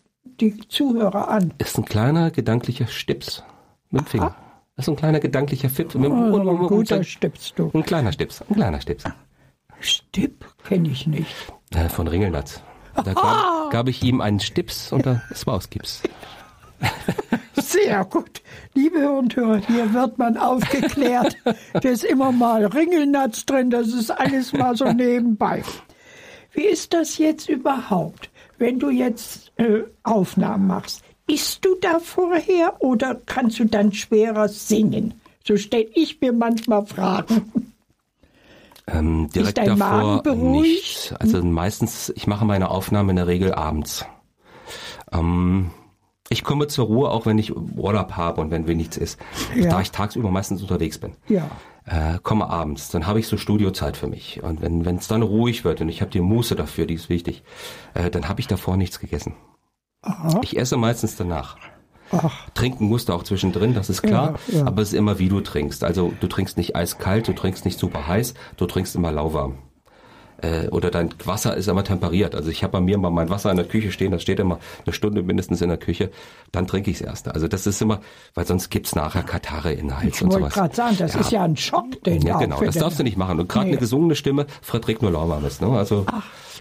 die 0.41 0.57
Zuhörer 0.67 1.27
an. 1.29 1.53
Ist 1.59 1.77
ein 1.77 1.85
kleiner 1.85 2.31
gedanklicher 2.31 2.87
Stips 2.87 3.43
mit 3.91 4.01
dem 4.01 4.07
Finger. 4.07 4.35
Das 4.79 4.87
ist 4.87 4.93
ein 4.93 4.95
kleiner 4.95 5.19
gedanklicher 5.19 5.67
dem- 5.67 6.05
Oh, 6.05 6.35
und- 6.37 6.67
guter 6.69 7.03
stippst 7.03 7.59
du. 7.59 7.69
Ein 7.73 7.83
kleiner 7.83 8.13
Stips, 8.13 8.41
ein 8.43 8.55
kleiner 8.55 8.79
Stips. 8.79 9.03
Stipp 9.81 10.45
kenne 10.63 10.87
ich 10.87 11.05
nicht. 11.05 11.35
Äh, 11.75 11.89
von 11.89 12.07
Ringelnatz. 12.07 12.61
Da 12.95 13.11
gab, 13.13 13.71
gab 13.71 13.89
ich 13.89 14.01
ihm 14.03 14.21
einen 14.21 14.39
Stips 14.39 14.93
und 14.93 15.05
das 15.05 15.45
war 15.45 15.55
aus 15.55 15.69
Gips. 15.69 16.01
Sehr 17.55 18.05
gut. 18.05 18.41
Liebe 18.73 18.99
Hörer 18.99 19.17
und 19.19 19.35
Hörer, 19.35 19.57
hier 19.67 19.93
wird 19.93 20.17
man 20.17 20.37
aufgeklärt. 20.37 21.35
Da 21.73 21.89
ist 21.89 22.05
immer 22.05 22.31
mal 22.31 22.65
Ringelnatz 22.65 23.45
drin, 23.45 23.69
das 23.71 23.89
ist 23.89 24.11
alles 24.11 24.53
mal 24.53 24.77
so 24.77 24.85
nebenbei. 24.93 25.61
Wie 26.53 26.63
ist 26.63 26.93
das 26.93 27.17
jetzt 27.17 27.49
überhaupt, 27.49 28.29
wenn 28.59 28.79
du 28.79 28.89
jetzt 28.91 29.51
äh, 29.57 29.81
Aufnahmen 30.03 30.67
machst? 30.67 31.03
Isst 31.29 31.63
du 31.63 31.75
da 31.79 31.99
vorher 31.99 32.81
oder 32.81 33.15
kannst 33.25 33.59
du 33.59 33.65
dann 33.65 33.93
schwerer 33.93 34.49
singen? 34.49 35.13
So 35.47 35.57
stelle 35.57 35.87
ich 35.93 36.19
mir 36.21 36.33
manchmal 36.33 36.85
Fragen. 36.85 37.73
Ähm, 38.87 39.29
direkt 39.29 39.59
dein 39.59 39.77
davor 39.77 39.87
Magen 39.87 40.23
beruhigt? 40.23 41.11
nicht. 41.11 41.15
Also 41.19 41.43
meistens, 41.43 42.11
ich 42.15 42.25
mache 42.25 42.45
meine 42.45 42.71
Aufnahmen 42.71 43.11
in 43.11 43.15
der 43.17 43.27
Regel 43.27 43.53
abends. 43.53 44.05
Ähm, 45.11 45.69
ich 46.29 46.43
komme 46.43 46.67
zur 46.67 46.87
Ruhe, 46.87 47.09
auch 47.09 47.25
wenn 47.25 47.37
ich 47.37 47.55
Urlaub 47.55 48.13
habe 48.13 48.41
und 48.41 48.49
wenn 48.51 48.67
wir 48.67 48.75
nichts 48.75 48.97
ist. 48.97 49.19
Ja. 49.55 49.69
Da 49.69 49.81
ich 49.81 49.91
tagsüber 49.91 50.31
meistens 50.31 50.61
unterwegs 50.61 50.97
bin. 50.97 51.15
Ja. 51.27 51.49
Äh, 51.85 52.19
komme 52.21 52.49
abends, 52.49 52.89
dann 52.89 53.07
habe 53.07 53.19
ich 53.19 53.27
so 53.27 53.37
Studiozeit 53.37 53.97
für 53.97 54.07
mich. 54.07 54.41
Und 54.43 54.61
wenn 54.61 54.85
wenn 54.85 54.97
es 54.97 55.07
dann 55.07 55.21
ruhig 55.21 55.63
wird 55.63 55.81
und 55.81 55.89
ich 55.89 56.01
habe 56.01 56.11
die 56.11 56.21
Muße 56.21 56.55
dafür, 56.55 56.85
die 56.85 56.95
ist 56.95 57.09
wichtig, 57.09 57.43
äh, 57.93 58.09
dann 58.09 58.29
habe 58.29 58.39
ich 58.41 58.47
davor 58.47 58.77
nichts 58.77 58.99
gegessen. 58.99 59.33
Ich 60.41 60.57
esse 60.57 60.77
meistens 60.77 61.15
danach. 61.15 61.57
Ach, 62.11 62.49
Trinken 62.53 62.85
musst 62.85 63.09
du 63.09 63.13
auch 63.13 63.23
zwischendrin, 63.23 63.73
das 63.73 63.89
ist 63.89 64.01
klar. 64.01 64.35
Ja, 64.47 64.59
ja. 64.59 64.65
Aber 64.65 64.81
es 64.81 64.89
ist 64.89 64.97
immer, 64.97 65.19
wie 65.19 65.29
du 65.29 65.41
trinkst. 65.41 65.83
Also 65.83 66.11
du 66.19 66.27
trinkst 66.27 66.57
nicht 66.57 66.75
eiskalt, 66.75 67.27
du 67.27 67.33
trinkst 67.33 67.65
nicht 67.65 67.77
super 67.77 68.07
heiß, 68.07 68.33
du 68.57 68.65
trinkst 68.65 68.95
immer 68.95 69.11
lauwarm. 69.11 69.59
Äh, 70.41 70.67
oder 70.69 70.89
dein 70.91 71.09
Wasser 71.25 71.55
ist 71.57 71.67
immer 71.67 71.83
temperiert. 71.83 72.35
Also 72.35 72.49
ich 72.49 72.63
habe 72.63 72.73
bei 72.73 72.79
mir 72.81 72.97
mal 72.97 73.09
mein 73.09 73.29
Wasser 73.29 73.51
in 73.51 73.57
der 73.57 73.65
Küche 73.65 73.91
stehen, 73.91 74.11
das 74.11 74.21
steht 74.21 74.39
immer 74.39 74.59
eine 74.85 74.93
Stunde 74.93 75.21
mindestens 75.23 75.61
in 75.61 75.69
der 75.69 75.77
Küche, 75.77 76.11
dann 76.51 76.67
trinke 76.67 76.89
ich 76.91 76.97
es 76.97 77.01
erst. 77.01 77.27
Also 77.27 77.47
das 77.47 77.67
ist 77.67 77.81
immer, 77.81 77.99
weil 78.35 78.45
sonst 78.45 78.69
gibt's 78.69 78.95
nachher 78.95 79.23
Katare 79.23 79.73
in 79.73 79.87
den 79.87 79.97
Hals 79.97 80.15
ich 80.15 80.21
und 80.21 80.31
wollte 80.31 80.39
sowas. 80.45 80.53
gerade 80.53 80.75
sagen, 80.75 80.95
das 80.97 81.15
ist 81.15 81.31
ja 81.31 81.43
ein 81.43 81.57
Schock, 81.57 82.03
den 82.03 82.21
Ja, 82.21 82.37
genau, 82.37 82.61
das 82.61 82.75
darfst 82.75 82.99
du 82.99 83.03
nicht 83.03 83.17
machen. 83.17 83.39
Und 83.39 83.49
gerade 83.49 83.65
Nee. 83.65 83.71
eine 83.73 83.79
gesungene 83.79 84.15
Stimme 84.15 84.45
verträgt 84.61 85.01
nur 85.01 85.11
lauwarmes. 85.11 85.61
Ne? 85.61 85.67
Also 85.69 86.05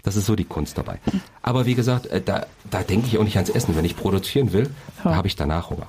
das 0.03 0.15
ist 0.15 0.25
so 0.25 0.35
die 0.35 0.45
Kunst 0.45 0.77
dabei. 0.77 0.99
Aber 1.41 1.65
wie 1.65 1.75
gesagt, 1.75 2.07
äh, 2.07 2.21
da, 2.21 2.45
da 2.69 2.83
denke 2.83 3.07
ich 3.07 3.17
auch 3.17 3.23
nicht 3.23 3.35
ans 3.37 3.49
Essen. 3.49 3.75
Wenn 3.75 3.85
ich 3.85 3.95
produzieren 3.95 4.51
will, 4.53 4.69
habe 5.03 5.27
ich 5.27 5.35
danach 5.35 5.69
Hunger. 5.69 5.87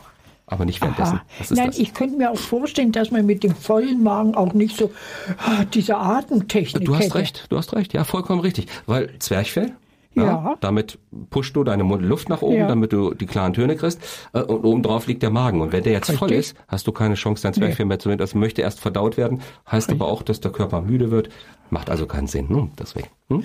Aber 0.51 0.65
nicht 0.65 0.81
währenddessen. 0.83 1.21
Nein, 1.51 1.67
das. 1.69 1.79
ich 1.79 1.95
könnte 1.95 2.17
mir 2.17 2.31
auch 2.33 2.37
vorstellen, 2.39 2.91
dass 2.91 3.13
man 3.13 3.25
mit 3.25 3.45
dem 3.45 3.55
vollen 3.55 4.03
Magen 4.03 4.35
auch 4.35 4.53
nicht 4.53 4.77
so 4.77 4.91
ah, 5.39 5.65
diese 5.73 5.97
Atemtechnik 5.97 6.85
Du 6.85 6.97
hast 6.97 7.05
hätte. 7.05 7.15
recht, 7.15 7.47
du 7.51 7.57
hast 7.57 7.73
recht, 7.75 7.93
ja, 7.93 8.03
vollkommen 8.03 8.41
richtig. 8.41 8.67
Weil 8.87 9.17
Zwerchfell, 9.21 9.73
Ja. 10.15 10.57
damit 10.61 10.99
pushst 11.31 11.55
du 11.55 11.63
deine 11.63 11.85
Luft 11.85 12.29
nach 12.29 12.43
oben, 12.43 12.57
Ja. 12.57 12.67
damit 12.67 12.93
du 12.93 13.15
die 13.15 13.27
klaren 13.27 13.53
Töne 13.53 13.77
kriegst. 13.77 14.01
Äh, 14.33 14.41
und 14.43 14.65
oben 14.65 14.83
drauf 14.83 15.07
liegt 15.07 15.23
der 15.23 15.31
Magen. 15.31 15.61
Und 15.61 15.73
wenn 15.73 15.85
der 15.85 15.93
jetzt 15.93 16.11
voll 16.11 16.29
Richtig. 16.31 16.39
ist, 16.53 16.57
hast 16.67 16.85
du 16.89 16.93
keine 16.93 17.15
Chance, 17.15 17.45
dein 17.45 17.55
Zwerchfell 17.55 17.87
mehr 17.87 18.01
zu 18.01 18.09
nehmen. 18.09 18.19
Das 18.19 18.35
möchte 18.35 18.61
erst 18.61 18.81
verdaut 18.81 19.17
werden, 19.17 19.41
heißt 19.71 19.91
aber 19.93 20.09
auch, 20.09 20.23
dass 20.23 20.41
der 20.41 20.51
Körper 20.51 20.81
müde 20.83 21.13
wird. 21.13 21.29
Macht 21.71 21.89
also 21.91 22.07
keinen 22.07 22.27
Sinn. 22.27 22.49
Hm, 22.49 22.73
deswegen. 22.77 23.07
Hm? 23.29 23.45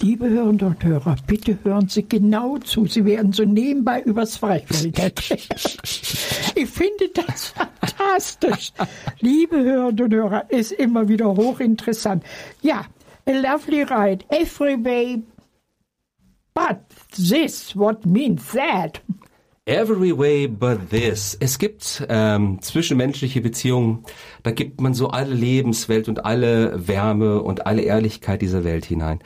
Liebe 0.00 0.28
Hörende 0.28 0.66
und 0.66 0.84
Hörer, 0.84 1.16
bitte 1.26 1.58
hören 1.64 1.88
Sie 1.88 2.08
genau 2.08 2.58
zu. 2.58 2.86
Sie 2.86 3.04
werden 3.04 3.32
so 3.32 3.44
nebenbei 3.44 4.02
übers 4.02 4.42
erzählen. 4.42 4.92
Ich 6.54 6.68
finde 6.68 7.08
das 7.14 7.48
fantastisch. 7.80 8.72
Liebe 9.20 9.56
Hörende 9.62 10.04
und 10.04 10.14
Hörer, 10.14 10.50
ist 10.50 10.72
immer 10.72 11.08
wieder 11.08 11.26
hochinteressant. 11.34 12.22
Ja, 12.60 12.86
a 13.26 13.32
lovely 13.32 13.82
ride, 13.82 14.24
every 14.28 14.76
way, 14.84 15.22
but 16.54 16.78
this, 17.16 17.74
what 17.74 18.04
means 18.04 18.52
that? 18.52 19.00
Every 19.64 20.18
way 20.18 20.48
but 20.48 20.90
this. 20.90 21.36
Es 21.38 21.56
gibt 21.56 22.04
ähm, 22.08 22.60
zwischenmenschliche 22.60 23.40
Beziehungen, 23.40 24.04
da 24.42 24.50
gibt 24.50 24.80
man 24.80 24.92
so 24.92 25.10
alle 25.10 25.32
Lebenswelt 25.32 26.08
und 26.08 26.24
alle 26.24 26.88
Wärme 26.88 27.40
und 27.40 27.64
alle 27.64 27.82
Ehrlichkeit 27.82 28.42
dieser 28.42 28.64
Welt 28.64 28.84
hinein. 28.84 29.20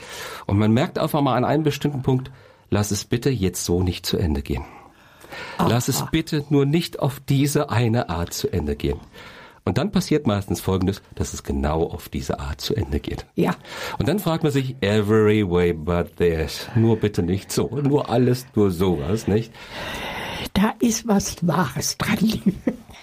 Und 0.44 0.58
man 0.58 0.72
merkt 0.72 0.98
einfach 0.98 1.22
mal 1.22 1.36
an 1.36 1.46
einem 1.46 1.62
bestimmten 1.62 2.02
Punkt, 2.02 2.30
lass 2.68 2.90
es 2.90 3.06
bitte 3.06 3.30
jetzt 3.30 3.64
so 3.64 3.82
nicht 3.82 4.04
zu 4.04 4.18
Ende 4.18 4.42
gehen. 4.42 4.66
Lass 5.58 5.88
es 5.88 6.04
bitte 6.10 6.44
nur 6.50 6.66
nicht 6.66 7.00
auf 7.00 7.18
diese 7.18 7.70
eine 7.70 8.10
Art 8.10 8.34
zu 8.34 8.52
Ende 8.52 8.76
gehen. 8.76 9.00
Und 9.64 9.78
dann 9.78 9.90
passiert 9.90 10.26
meistens 10.26 10.60
Folgendes, 10.60 11.00
dass 11.14 11.32
es 11.32 11.44
genau 11.44 11.82
auf 11.82 12.10
diese 12.10 12.40
Art 12.40 12.60
zu 12.60 12.74
Ende 12.74 13.00
geht. 13.00 13.24
Ja. 13.36 13.56
Und 13.98 14.06
dann 14.06 14.18
fragt 14.18 14.42
man 14.42 14.52
sich, 14.52 14.76
every 14.82 15.48
way 15.48 15.72
but 15.72 16.18
this. 16.18 16.68
Nur 16.74 16.98
bitte 16.98 17.22
nicht 17.22 17.50
so. 17.50 17.68
Nur 17.68 18.10
alles, 18.10 18.46
nur 18.54 18.70
sowas, 18.70 19.26
nicht? 19.26 19.50
Da 20.54 20.74
ist 20.80 21.06
was 21.08 21.36
Wahres 21.46 21.96
dran, 21.98 22.18
liebe 22.20 22.52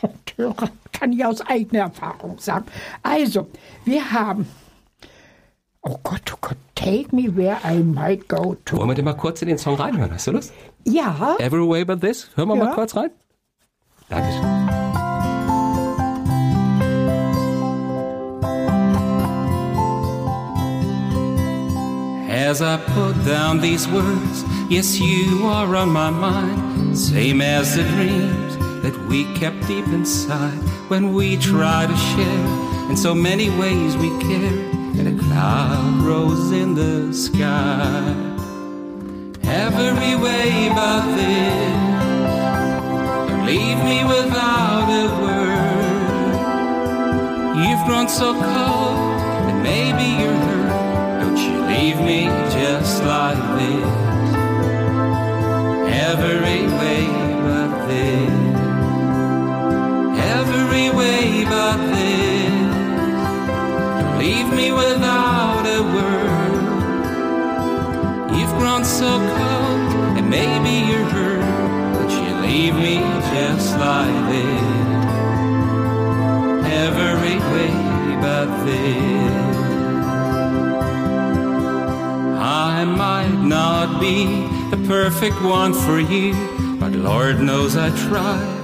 Hörer. 0.38 0.70
Kann 0.92 1.14
ich 1.14 1.24
aus 1.26 1.42
eigener 1.42 1.84
Erfahrung 1.84 2.40
sagen. 2.40 2.66
Also, 3.04 3.48
wir 3.86 4.12
haben. 4.12 4.48
Oh 5.82 5.98
Gott, 6.02 6.22
oh 6.34 6.38
Gott, 6.42 6.58
take 6.76 7.14
me 7.16 7.36
where 7.36 7.58
I 7.64 7.80
might 7.84 8.28
go 8.30 8.56
to. 8.66 8.78
Wollen 8.78 8.90
wir 8.90 8.96
denn 8.96 9.06
mal 9.06 9.14
kurz 9.14 9.42
in 9.42 9.48
den 9.50 9.58
Song 9.58 9.76
reinhören? 9.76 10.12
Hast 10.14 10.28
du 10.28 10.32
Lust? 10.32 10.54
Ja, 10.86 11.36
Every 11.40 11.68
way 11.68 11.84
but 11.86 12.02
this. 12.02 12.30
Hören 12.36 12.50
wir 12.50 12.56
Ja. 12.58 12.66
mal 12.66 12.74
kurz 12.74 12.96
rein. 12.96 13.10
Dankeschön. 14.10 14.44
As 22.30 22.62
I 22.62 22.78
put 22.78 23.14
down 23.26 23.62
these 23.62 23.88
words, 23.88 24.44
yes, 24.70 25.00
you 25.00 25.46
are 25.48 25.76
on 25.76 25.90
my 25.92 26.10
mind. 26.10 26.73
Same 26.96 27.42
as 27.42 27.76
the 27.76 27.84
dreams 27.84 28.58
that 28.84 28.96
we 29.08 29.26
kept 29.34 29.68
deep 29.68 29.88
inside 29.88 30.58
when 30.90 31.14
we 31.14 31.38
tried 31.38 31.90
to 31.90 31.98
share. 31.98 32.90
In 32.90 32.96
so 32.96 33.16
many 33.16 33.50
ways 33.50 33.98
we 33.98 34.10
cared, 34.20 34.74
and 34.98 35.08
a 35.08 35.24
cloud 35.24 36.04
rose 36.04 36.52
in 36.52 36.76
the 36.76 37.12
sky. 37.12 38.14
Every 39.44 40.16
way 40.16 40.70
but 40.76 41.16
this, 41.16 41.74
don't 43.28 43.46
leave 43.46 43.84
me 43.84 44.04
without 44.06 44.88
a 44.90 45.08
word. 45.24 45.74
You've 47.58 47.86
grown 47.88 48.08
so 48.08 48.34
cold, 48.34 49.20
and 49.50 49.64
maybe 49.64 50.06
you're 50.22 50.42
hurt. 50.48 51.22
Don't 51.22 51.38
you 51.38 51.62
leave 51.66 52.00
me 52.00 52.26
just 52.52 53.04
like 53.04 53.42
this. 53.58 54.13
Perfect 85.24 85.42
one 85.42 85.74
for 85.74 86.02
you, 86.02 86.34
but 86.82 86.92
Lord 86.92 87.40
knows 87.40 87.78
I 87.78 87.92
tried, 88.10 88.62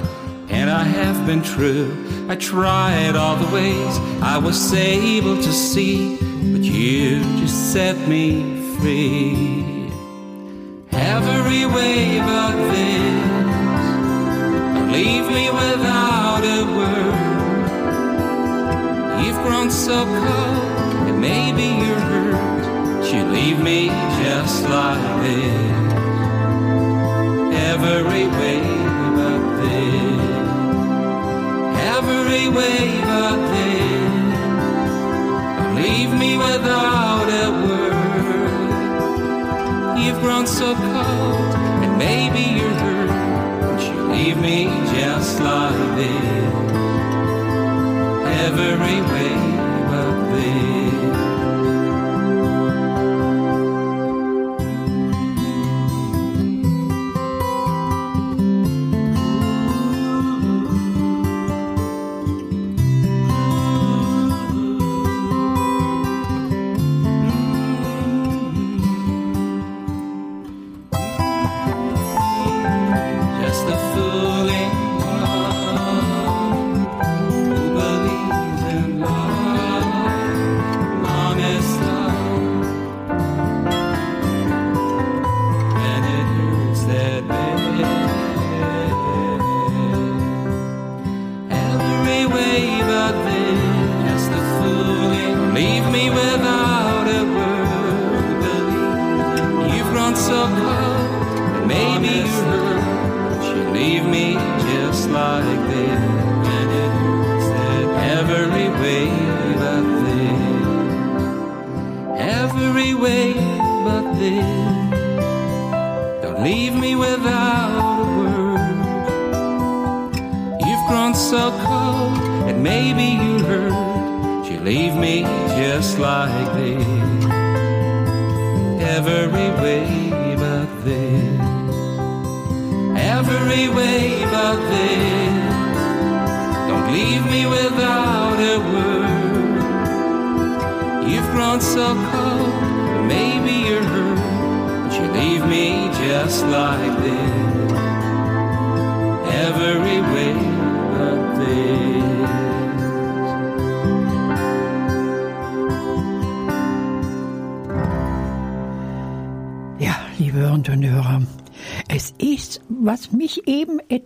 and 0.49 0.69
I 0.69 0.83
have 0.83 1.25
been 1.25 1.41
true. 1.41 1.87
I 2.27 2.35
tried 2.35 3.15
all 3.15 3.37
the 3.37 3.47
ways 3.49 3.97
I 4.21 4.37
was 4.37 4.73
able 4.73 5.37
to 5.37 5.53
see, 5.53 6.17
but 6.17 6.61
you 6.61 7.21
just 7.39 7.71
set 7.71 7.95
me 8.09 8.61
free. 8.77 9.89
Every 10.91 11.65
way 11.65 12.19
but 12.19 12.55
this, 12.73 13.23
leave 14.91 15.31
me 15.31 15.49
without 15.49 16.43
a 16.43 16.65
word. 16.77 17.15
You've 19.23 19.41
grown 19.47 19.71
so 19.71 20.03
cold, 20.03 21.07
and 21.07 21.21
maybe 21.21 21.67
you're 21.85 22.03
hurt. 22.11 23.05
You 23.13 23.23
leave 23.31 23.59
me 23.59 23.87
just 24.21 24.63
like 24.63 25.21
this. 25.23 25.78
Every 27.81 28.27
way 28.27 28.59
but 29.15 29.41
this. 29.61 30.19
Every 31.95 32.47
way 32.49 33.01
but 33.09 33.37
this. 33.53 34.33
Don't 35.57 35.75
leave 35.75 36.11
me 36.19 36.37
without 36.37 37.29
a 37.43 37.45
word. 37.65 37.93
You've 40.01 40.19
grown 40.21 40.45
so 40.45 40.75
cold, 40.75 41.55
and 41.83 41.97
maybe 41.97 42.43
you're 42.57 42.77
hurt. 42.83 43.09
Won't 43.61 43.81
you 43.81 44.01
leave 44.11 44.37
me 44.37 44.57
just 44.93 45.39
like 45.39 45.95
this? 45.95 46.53
Every 48.43 48.99
way 49.11 49.31
but 49.89 50.13
this. 50.35 50.68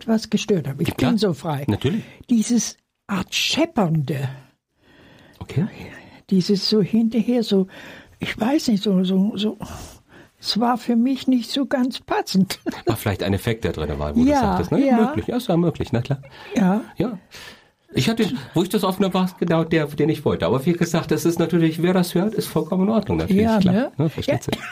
Etwas 0.04 0.30
gestört 0.30 0.68
hat. 0.68 0.76
Ich 0.80 0.96
klar. 0.96 1.10
bin 1.12 1.18
so 1.18 1.32
frei. 1.34 1.64
Natürlich. 1.66 2.02
Dieses 2.30 2.76
Art 3.06 3.34
Scheppernde, 3.34 4.28
Okay. 5.40 5.66
dieses 6.30 6.68
so 6.70 6.80
hinterher, 6.82 7.42
so, 7.42 7.66
ich 8.18 8.38
weiß 8.38 8.68
nicht, 8.68 8.82
so, 8.82 9.02
so, 9.04 9.36
so. 9.36 9.58
Es 10.40 10.60
war 10.60 10.76
für 10.76 10.94
mich 10.96 11.26
nicht 11.26 11.50
so 11.50 11.64
ganz 11.66 12.00
passend. 12.00 12.60
War 12.86 12.96
vielleicht 12.96 13.22
ein 13.22 13.32
Effekt, 13.32 13.64
der 13.64 13.72
drin 13.72 13.98
war, 13.98 14.14
wo 14.14 14.22
du 14.22 14.28
Ja, 14.30 14.40
sagtest, 14.40 14.72
ne? 14.72 14.86
ja. 14.86 14.96
Möglich, 15.06 15.26
ja, 15.26 15.36
es 15.36 15.48
war 15.48 15.56
möglich, 15.56 15.90
na 15.92 16.02
klar. 16.02 16.20
ja. 16.54 16.82
Ja. 16.96 17.18
Ich 17.94 18.08
hatte, 18.08 18.30
wo 18.54 18.62
ich 18.62 18.68
das 18.68 18.84
aufgenommen 18.84 19.14
war, 19.14 19.30
genau 19.38 19.64
der, 19.64 19.86
den 19.86 20.08
ich 20.08 20.24
wollte. 20.24 20.46
Aber 20.46 20.64
wie 20.66 20.72
gesagt, 20.72 21.10
das 21.10 21.24
ist 21.24 21.38
natürlich, 21.38 21.82
wer 21.82 21.92
das 21.94 22.14
hört, 22.14 22.34
ist 22.34 22.46
vollkommen 22.48 22.84
in 22.88 22.90
Ordnung. 22.90 23.18
Natürlich, 23.18 23.42
Ja, 23.42 23.58
klar. 23.58 23.74
ne? 23.74 23.92
Ne, 23.96 24.08
versteht 24.08 24.42
sich. 24.44 24.54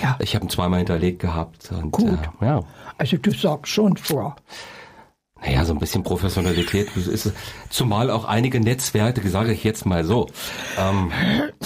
Ja. 0.00 0.16
Ich 0.20 0.34
habe 0.34 0.46
ihn 0.46 0.50
zweimal 0.50 0.78
hinterlegt 0.78 1.18
gehabt. 1.20 1.70
Und, 1.72 1.90
Gut. 1.90 2.18
Äh, 2.40 2.44
ja. 2.46 2.60
Also 2.98 3.16
du 3.16 3.30
sagst 3.32 3.72
schon 3.72 3.96
vor. 3.96 4.36
Naja, 5.42 5.64
so 5.64 5.72
ein 5.72 5.78
bisschen 5.78 6.02
Professionalität 6.02 6.88
ist 6.96 7.08
es. 7.26 7.32
Zumal 7.70 8.10
auch 8.10 8.26
einige 8.26 8.60
Netzwerke, 8.60 9.28
sage 9.28 9.52
ich 9.52 9.64
jetzt 9.64 9.86
mal 9.86 10.04
so, 10.04 10.28
ähm, 10.78 11.10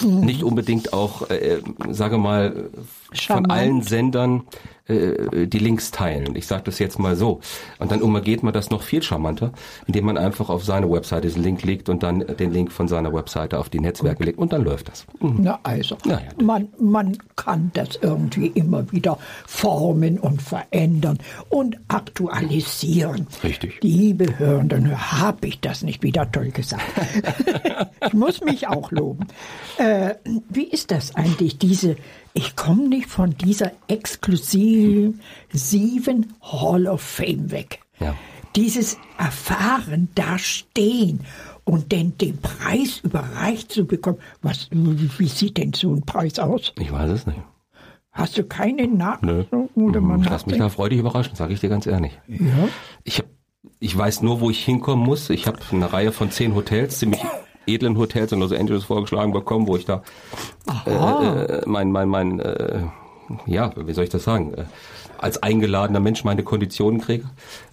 nicht 0.24 0.42
unbedingt 0.45 0.92
auch, 0.92 1.28
äh, 1.28 1.61
sage 1.90 2.16
mal, 2.18 2.70
von 2.72 2.84
Charmant. 3.12 3.51
allen 3.51 3.82
Sendern 3.82 4.45
äh, 4.87 5.47
die 5.47 5.59
Links 5.59 5.91
teilen. 5.91 6.37
Ich 6.37 6.47
sage 6.47 6.64
das 6.64 6.78
jetzt 6.78 6.99
mal 6.99 7.16
so. 7.16 7.41
Und 7.78 7.91
dann 7.91 8.03
umgeht 8.03 8.43
man 8.43 8.53
das 8.53 8.70
noch 8.70 8.82
viel 8.82 9.03
charmanter, 9.03 9.53
indem 9.87 10.05
man 10.05 10.18
einfach 10.18 10.51
auf 10.51 10.64
seine 10.64 10.91
Webseite 10.91 11.28
diesen 11.28 11.43
Link 11.43 11.62
legt 11.62 11.89
und 11.89 12.03
dann 12.03 12.20
den 12.20 12.53
Link 12.53 12.70
von 12.70 12.87
seiner 12.87 13.12
Webseite 13.12 13.59
auf 13.59 13.70
die 13.70 13.80
Netzwerke 13.80 14.24
legt 14.24 14.39
und 14.39 14.53
dann 14.53 14.62
läuft 14.62 14.89
das. 14.89 15.07
Na 15.20 15.59
also, 15.62 15.97
Ja, 16.05 16.20
ja. 16.20 16.45
Man, 16.45 16.68
man 16.78 17.16
kann 17.37 17.70
das 17.72 17.99
irgendwie 18.03 18.49
immer 18.49 18.91
wieder 18.93 19.18
formen 19.47 20.18
und 20.18 20.43
verändern 20.43 21.18
und 21.49 21.78
aktualisieren. 21.89 23.26
Richtig. 23.43 23.78
Liebe 23.80 24.39
Hörenden, 24.39 25.12
habe 25.12 25.47
ich 25.47 25.61
das 25.61 25.82
nicht 25.82 26.03
wieder 26.03 26.30
toll 26.30 26.51
gesagt? 26.51 26.85
ich 28.07 28.12
muss 28.12 28.43
mich 28.43 28.68
auch 28.68 28.91
loben. 28.91 29.26
Äh, 29.78 30.16
wie 30.51 30.64
ist 30.64 30.91
das 30.91 31.14
eigentlich, 31.14 31.59
diese, 31.59 31.97
ich 32.35 32.57
komme 32.57 32.89
nicht 32.89 33.09
von 33.09 33.30
dieser 33.39 33.70
exklusiven 33.87 35.14
Hall 36.43 36.87
of 36.89 37.01
Fame 37.01 37.51
weg. 37.53 37.78
Ja. 38.01 38.14
Dieses 38.57 38.99
Erfahren, 39.18 40.09
da 40.14 40.39
stehen 40.39 41.20
und 41.64 41.93
denn 41.93 42.18
den 42.18 42.39
Preis 42.39 43.01
überreicht 43.03 43.72
zu 43.72 43.87
bekommen. 43.87 44.18
Was, 44.43 44.68
wie, 44.70 45.28
sieht 45.28 45.57
denn 45.57 45.72
so 45.72 45.95
ein 45.95 46.03
Preis 46.03 46.39
aus? 46.39 46.72
Ich 46.78 46.93
weiß 46.93 47.11
es 47.11 47.26
nicht. 47.26 47.41
Hast 48.11 48.37
du 48.37 48.45
keine? 48.45 48.87
Nö. 49.22 49.45
Oder 49.74 50.01
man 50.01 50.22
Ich 50.22 50.28
lass 50.28 50.47
mich 50.47 50.59
da 50.59 50.68
freudig 50.68 50.99
überraschen, 51.01 51.35
sage 51.35 51.55
ich 51.55 51.61
dir 51.61 51.68
ganz 51.68 51.87
ehrlich. 51.87 52.20
ja. 52.28 52.68
Ich 53.05 53.18
hab, 53.18 53.26
ich 53.80 53.97
weiß 53.97 54.22
nur, 54.22 54.41
wo 54.41 54.51
ich 54.51 54.64
hinkommen 54.64 55.05
muss. 55.05 55.30
Ich 55.30 55.47
habe 55.47 55.59
eine 55.72 55.93
Reihe 55.93 56.12
von 56.12 56.30
zehn 56.30 56.55
Hotels, 56.55 56.99
ziemlich 56.99 57.22
edlen 57.67 57.97
Hotels 57.99 58.33
in 58.33 58.41
Los 58.41 58.53
Angeles 58.53 58.85
vorgeschlagen 58.85 59.33
bekommen, 59.33 59.67
wo 59.67 59.77
ich 59.77 59.85
da 59.85 60.03
äh, 60.87 60.91
äh, 60.91 61.62
mein, 61.67 61.91
mein, 61.93 62.09
mein, 62.09 62.41
äh, 62.41 62.81
ja, 63.47 63.73
wie 63.77 63.93
soll 63.93 64.05
ich 64.05 64.11
das 64.11 64.25
sagen, 64.25 64.55
äh, 64.55 64.65
als 65.19 65.43
eingeladener 65.43 66.01
Mensch 66.01 66.25
meine 66.25 66.43
Konditionen 66.43 67.01
kriege, 67.01 67.25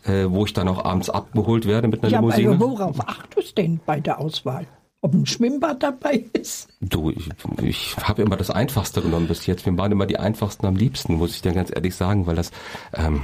äh, 0.05 0.25
wo 0.29 0.45
ich 0.45 0.53
dann 0.53 0.67
auch 0.67 0.85
abends 0.85 1.09
abgeholt 1.09 1.65
werde 1.67 1.87
mit 1.87 2.01
einer 2.03 2.11
Ja, 2.11 2.19
aber 2.19 2.35
Limousine. 2.35 2.59
worauf 2.59 2.99
achtest 3.07 3.57
du 3.57 3.61
denn 3.61 3.79
bei 3.85 3.99
der 3.99 4.19
Auswahl? 4.19 4.65
Ob 5.03 5.15
ein 5.15 5.25
Schwimmbad 5.25 5.81
dabei 5.81 6.25
ist? 6.33 6.67
Du, 6.79 7.09
ich, 7.09 7.27
ich 7.63 7.97
habe 7.97 8.21
immer 8.21 8.35
das 8.37 8.51
Einfachste 8.51 9.01
genommen 9.01 9.27
bis 9.27 9.47
jetzt. 9.47 9.65
Wir 9.65 9.75
waren 9.75 9.91
immer 9.91 10.05
die 10.05 10.17
Einfachsten 10.19 10.67
am 10.67 10.75
liebsten, 10.75 11.15
muss 11.15 11.33
ich 11.33 11.41
dir 11.41 11.53
ganz 11.53 11.71
ehrlich 11.73 11.95
sagen, 11.95 12.27
weil 12.27 12.35
das, 12.35 12.51
ähm, 12.93 13.21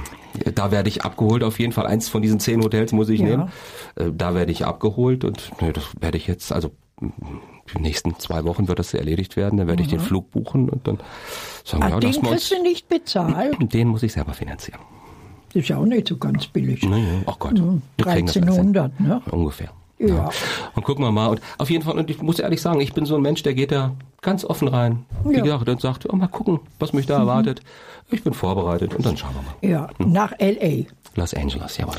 da 0.54 0.72
werde 0.72 0.88
ich 0.88 1.04
abgeholt 1.04 1.44
auf 1.44 1.60
jeden 1.60 1.72
Fall. 1.72 1.86
Eins 1.86 2.08
von 2.08 2.20
diesen 2.20 2.40
zehn 2.40 2.62
Hotels 2.64 2.90
muss 2.92 3.08
ich 3.08 3.20
Ja. 3.20 3.26
nehmen. 3.26 3.52
Äh, 3.94 4.10
da 4.12 4.34
werde 4.34 4.50
ich 4.50 4.66
abgeholt 4.66 5.22
und 5.22 5.52
ne, 5.62 5.72
das 5.72 5.84
werde 6.00 6.16
ich 6.18 6.26
jetzt, 6.26 6.50
also 6.52 6.72
die 7.00 7.80
nächsten 7.80 8.18
zwei 8.18 8.42
Wochen 8.44 8.66
wird 8.66 8.80
das 8.80 8.92
erledigt 8.92 9.36
werden. 9.36 9.56
Dann 9.56 9.68
werde 9.68 9.82
ich 9.82 9.88
den 9.88 10.00
Flug 10.00 10.32
buchen 10.32 10.68
und 10.68 10.88
dann 10.88 10.98
sagen, 11.64 11.84
Ah, 11.84 11.88
ja, 11.90 12.00
den 12.00 12.10
kriegst 12.22 12.50
du 12.50 12.60
nicht 12.60 12.88
bezahlt. 12.88 13.56
den 13.72 13.86
muss 13.86 14.02
ich 14.02 14.12
selber 14.12 14.34
finanzieren. 14.34 14.80
Das 15.52 15.62
ist 15.62 15.68
ja 15.68 15.76
auch 15.78 15.84
nicht 15.86 16.08
so 16.08 16.16
ganz 16.16 16.48
billig. 16.48 16.82
Naja, 16.82 17.04
ach 17.26 17.38
Gott, 17.38 17.52
das 17.98 18.06
alles 18.08 18.32
hin. 18.34 18.42
1300, 18.42 18.98
ne? 19.00 19.22
Ungefähr. 19.30 19.70
Ja. 19.98 20.30
Und 20.74 20.84
gucken 20.84 21.04
wir 21.04 21.10
mal. 21.12 21.26
Und 21.28 21.40
auf 21.58 21.70
jeden 21.70 21.84
Fall, 21.84 21.98
und 21.98 22.08
ich 22.10 22.22
muss 22.22 22.38
ehrlich 22.38 22.60
sagen, 22.62 22.80
ich 22.80 22.92
bin 22.92 23.04
so 23.06 23.16
ein 23.16 23.22
Mensch, 23.22 23.42
der 23.42 23.54
geht 23.54 23.72
da 23.72 23.94
ganz 24.22 24.44
offen 24.44 24.68
rein. 24.68 25.04
Wie 25.24 25.34
Ja. 25.34 25.40
Mhm. 25.40 25.44
gesagt, 25.44 25.68
und 25.68 25.80
sagt, 25.80 26.12
oh, 26.12 26.16
mal 26.16 26.28
gucken, 26.28 26.60
was 26.78 26.92
mich 26.92 27.06
da 27.06 27.18
erwartet. 27.18 27.60
Ich 28.10 28.22
bin 28.22 28.32
vorbereitet 28.34 28.94
und 28.94 29.04
dann 29.04 29.16
schauen 29.16 29.34
wir 29.60 29.70
mal. 29.72 29.80
Ja, 29.80 29.88
nach 29.98 30.32
L.A. 30.38 30.86
Los 31.18 31.34
Angeles, 31.34 31.76
jawohl. 31.76 31.96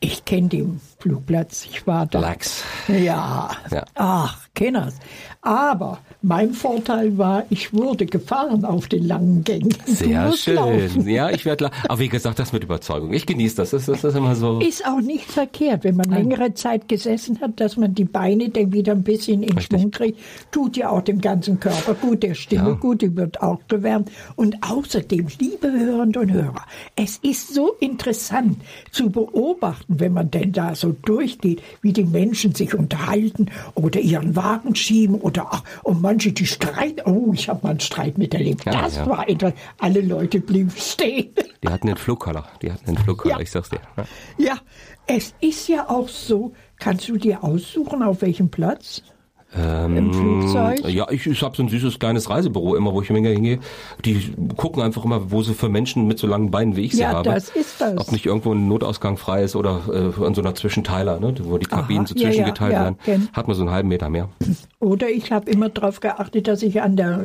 Ich 0.00 0.24
kenne 0.26 0.48
den 0.48 0.80
Flugplatz. 0.98 1.64
Ich 1.70 1.86
war 1.86 2.04
da. 2.06 2.18
Lax. 2.20 2.62
Ja. 2.88 3.50
Ja. 3.70 3.84
Ach, 3.94 4.36
kenners. 4.54 4.96
Aber 5.40 5.98
mein 6.26 6.52
Vorteil 6.52 7.16
war, 7.18 7.44
ich 7.50 7.72
wurde 7.72 8.04
gefahren 8.06 8.64
auf 8.64 8.88
den 8.88 9.06
langen 9.06 9.44
Gängen. 9.44 9.72
Sehr 9.86 10.32
schön. 10.32 10.56
laufen. 10.56 11.08
Ja, 11.08 11.30
ich 11.30 11.44
werde, 11.44 11.70
aber 11.88 12.00
wie 12.00 12.08
gesagt, 12.08 12.38
das 12.40 12.52
mit 12.52 12.64
Überzeugung. 12.64 13.12
Ich 13.12 13.26
genieße 13.26 13.56
das. 13.56 13.70
Das, 13.70 13.86
das 13.86 14.02
ist 14.02 14.16
immer 14.16 14.34
so. 14.34 14.58
Ist 14.60 14.84
auch 14.86 15.00
nicht 15.00 15.30
verkehrt, 15.30 15.84
wenn 15.84 15.96
man 15.96 16.10
längere 16.10 16.52
Zeit 16.54 16.88
gesessen 16.88 17.40
hat, 17.40 17.60
dass 17.60 17.76
man 17.76 17.94
die 17.94 18.04
Beine 18.04 18.48
dann 18.48 18.72
wieder 18.72 18.92
ein 18.92 19.04
bisschen 19.04 19.42
in 19.42 19.56
Richtig. 19.56 19.78
Schwung 19.80 19.90
kriegt. 19.92 20.18
Tut 20.50 20.76
ja 20.76 20.90
auch 20.90 21.02
dem 21.02 21.20
ganzen 21.20 21.60
Körper 21.60 21.94
gut, 21.94 22.22
der 22.24 22.34
Stimme 22.34 22.70
Ja. 22.70 22.74
gut, 22.74 23.02
die 23.02 23.16
wird 23.16 23.40
auch 23.40 23.60
gewärmt. 23.68 24.10
Und 24.34 24.56
außerdem, 24.62 25.28
liebe 25.38 25.70
Hörerinnen 25.70 26.16
und 26.16 26.32
Hörer, 26.32 26.64
es 26.96 27.18
ist 27.18 27.54
so 27.54 27.72
interessant 27.80 28.58
zu 28.90 29.10
beobachten, 29.10 30.00
wenn 30.00 30.12
man 30.12 30.30
denn 30.30 30.52
da 30.52 30.74
so 30.74 30.94
durchgeht, 31.04 31.62
wie 31.82 31.92
die 31.92 32.04
Menschen 32.04 32.54
sich 32.54 32.74
unterhalten 32.74 33.46
oder 33.74 34.00
ihren 34.00 34.34
Wagen 34.34 34.74
schieben 34.74 35.16
oder 35.16 35.46
ach, 35.50 35.62
und 35.84 36.00
manche, 36.16 36.32
die 36.32 36.46
streiten. 36.46 37.02
Oh, 37.04 37.32
ich 37.34 37.48
habe 37.48 37.60
mal 37.62 37.70
einen 37.70 37.80
Streit 37.80 38.16
miterlebt. 38.16 38.64
Ja, 38.64 38.72
das 38.82 38.96
ja. 38.96 39.06
war 39.06 39.28
etwas. 39.28 39.52
Alle 39.78 40.00
Leute 40.00 40.40
blieben 40.40 40.70
stehen. 40.74 41.34
Die 41.62 41.68
hatten 41.68 41.86
den 41.88 41.96
Flugkoller. 41.96 42.46
Die 42.62 42.72
hatten 42.72 42.86
den 42.86 42.96
Flugkoller, 42.98 43.36
Ja. 43.36 43.40
ich 43.40 43.50
sag's 43.50 43.68
dir. 43.68 43.80
Ja. 43.96 44.04
Ja, 44.38 44.58
es 45.06 45.34
ist 45.40 45.68
ja 45.68 45.88
auch 45.90 46.08
so, 46.08 46.54
kannst 46.78 47.06
du 47.08 47.16
dir 47.18 47.44
aussuchen, 47.44 48.02
auf 48.02 48.22
welchem 48.22 48.48
Platz? 48.50 49.02
Im 49.56 50.12
Flugzeug? 50.12 50.80
Ähm, 50.84 50.90
Ja, 50.94 51.06
ich, 51.10 51.26
ich 51.26 51.42
habe 51.42 51.56
so 51.56 51.62
ein 51.62 51.68
süßes 51.68 51.98
kleines 51.98 52.28
Reisebüro 52.28 52.74
immer, 52.76 52.92
wo 52.92 53.00
ich 53.02 53.10
immer 53.10 53.26
hingehe. 53.26 53.58
Die 54.04 54.32
gucken 54.56 54.82
einfach 54.82 55.04
immer, 55.04 55.30
wo 55.30 55.42
sie 55.42 55.54
für 55.54 55.68
Menschen 55.68 56.06
mit 56.06 56.18
so 56.18 56.26
langen 56.26 56.50
Beinen 56.50 56.76
wie 56.76 56.82
ich 56.82 56.92
sie 56.92 57.00
Ja, 57.02 57.08
habe. 57.14 57.30
das 57.30 57.48
ist 57.50 57.80
das. 57.80 57.98
Ob 57.98 58.12
nicht 58.12 58.26
irgendwo 58.26 58.52
ein 58.52 58.68
Notausgang 58.68 59.16
frei 59.16 59.42
ist 59.42 59.56
oder 59.56 59.80
äh, 59.90 60.24
in 60.26 60.34
so 60.34 60.42
einer 60.42 60.54
Zwischenteiler, 60.54 61.18
ne, 61.20 61.34
wo 61.42 61.58
die 61.58 61.66
Kabinen 61.66 62.04
Aha, 62.04 62.08
so 62.08 62.14
ja, 62.16 62.26
zwischengeteilt 62.28 62.72
ja, 62.72 62.78
ja, 62.78 62.84
werden. 62.84 62.98
kenn. 63.04 63.28
Hat 63.32 63.48
man 63.48 63.56
so 63.56 63.62
einen 63.62 63.70
halben 63.70 63.88
Meter 63.88 64.10
mehr. 64.10 64.28
Oder 64.80 65.08
ich 65.08 65.32
habe 65.32 65.50
immer 65.50 65.68
darauf 65.70 66.00
geachtet, 66.00 66.46
dass 66.48 66.62
ich 66.62 66.80
an, 66.82 66.96
der, 66.96 67.24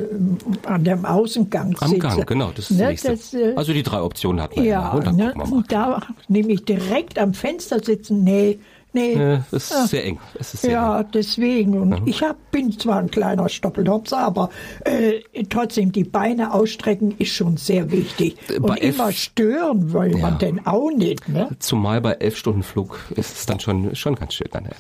an 0.66 0.84
dem 0.84 1.06
Außengang 1.06 1.76
Am 1.80 1.90
sitze. 1.90 2.00
Gang, 2.00 2.26
genau, 2.28 2.52
das 2.56 2.72
ist 2.72 2.78
Ne, 2.78 2.84
das 2.96 3.04
nächste. 3.04 3.10
das, 3.12 3.34
äh, 3.34 3.54
also 3.56 3.74
die 3.74 3.84
drei 3.84 4.02
Optionen 4.02 4.42
hat 4.42 4.56
man 4.56 4.66
Ja, 4.66 4.80
immer. 4.92 4.94
Und 4.96 5.06
dann 5.08 5.16
ne, 5.18 5.64
da 5.68 6.02
nehme 6.28 6.52
ich 6.54 6.64
direkt 6.66 7.20
am 7.20 7.34
Fenster 7.34 7.80
sitzen. 7.84 8.24
Nee, 8.24 8.60
nee. 8.94 9.14
Äh, 9.14 9.40
es 9.52 9.72
ist 9.72 9.88
sehr 9.90 10.06
eng. 10.06 10.20
Es 10.40 10.54
ist 10.54 10.62
sehr 10.62 10.72
eng. 10.72 10.76
Ja, 10.76 11.04
deswegen. 11.04 11.80
Und 11.80 12.08
ich 12.08 12.22
hab, 12.24 12.52
bin 12.52 12.72
zwar 12.78 13.00
ein 13.00 13.10
kleiner 13.12 13.50
Stoppelhopser, 13.50 14.18
aber 14.20 14.50
äh, 14.86 15.22
trotzdem 15.50 15.92
die 15.92 16.04
Beine 16.04 16.54
ausstrecken 16.54 17.16
ist 17.18 17.34
schon 17.34 17.58
sehr 17.58 17.92
wichtig. 17.92 18.36
Und 18.56 18.68
Bei 18.68 18.78
F- 18.78 18.96
immer 18.96 19.12
stören 19.12 19.94
will 19.94 20.12
man 20.18 20.20
Ja. 20.20 20.32
denn 20.32 20.66
auch 20.66 20.92
nicht. 20.92 21.28
Ne? 21.30 21.50
Zumal 21.60 22.02
bei 22.02 22.14
elf 22.14 22.38
Stunden 22.38 22.64
Flug 22.64 23.00
ist 23.16 23.36
es 23.38 23.46
dann 23.46 23.60
schon, 23.60 23.96
schon 23.96 24.16
ganz 24.16 24.34
schön. 24.34 24.48
Dann, 24.52 24.66
ja. 24.66 24.72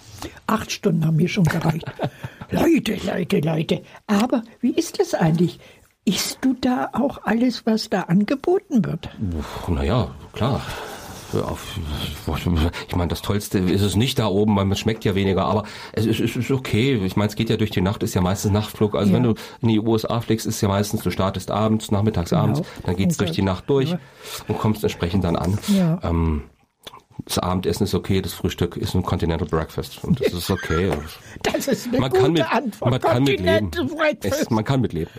Acht 0.47 0.71
Stunden 0.71 1.05
haben 1.05 1.15
mir 1.17 1.27
schon 1.29 1.45
gereicht. 1.45 1.85
Leute, 2.51 2.97
Leute, 3.05 3.39
Leute. 3.39 3.81
Aber 4.07 4.43
wie 4.59 4.71
ist 4.71 4.99
das 4.99 5.13
eigentlich? 5.13 5.59
Isst 6.03 6.39
du 6.41 6.55
da 6.59 6.89
auch 6.93 7.19
alles, 7.25 7.65
was 7.65 7.89
da 7.89 8.01
angeboten 8.01 8.83
wird? 8.83 9.07
Naja, 9.67 10.09
klar. 10.33 10.59
Auf- 11.35 11.77
Ich 12.87 12.95
meine, 12.95 13.07
das 13.09 13.21
Tollste 13.21 13.59
ist 13.59 13.81
es 13.81 13.95
nicht 13.95 14.19
da 14.19 14.27
oben, 14.27 14.55
weil 14.55 14.65
man 14.65 14.77
schmeckt 14.77 15.05
ja 15.05 15.15
weniger, 15.15 15.45
aber 15.45 15.63
es 15.93 16.05
ist, 16.05 16.19
es 16.19 16.35
ist 16.35 16.51
okay. 16.51 17.01
Ich 17.05 17.15
meine, 17.15 17.29
es 17.29 17.35
geht 17.35 17.49
ja 17.49 17.57
durch 17.57 17.71
die 17.71 17.81
Nacht, 17.81 18.03
ist 18.03 18.13
ja 18.13 18.21
meistens 18.21 18.51
Nachtflug. 18.51 18.95
Also 18.95 19.09
Ja. 19.11 19.15
wenn 19.17 19.23
du 19.23 19.33
in 19.61 19.67
die 19.69 19.79
USA 19.79 20.19
fliegst, 20.21 20.45
ist 20.45 20.61
ja 20.61 20.67
meistens, 20.67 21.01
du 21.03 21.11
startest 21.11 21.51
abends, 21.51 21.91
nachmittags, 21.91 22.33
abends, 22.33 22.59
Genau. 22.59 22.69
dann 22.85 22.95
geht's 22.95 23.17
durch 23.17 23.31
die 23.31 23.41
Nacht 23.41 23.69
durch 23.69 23.95
und 24.47 24.57
kommst 24.57 24.83
entsprechend 24.83 25.23
dann 25.23 25.35
an. 25.35 25.57
Ja. 25.67 25.99
Ähm, 26.03 26.43
das 27.25 27.37
Abendessen 27.39 27.83
ist 27.83 27.93
okay, 27.93 28.21
das 28.21 28.33
Frühstück 28.33 28.77
ist 28.77 28.95
ein 28.95 29.03
Continental 29.03 29.47
Breakfast 29.47 30.03
und 30.03 30.19
das 30.19 30.33
ist 30.33 30.49
okay. 30.49 30.91
Das 31.43 31.67
ist 31.67 31.87
eine 31.87 31.99
Man 31.99 32.09
gute 32.11 32.21
kann 32.23 32.33
mit, 32.33 32.53
Antwort. 32.53 32.91
man 32.91 32.99
kann 33.01 33.23
mitleben. 33.23 33.45
Continental 33.71 33.85
Breakfast. 33.97 34.41
Es, 34.41 34.49
man 34.49 34.63
kann 34.63 34.81
mitleben. 34.81 35.11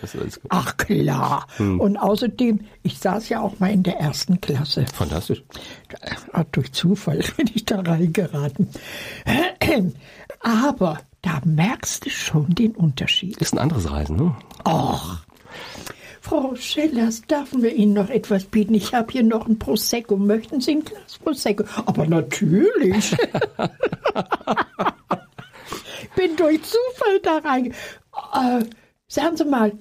Ach 0.49 0.77
klar. 0.77 1.47
Hm. 1.57 1.79
Und 1.79 1.97
außerdem, 1.97 2.61
ich 2.83 2.99
saß 2.99 3.29
ja 3.29 3.41
auch 3.41 3.59
mal 3.59 3.71
in 3.71 3.83
der 3.83 3.99
ersten 3.99 4.39
Klasse. 4.41 4.85
fantastisch. 4.93 5.43
Ah, 6.31 6.43
durch 6.51 6.71
Zufall 6.73 7.23
bin 7.37 7.49
ich 7.53 7.65
da 7.65 7.79
reingeraten. 7.79 8.69
Aber 10.41 10.99
da 11.21 11.41
merkst 11.45 12.05
du 12.05 12.09
schon 12.09 12.53
den 12.55 12.71
Unterschied. 12.75 13.37
Ist 13.37 13.53
ein 13.53 13.59
anderes 13.59 13.89
Reisen, 13.89 14.15
ne? 14.17 14.35
Och. 14.67 15.17
Frau 16.23 16.55
Schellers, 16.55 17.21
dürfen 17.23 17.61
wir 17.61 17.75
Ihnen 17.75 17.91
noch 17.91 18.09
etwas 18.09 18.45
bieten? 18.45 18.73
Ich 18.75 18.93
habe 18.93 19.11
hier 19.11 19.23
noch 19.23 19.45
ein 19.45 19.59
Prosecco. 19.59 20.15
Möchten 20.15 20.61
Sie 20.61 20.71
ein 20.71 20.85
Glas 20.85 21.19
Prosecco? 21.19 21.65
Aber 21.85 22.07
natürlich. 22.07 23.11
bin 26.15 26.37
durch 26.37 26.61
Zufall 26.63 27.19
da 27.21 27.39
rein. 27.39 27.73
Äh, 28.33 28.63
sagen 29.07 29.35
Sie 29.35 29.43
mal, 29.43 29.73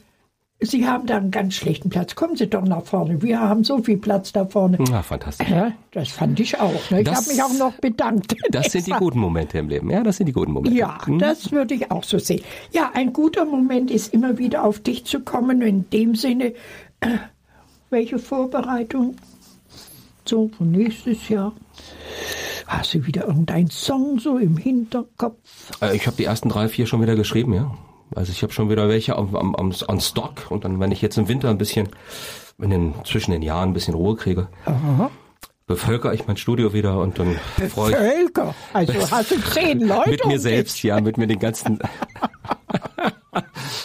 Sie 0.62 0.86
haben 0.86 1.06
da 1.06 1.16
einen 1.16 1.30
ganz 1.30 1.54
schlechten 1.54 1.90
Platz. 1.90 2.14
Kommen 2.14 2.36
Sie 2.36 2.46
doch 2.48 2.62
nach 2.64 2.84
vorne. 2.84 3.20
Wir 3.20 3.40
haben 3.40 3.64
so 3.64 3.82
viel 3.82 3.96
Platz 3.98 4.32
da 4.32 4.46
vorne. 4.46 4.78
Ja, 4.90 5.02
fantastisch. 5.02 5.48
Ja, 5.48 5.72
das 5.90 6.08
fand 6.10 6.38
ich 6.40 6.58
auch. 6.60 6.90
Ne? 6.90 7.02
Ich 7.02 7.08
habe 7.08 7.26
mich 7.28 7.42
auch 7.42 7.52
noch 7.58 7.72
bedankt. 7.78 8.34
Das 8.50 8.70
sind 8.72 8.86
die 8.86 8.92
guten 8.92 9.18
Momente 9.18 9.58
im 9.58 9.68
Leben. 9.68 9.90
Ja, 9.90 10.02
das 10.02 10.18
sind 10.18 10.26
die 10.26 10.32
guten 10.32 10.52
Momente. 10.52 10.76
Ja, 10.78 11.04
Hm? 11.06 11.18
das 11.18 11.50
würde 11.52 11.74
ich 11.74 11.90
auch 11.90 12.04
so 12.04 12.18
sehen. 12.18 12.42
Ja, 12.70 12.90
ein 12.94 13.12
guter 13.12 13.44
Moment 13.44 13.90
ist 13.90 14.12
immer 14.14 14.38
wieder 14.38 14.64
auf 14.64 14.78
dich 14.80 15.04
zu 15.04 15.20
kommen. 15.20 15.62
In 15.62 15.88
dem 15.90 16.14
Sinne, 16.14 16.52
äh, 17.00 17.08
welche 17.90 18.18
Vorbereitung? 18.18 19.16
So, 20.24 20.48
für 20.56 20.64
nächstes 20.64 21.28
Jahr. 21.28 21.52
Hast 22.68 22.94
du 22.94 23.06
wieder 23.06 23.26
irgendeinen 23.26 23.68
Song 23.70 24.18
so 24.20 24.38
im 24.38 24.56
Hinterkopf? 24.56 25.36
Äh, 25.80 25.96
Ich 25.96 26.06
habe 26.06 26.16
die 26.16 26.24
ersten 26.24 26.48
drei, 26.48 26.68
vier 26.68 26.86
schon 26.86 27.02
wieder 27.02 27.16
geschrieben, 27.16 27.52
ja. 27.54 27.74
Also 28.14 28.32
ich 28.32 28.42
habe 28.42 28.52
schon 28.52 28.70
wieder 28.70 28.88
welche 28.88 29.16
am, 29.16 29.34
am, 29.34 29.54
am, 29.54 29.72
on 29.88 30.00
Stock 30.00 30.50
und 30.50 30.64
dann, 30.64 30.80
wenn 30.80 30.92
ich 30.92 31.02
jetzt 31.02 31.18
im 31.18 31.28
Winter 31.28 31.50
ein 31.50 31.58
bisschen, 31.58 31.88
in 32.60 32.70
den, 32.70 32.94
zwischen 33.04 33.32
den 33.32 33.42
Jahren 33.42 33.70
ein 33.70 33.74
bisschen 33.74 33.94
Ruhe 33.94 34.16
kriege, 34.16 34.48
bevölker 35.66 36.12
ich 36.12 36.26
mein 36.26 36.36
Studio 36.36 36.72
wieder 36.72 36.98
und 36.98 37.18
dann 37.18 37.36
freue 37.70 37.92
ich 37.92 37.96
Völker. 37.96 38.54
Also 38.72 38.94
hast 39.10 39.30
du 39.30 39.40
zehn 39.40 39.80
Leute 39.88 40.10
mit 40.10 40.22
um 40.22 40.28
mir 40.28 40.34
dich. 40.34 40.42
selbst, 40.42 40.82
ja, 40.82 41.00
mit 41.00 41.16
mir 41.16 41.26
den 41.26 41.38
ganzen 41.38 41.78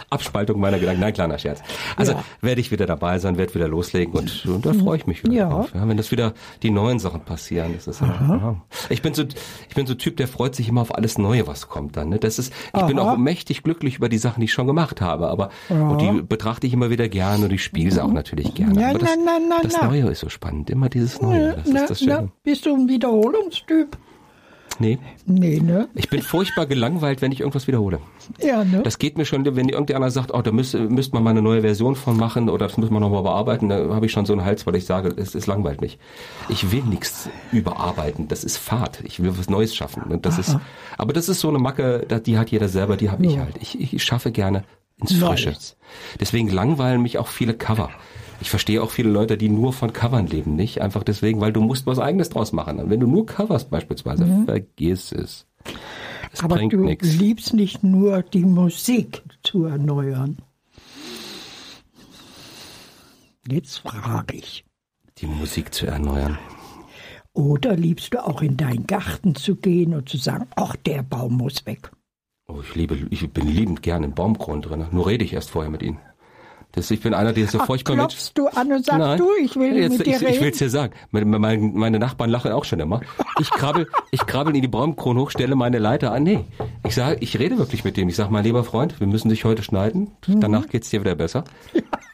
Abspaltung 0.09 0.59
meiner 0.59 0.79
Gedanken. 0.79 1.01
Nein, 1.01 1.13
kleiner 1.13 1.37
Scherz. 1.37 1.61
Also 1.95 2.13
Ja. 2.13 2.23
werde 2.41 2.61
ich 2.61 2.71
wieder 2.71 2.85
dabei 2.85 3.19
sein, 3.19 3.37
werde 3.37 3.53
wieder 3.55 3.67
loslegen 3.67 4.13
und, 4.13 4.45
und 4.45 4.65
da 4.65 4.73
freue 4.73 4.97
ich 4.97 5.07
mich 5.07 5.23
wieder 5.23 5.33
Ja. 5.33 5.49
drauf. 5.49 5.71
Ja, 5.73 5.87
wenn 5.87 5.97
das 5.97 6.11
wieder 6.11 6.33
die 6.63 6.69
neuen 6.69 6.99
Sachen 6.99 7.21
passieren, 7.21 7.73
das 7.75 7.87
ist 7.87 8.01
ja. 8.01 8.55
Ich 8.89 9.01
bin 9.01 9.13
so, 9.13 9.23
ich 9.23 9.75
bin 9.75 9.85
so 9.85 9.93
Typ, 9.95 10.17
der 10.17 10.27
freut 10.27 10.55
sich 10.55 10.69
immer 10.69 10.81
auf 10.81 10.95
alles 10.95 11.17
Neue, 11.17 11.45
was 11.47 11.67
kommt 11.67 11.97
dann. 11.97 12.09
Ne? 12.09 12.19
Das 12.19 12.39
ist, 12.39 12.53
ich 12.75 12.85
bin 12.85 12.99
Aha. 12.99 13.13
auch 13.13 13.17
mächtig 13.17 13.63
glücklich 13.63 13.97
über 13.97 14.09
die 14.09 14.17
Sachen, 14.17 14.39
die 14.41 14.45
ich 14.45 14.53
schon 14.53 14.67
gemacht 14.67 15.01
habe, 15.01 15.27
aber 15.27 15.49
und 15.69 15.99
die 16.01 16.21
betrachte 16.21 16.67
ich 16.67 16.73
immer 16.73 16.89
wieder 16.89 17.09
gerne 17.09 17.45
und 17.45 17.51
ich 17.53 17.63
spiele 17.63 17.91
sie 17.91 18.01
auch 18.03 18.11
natürlich 18.13 18.53
gerne. 18.53 18.79
Ja, 18.81 18.89
aber 18.91 18.99
das, 18.99 19.09
na, 19.25 19.39
na, 19.39 19.45
na, 19.49 19.63
das. 19.63 19.81
Neue 19.81 20.09
ist 20.11 20.19
so 20.21 20.29
spannend, 20.29 20.69
immer 20.69 20.89
dieses 20.89 21.21
Neue. 21.21 21.53
Das 21.57 21.67
ist 21.67 21.89
das 21.89 21.99
Schöne. 21.99 22.29
bist 22.43 22.65
du 22.65 22.73
ein 22.73 22.87
Wiederholungstyp? 22.87 23.97
Nee, 24.79 24.99
Nee, 25.25 25.59
ne? 25.59 25.87
ich 25.95 26.09
bin 26.09 26.21
furchtbar 26.21 26.65
gelangweilt, 26.65 27.21
wenn 27.21 27.31
ich 27.31 27.39
irgendwas 27.39 27.67
wiederhole. 27.67 27.99
Ja, 28.41 28.63
ne? 28.63 28.81
Das 28.83 28.99
geht 28.99 29.17
mir 29.17 29.25
schon, 29.25 29.43
wenn 29.55 29.69
irgendeiner 29.69 30.11
sagt, 30.11 30.33
oh, 30.33 30.41
da 30.41 30.51
müsste, 30.51 30.79
müsste 30.81 31.15
man 31.15 31.23
mal 31.23 31.29
eine 31.31 31.41
neue 31.41 31.61
Version 31.61 31.95
von 31.95 32.15
machen 32.17 32.49
oder 32.49 32.67
das 32.67 32.77
müssen 32.77 32.93
wir 32.93 32.99
nochmal 32.99 33.23
bearbeiten, 33.23 33.69
da 33.69 33.93
habe 33.95 34.05
ich 34.05 34.11
schon 34.11 34.25
so 34.25 34.33
einen 34.33 34.45
Hals, 34.45 34.65
weil 34.67 34.75
ich 34.75 34.85
sage, 34.85 35.13
es, 35.17 35.35
es 35.35 35.47
langweilt 35.47 35.81
mich. 35.81 35.97
Ich 36.49 36.71
will 36.71 36.83
nichts 36.83 37.29
überarbeiten, 37.51 38.27
das 38.27 38.43
ist 38.43 38.57
Fahrt. 38.57 39.01
Ich 39.03 39.21
will 39.21 39.37
was 39.37 39.49
Neues 39.49 39.75
schaffen. 39.75 40.03
Und 40.03 40.25
das 40.25 40.37
ist, 40.39 40.57
aber 40.97 41.13
das 41.13 41.29
ist 41.29 41.39
so 41.39 41.49
eine 41.49 41.59
Macke, 41.59 42.05
die 42.25 42.37
hat 42.37 42.49
jeder 42.51 42.67
selber, 42.69 42.97
die 42.97 43.09
habe 43.09 43.25
ich 43.25 43.33
Ja. 43.35 43.41
halt. 43.43 43.55
Ich, 43.61 43.93
ich 43.93 44.03
schaffe 44.03 44.31
gerne 44.31 44.63
ins 44.99 45.11
Neues. 45.19 45.41
Frische. 45.43 45.57
Deswegen 46.19 46.49
langweilen 46.49 47.01
mich 47.01 47.17
auch 47.17 47.27
viele 47.27 47.53
Cover. 47.53 47.89
Ich 48.39 48.49
verstehe 48.49 48.83
auch 48.83 48.91
viele 48.91 49.09
Leute, 49.09 49.37
die 49.37 49.49
nur 49.49 49.73
von 49.73 49.93
Covern 49.93 50.27
leben, 50.27 50.55
nicht 50.55 50.81
einfach 50.81 51.03
deswegen, 51.03 51.41
weil 51.41 51.51
du 51.53 51.61
musst 51.61 51.85
was 51.87 51.99
eigenes 51.99 52.29
draus 52.29 52.51
machen. 52.53 52.79
Und 52.79 52.89
wenn 52.89 52.99
du 52.99 53.07
nur 53.07 53.25
coverst 53.25 53.69
beispielsweise, 53.69 54.43
vergiss 54.45 55.11
es. 55.11 55.47
Es 56.31 56.41
Mhm. 56.41 56.45
Aber 56.51 56.57
du 56.59 56.77
nichts. 56.83 57.15
liebst 57.15 57.53
nicht 57.53 57.83
nur 57.83 58.21
die 58.21 58.45
Musik 58.45 59.23
zu 59.43 59.65
erneuern. 59.65 60.37
Jetzt 63.49 63.77
frage 63.79 64.35
ich. 64.35 64.65
Die 65.19 65.25
Musik 65.27 65.73
zu 65.73 65.87
erneuern. 65.87 66.37
Oder 67.33 67.75
liebst 67.75 68.13
du 68.13 68.25
auch 68.25 68.41
in 68.41 68.57
deinen 68.57 68.87
Garten 68.87 69.35
zu 69.35 69.55
gehen 69.55 69.93
und 69.93 70.09
zu 70.09 70.17
sagen, 70.17 70.47
ach, 70.55 70.75
der 70.75 71.03
Baum 71.03 71.37
muss 71.37 71.65
weg? 71.65 71.91
Oh, 72.47 72.61
ich 72.61 72.75
liebe, 72.75 72.97
ich 73.09 73.29
bin 73.31 73.47
liebend 73.47 73.81
gern 73.81 74.03
im 74.03 74.13
Baumkronen 74.13 74.61
drin. 74.61 74.85
Nur 74.91 75.07
rede 75.07 75.23
ich 75.25 75.33
erst 75.33 75.49
vorher 75.51 75.71
mit 75.71 75.81
ihnen. 75.83 75.99
Das, 76.73 76.91
ich 76.91 77.01
bin 77.01 77.13
einer, 77.15 77.33
der 77.33 77.45
ist 77.45 77.53
so 77.53 77.59
Ach, 77.59 77.65
furchtbar 77.65 77.95
mit. 77.95 78.07
klopfst 78.09 78.31
du 78.35 78.47
an 78.47 78.71
und 78.71 78.85
sagst, 78.85 79.19
du, 79.19 79.29
ich 79.41 79.55
will 79.55 79.75
Jetzt, 79.75 79.97
mit 79.97 80.05
dir 80.07 80.15
ich, 80.17 80.21
ich 80.21 80.27
reden? 80.27 80.41
will's 80.43 80.57
dir 80.59 80.69
sagen. 80.69 80.93
Meine, 81.11 81.25
meine, 81.25 81.97
Nachbarn 81.97 82.29
lachen 82.29 82.51
auch 82.51 82.65
schon 82.65 82.79
immer. 82.79 83.01
Ich 83.39 83.49
krabbel, 83.49 83.87
ich 84.11 84.25
krabbel 84.27 84.55
in 84.55 84.61
die 84.61 84.67
Baumkrone 84.67 85.19
hoch, 85.21 85.31
stelle 85.31 85.55
meine 85.55 85.79
Leiter 85.79 86.11
an. 86.11 86.23
Nee, 86.23 86.45
ich 86.85 86.93
sage, 86.93 87.17
ich 87.21 87.39
rede 87.39 87.57
wirklich 87.57 87.83
mit 87.83 87.97
dem. 87.97 88.09
Ich 88.09 88.15
sage, 88.15 88.31
mein 88.31 88.43
lieber 88.43 88.63
Freund, 88.63 88.99
wir 88.99 89.07
müssen 89.07 89.29
dich 89.29 89.43
heute 89.43 89.63
schneiden. 89.63 90.11
Mhm. 90.27 90.41
Danach 90.41 90.67
geht's 90.67 90.89
dir 90.89 90.99
wieder 91.01 91.15
besser. 91.15 91.45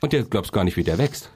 Und 0.02 0.14
der 0.14 0.24
glaubst 0.24 0.54
gar 0.54 0.64
nicht, 0.64 0.78
wie 0.78 0.84
der 0.84 0.98
wächst. 0.98 1.30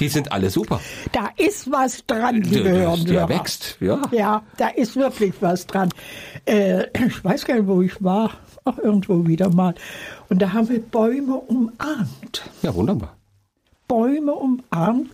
Die 0.00 0.08
sind 0.08 0.32
alle 0.32 0.50
super. 0.50 0.80
Da 1.12 1.30
ist 1.36 1.70
was 1.70 2.04
dran, 2.06 2.42
Der, 2.42 2.50
liebe 2.50 2.62
der, 2.64 2.74
Hörer. 2.74 2.96
der 2.98 3.28
wächst, 3.28 3.76
ja. 3.80 4.00
Ja, 4.12 4.42
da 4.56 4.68
ist 4.68 4.96
wirklich 4.96 5.34
was 5.40 5.66
dran. 5.66 5.88
Äh, 6.44 6.84
ich 7.06 7.24
weiß 7.24 7.44
gar 7.46 7.54
nicht, 7.56 7.66
wo 7.66 7.80
ich 7.82 8.02
war. 8.04 8.32
Ach, 8.64 8.76
irgendwo 8.78 9.26
wieder 9.26 9.48
mal. 9.50 9.74
Und 10.28 10.42
da 10.42 10.52
haben 10.52 10.68
wir 10.68 10.80
Bäume 10.80 11.36
umarmt. 11.36 12.42
Ja, 12.62 12.74
wunderbar. 12.74 13.16
Bäume 13.86 14.32
umarmt. 14.34 15.10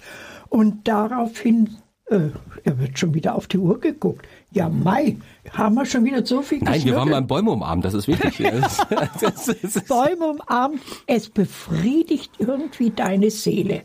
Und 0.49 0.87
daraufhin, 0.89 1.77
äh, 2.07 2.31
er 2.65 2.79
wird 2.79 2.99
schon 2.99 3.15
wieder 3.15 3.35
auf 3.35 3.47
die 3.47 3.59
Uhr 3.59 3.79
geguckt. 3.81 4.27
Ja, 4.53 4.69
Mai, 4.69 5.17
haben 5.53 5.75
wir 5.77 5.87
schon 5.87 6.05
wieder 6.05 6.25
so 6.25 6.43
viel 6.43 6.59
Nein, 6.59 6.85
wir 6.85 6.95
waren 6.95 7.07
geschnüffelt? 7.07 7.13
beim 7.13 7.27
Bäume 7.27 7.51
umarmen, 7.53 7.83
das 7.83 7.95
ist 7.95 8.09
wichtig. 8.09 8.39
Bäume 9.89 10.27
umarmt. 10.27 10.81
Es 11.07 11.29
befriedigt 11.29 12.33
irgendwie 12.39 12.91
deine 12.91 13.31
Seele. 13.31 13.83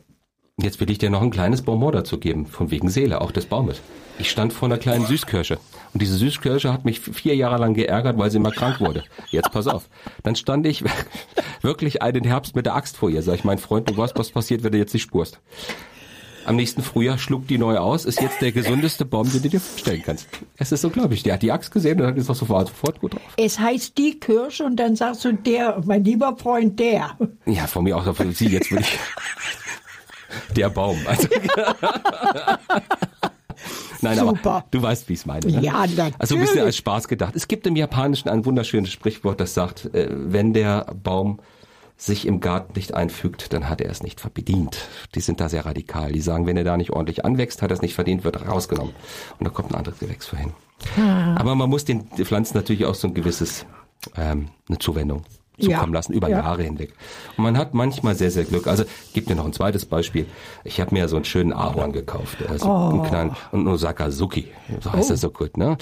Jetzt 0.61 0.79
will 0.81 0.89
ich 0.91 0.97
dir 0.97 1.09
noch 1.09 1.21
ein 1.21 1.31
kleines 1.31 1.61
Bonbon 1.61 1.93
dazu 1.93 2.17
geben, 2.19 2.45
von 2.45 2.69
wegen 2.69 2.89
Seele, 2.89 3.21
auch 3.21 3.31
des 3.31 3.45
Baumes. 3.45 3.81
Ich 4.19 4.29
stand 4.29 4.51
vor 4.51 4.67
einer 4.67 4.77
kleinen 4.77 5.05
Süßkirsche. 5.05 5.57
Und 5.93 6.01
diese 6.01 6.17
Süßkirsche 6.17 6.71
hat 6.71 6.85
mich 6.85 6.99
vier 6.99 7.35
Jahre 7.35 7.57
lang 7.57 7.73
geärgert, 7.73 8.17
weil 8.17 8.29
sie 8.29 8.37
immer 8.37 8.51
krank 8.51 8.79
wurde. 8.79 9.03
Jetzt 9.29 9.51
pass 9.51 9.67
auf. 9.67 9.89
Dann 10.23 10.35
stand 10.35 10.65
ich 10.67 10.83
wirklich 11.61 12.01
einen 12.01 12.23
Herbst 12.23 12.55
mit 12.55 12.65
der 12.65 12.75
Axt 12.75 12.97
vor 12.97 13.09
ihr. 13.09 13.21
Sag 13.23 13.35
ich, 13.35 13.43
mein 13.43 13.57
Freund, 13.57 13.89
du 13.89 13.97
weißt, 13.97 14.17
was 14.17 14.31
passiert, 14.31 14.63
wenn 14.63 14.71
du 14.71 14.77
jetzt 14.77 14.93
nicht 14.93 15.03
spurst. 15.03 15.39
Am 16.45 16.55
nächsten 16.55 16.81
Frühjahr 16.81 17.17
schlug 17.17 17.47
die 17.47 17.57
neu 17.57 17.77
aus, 17.77 18.05
ist 18.05 18.21
jetzt 18.21 18.41
der 18.41 18.51
gesundeste 18.51 19.05
Baum, 19.05 19.31
den 19.31 19.43
du 19.43 19.49
dir 19.49 19.59
vorstellen 19.59 20.01
kannst. 20.03 20.27
Es 20.57 20.71
ist 20.71 20.81
so, 20.81 20.89
glaube 20.89 21.13
ich. 21.13 21.21
Der 21.21 21.35
hat 21.35 21.43
die 21.43 21.51
Axt 21.51 21.71
gesehen 21.71 22.01
und 22.01 22.07
hat 22.07 22.15
gesagt, 22.15 22.39
sofort, 22.39 22.69
sofort 22.69 22.99
gut 23.01 23.13
drauf. 23.13 23.21
Es 23.37 23.59
heißt 23.59 23.97
die 23.97 24.19
Kirsche 24.19 24.63
und 24.65 24.77
dann 24.77 24.95
sagst 24.95 25.25
du 25.25 25.33
der, 25.33 25.81
mein 25.85 26.03
lieber 26.03 26.35
Freund, 26.37 26.79
der. 26.79 27.17
Ja, 27.45 27.67
von 27.67 27.83
mir 27.83 27.97
auch, 27.97 28.15
für 28.15 28.31
Sie 28.31 28.47
jetzt 28.47 28.71
will 28.71 28.79
ich. 28.79 28.99
Der 30.55 30.69
Baum. 30.69 30.97
Also, 31.05 31.27
Nein, 34.01 34.17
Super. 34.17 34.51
aber 34.51 34.65
du 34.71 34.81
weißt, 34.81 35.09
wie 35.09 35.13
ich 35.13 35.19
es 35.19 35.25
meine. 35.25 35.45
Ne? 35.45 35.61
Ja, 35.61 35.85
natürlich. 35.85 36.13
Also 36.17 36.35
ein 36.35 36.41
bisschen 36.41 36.61
als 36.61 36.77
Spaß 36.77 37.07
gedacht. 37.07 37.35
Es 37.35 37.47
gibt 37.47 37.67
im 37.67 37.75
Japanischen 37.75 38.29
ein 38.29 38.45
wunderschönes 38.45 38.91
Sprichwort, 38.91 39.39
das 39.39 39.53
sagt, 39.53 39.93
äh, 39.93 40.07
wenn 40.09 40.53
der 40.53 40.85
Baum 41.03 41.39
sich 41.97 42.25
im 42.25 42.39
Garten 42.39 42.73
nicht 42.75 42.93
einfügt, 42.93 43.51
dann 43.51 43.67
hat 43.67 43.81
er 43.81 43.91
es 43.91 44.01
nicht 44.01 44.21
verdient. 44.21 44.87
Die 45.15 45.19
sind 45.19 45.41
da 45.41 45.49
sehr 45.49 45.65
radikal. 45.65 46.13
Die 46.13 46.21
sagen, 46.21 46.45
wenn 46.45 46.55
er 46.55 46.63
da 46.63 46.77
nicht 46.77 46.91
ordentlich 46.91 47.25
anwächst, 47.25 47.61
hat 47.61 47.71
er 47.71 47.73
es 47.73 47.81
nicht 47.81 47.93
verdient, 47.93 48.23
wird 48.23 48.47
rausgenommen. 48.47 48.93
Und 49.37 49.45
da 49.45 49.51
kommt 49.51 49.71
ein 49.71 49.75
anderes 49.75 49.99
Gewächs 49.99 50.25
vorhin. 50.25 50.53
Ah. 50.97 51.35
Aber 51.35 51.55
man 51.55 51.69
muss 51.69 51.83
den 51.83 52.07
Pflanzen 52.07 52.55
natürlich 52.55 52.85
auch 52.85 52.95
so 52.95 53.09
ein 53.09 53.13
gewisses, 53.13 53.65
ähm, 54.15 54.47
eine 54.69 54.79
Zuwendung 54.79 55.23
zukommen 55.59 55.91
Ja. 55.93 55.97
lassen, 55.99 56.13
über 56.13 56.29
Ja. 56.29 56.39
Jahre 56.39 56.63
hinweg. 56.63 56.93
Und 57.37 57.43
man 57.43 57.57
hat 57.57 57.73
manchmal 57.73 58.15
sehr, 58.15 58.31
sehr 58.31 58.43
Glück. 58.45 58.67
Also, 58.67 58.83
gib 59.13 59.27
dir 59.27 59.35
noch 59.35 59.45
ein 59.45 59.53
zweites 59.53 59.85
Beispiel. 59.85 60.25
Ich 60.63 60.79
habe 60.81 60.93
mir 60.95 61.07
so 61.07 61.15
einen 61.15 61.25
schönen 61.25 61.53
Ahorn 61.53 61.91
gekauft. 61.91 62.37
Also 62.47 62.65
Oh. 62.69 62.89
einen 62.89 63.03
kleinen, 63.03 63.35
und 63.51 63.63
nur 63.63 63.77
Sakazuki, 63.77 64.47
so 64.81 64.91
heißt 64.91 65.09
er 65.11 65.17
so 65.17 65.29
gut, 65.29 65.57
ne? 65.57 65.77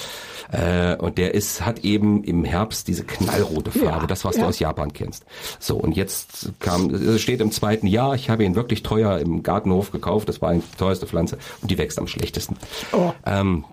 Äh, 0.52 0.96
und 0.98 1.18
der 1.18 1.34
ist, 1.34 1.66
hat 1.66 1.80
eben 1.80 2.24
im 2.24 2.44
Herbst 2.44 2.88
diese 2.88 3.04
knallrote 3.04 3.72
Farbe, 3.72 3.86
Ja, 4.02 4.08
das, 4.08 4.26
was 4.26 4.36
du 4.36 4.46
aus 4.46 4.60
Japan 4.60 4.94
kennst. 4.94 5.26
So, 5.60 5.78
und 5.78 5.96
jetzt 5.96 6.52
kam, 6.60 6.90
es 6.94 7.22
steht 7.22 7.42
im 7.42 7.52
zweiten 7.52 7.88
Jahr, 7.88 8.16
ich 8.16 8.30
habe 8.30 8.44
ihn 8.44 8.56
wirklich 8.56 8.84
teuer 8.84 9.20
im 9.20 9.44
Gartenhof 9.44 9.92
gekauft, 9.92 10.30
das 10.30 10.42
war 10.42 10.50
eine 10.50 10.62
teuerste 10.78 11.08
Pflanze 11.08 11.38
und 11.62 11.70
die 11.72 11.78
wächst 11.78 12.00
am 12.00 12.08
schlechtesten. 12.08 12.58
Oh. 12.94 13.12
Ähm, 13.26 13.66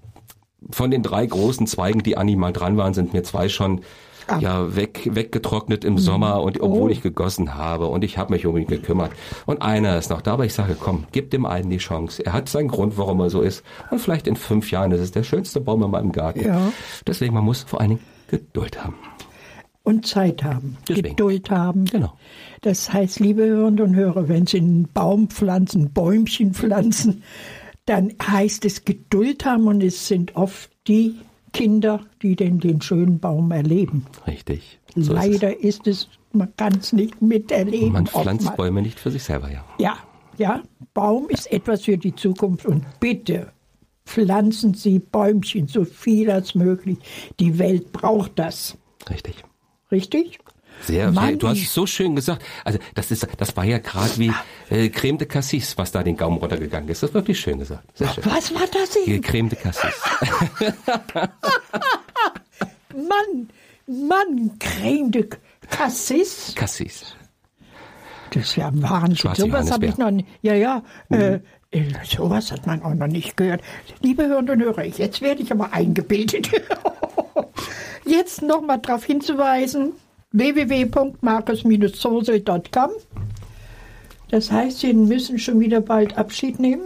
von 0.71 0.91
den 0.91 1.03
drei 1.03 1.27
großen 1.27 1.67
Zweigen, 1.67 2.03
die 2.03 2.17
an 2.17 2.27
ihm 2.29 2.39
mal 2.39 2.53
dran 2.53 2.77
waren, 2.77 2.95
sind 2.95 3.13
mir 3.13 3.23
zwei 3.23 3.49
schon 3.49 3.83
Ah. 4.27 4.39
ja 4.39 4.75
weg 4.77 5.11
weggetrocknet 5.13 5.85
im 5.85 5.99
Sommer 5.99 6.43
und 6.43 6.61
obwohl 6.61 6.89
Oh. 6.89 6.93
ich 6.93 7.03
gegossen 7.03 7.55
habe 7.55 7.87
und 7.87 8.05
ich 8.05 8.17
habe 8.19 8.33
mich 8.33 8.47
um 8.47 8.57
ihn 8.57 8.67
gekümmert 8.67 9.13
und 9.47 9.61
einer 9.63 9.99
ist 9.99 10.11
noch 10.11 10.23
da, 10.23 10.33
aber 10.35 10.45
ich 10.47 10.55
sage, 10.55 10.77
komm, 10.79 11.05
gib 11.13 11.31
dem 11.31 11.45
einen 11.47 11.69
die 11.71 11.79
Chance. 11.79 12.25
Er 12.25 12.33
hat 12.33 12.49
seinen 12.49 12.69
Grund, 12.69 12.97
warum 12.97 13.21
er 13.21 13.31
so 13.31 13.43
ist 13.43 13.63
und 13.91 13.99
vielleicht 14.01 14.27
in 14.27 14.37
fünf 14.37 14.71
Jahren 14.71 14.93
ist 14.93 15.01
es 15.01 15.13
der 15.13 15.25
schönste 15.25 15.61
Baum 15.61 15.83
in 15.83 15.91
meinem 15.91 16.13
Garten. 16.13 16.45
Ja. 16.45 16.73
Deswegen 17.07 17.35
man 17.35 17.45
muss 17.45 17.63
vor 17.63 17.81
allen 17.81 17.91
Dingen 17.91 18.03
Geduld 18.29 18.83
haben. 18.83 18.95
Und 19.83 20.07
Zeit 20.07 20.43
haben, 20.43 20.79
Deswegen. 20.89 21.11
Geduld 21.11 21.51
haben. 21.51 21.85
Genau. 21.85 22.15
Das 22.63 22.91
heißt, 22.91 23.21
liebe 23.21 23.45
Hörerinnen 23.45 23.81
und 23.83 23.95
Hörer, 23.95 24.29
wenn 24.31 24.47
Sie 24.47 24.57
einen 24.57 24.89
Baum 24.95 25.29
pflanzen, 25.29 25.93
Bäumchen 25.93 26.55
pflanzen, 26.55 27.23
dann 27.85 28.15
heißt 28.27 28.65
es 28.65 28.87
Geduld 28.87 29.45
haben 29.45 29.67
und 29.67 29.83
es 29.83 30.09
sind 30.09 30.37
oft 30.37 30.71
die 30.89 31.17
Kinder, 31.55 32.01
die 32.21 32.37
denn 32.37 32.59
den 32.59 32.81
schönen 32.83 33.19
Baum 33.19 33.51
erleben. 33.51 34.07
Richtig. 34.27 34.81
So 34.95 35.01
ist 35.01 35.09
es. 35.09 35.15
Leider 35.15 35.61
ist 35.61 35.87
es, 35.87 36.09
man 36.33 36.55
kann 36.57 36.75
es 36.79 36.93
nicht 36.93 37.23
miterleben. 37.23 37.93
Man 37.93 38.07
pflanzt 38.07 38.43
oftmals. 38.43 38.57
Bäume 38.57 38.83
nicht 38.83 39.01
für 39.01 39.11
sich 39.11 39.23
selber, 39.23 39.51
ja. 39.51 39.65
Ja, 39.79 39.97
ja, 40.37 40.63
Baum 40.93 41.29
ist 41.29 41.51
etwas 41.51 41.83
für 41.83 41.97
die 41.97 42.15
Zukunft 42.15 42.67
und 42.67 42.85
bitte 43.01 43.53
pflanzen 44.05 44.75
Sie 44.75 44.99
Bäumchen 44.99 45.69
so 45.69 45.85
viel 45.85 46.31
als 46.31 46.55
möglich. 46.55 46.99
Die 47.41 47.59
Welt 47.59 47.93
braucht 47.93 48.39
das. 48.39 48.77
Richtig. 49.09 49.45
Richtig? 49.91 50.39
Sehr, 50.83 51.11
Mann, 51.13 51.39
du 51.39 51.49
hast 51.49 51.63
es 51.63 51.73
so 51.73 51.87
schön 51.87 52.15
gesagt. 52.15 52.45
Also 52.65 52.79
das 52.95 53.11
ist, 53.11 53.27
das 53.39 53.57
war 53.57 53.65
ja 53.65 53.79
gerade 53.79 54.19
wie 54.19 54.33
äh, 54.71 54.89
Creme 54.91 55.19
de 55.19 55.27
Cassis, 55.27 55.79
was 55.79 55.93
da 55.93 56.03
den 56.03 56.17
Gaumen 56.17 56.39
runtergegangen 56.39 56.89
ist. 56.89 57.03
Das 57.03 57.11
ist 57.11 57.15
wirklich 57.15 57.41
schön 57.41 57.59
gesagt. 57.59 57.85
Sehr 57.95 58.09
schön. 58.09 58.25
Was 58.27 58.55
war 58.55 58.67
das 58.71 58.97
eben? 58.97 59.23
Creme 59.23 59.49
de 59.49 59.59
Cassis. 59.59 59.95
Mann, 62.95 63.49
Mann, 63.87 64.59
Creme 64.59 65.11
de 65.11 65.29
Cassis. 65.71 66.53
Cassis. 66.55 67.15
Das 68.31 68.43
ist 68.45 68.57
ja 68.57 68.71
Wahnsinn. 68.75 69.35
Sowas 69.35 69.71
habe 69.71 69.87
ich 69.87 69.97
noch 69.97 70.11
nicht. 70.11 70.29
Ja, 70.43 70.55
ja. 70.55 70.83
Äh, 71.09 71.39
äh, 71.71 71.83
sowas 72.05 72.53
hat 72.53 72.67
man 72.67 72.83
auch 72.83 72.95
noch 72.95 73.07
nicht 73.07 73.37
gehört. 73.37 73.61
Liebe 74.01 74.27
Hörerinnen 74.27 74.61
und 74.61 74.63
Hörer, 74.63 74.85
jetzt 74.85 75.21
werde 75.23 75.43
ich 75.43 75.53
aber 75.53 75.73
eingebildet. 75.73 76.51
jetzt 78.05 78.43
nochmal 78.43 78.79
darauf 78.79 79.05
hinzuweisen: 79.05 79.93
www.markus-zosel.com. 80.35 82.91
Das 84.31 84.51
heißt, 84.51 84.81
Sie 84.81 84.93
müssen 84.93 85.39
schon 85.39 85.61
wieder 85.61 85.81
bald 85.81 86.19
Abschied 86.19 86.59
nehmen. 86.59 86.83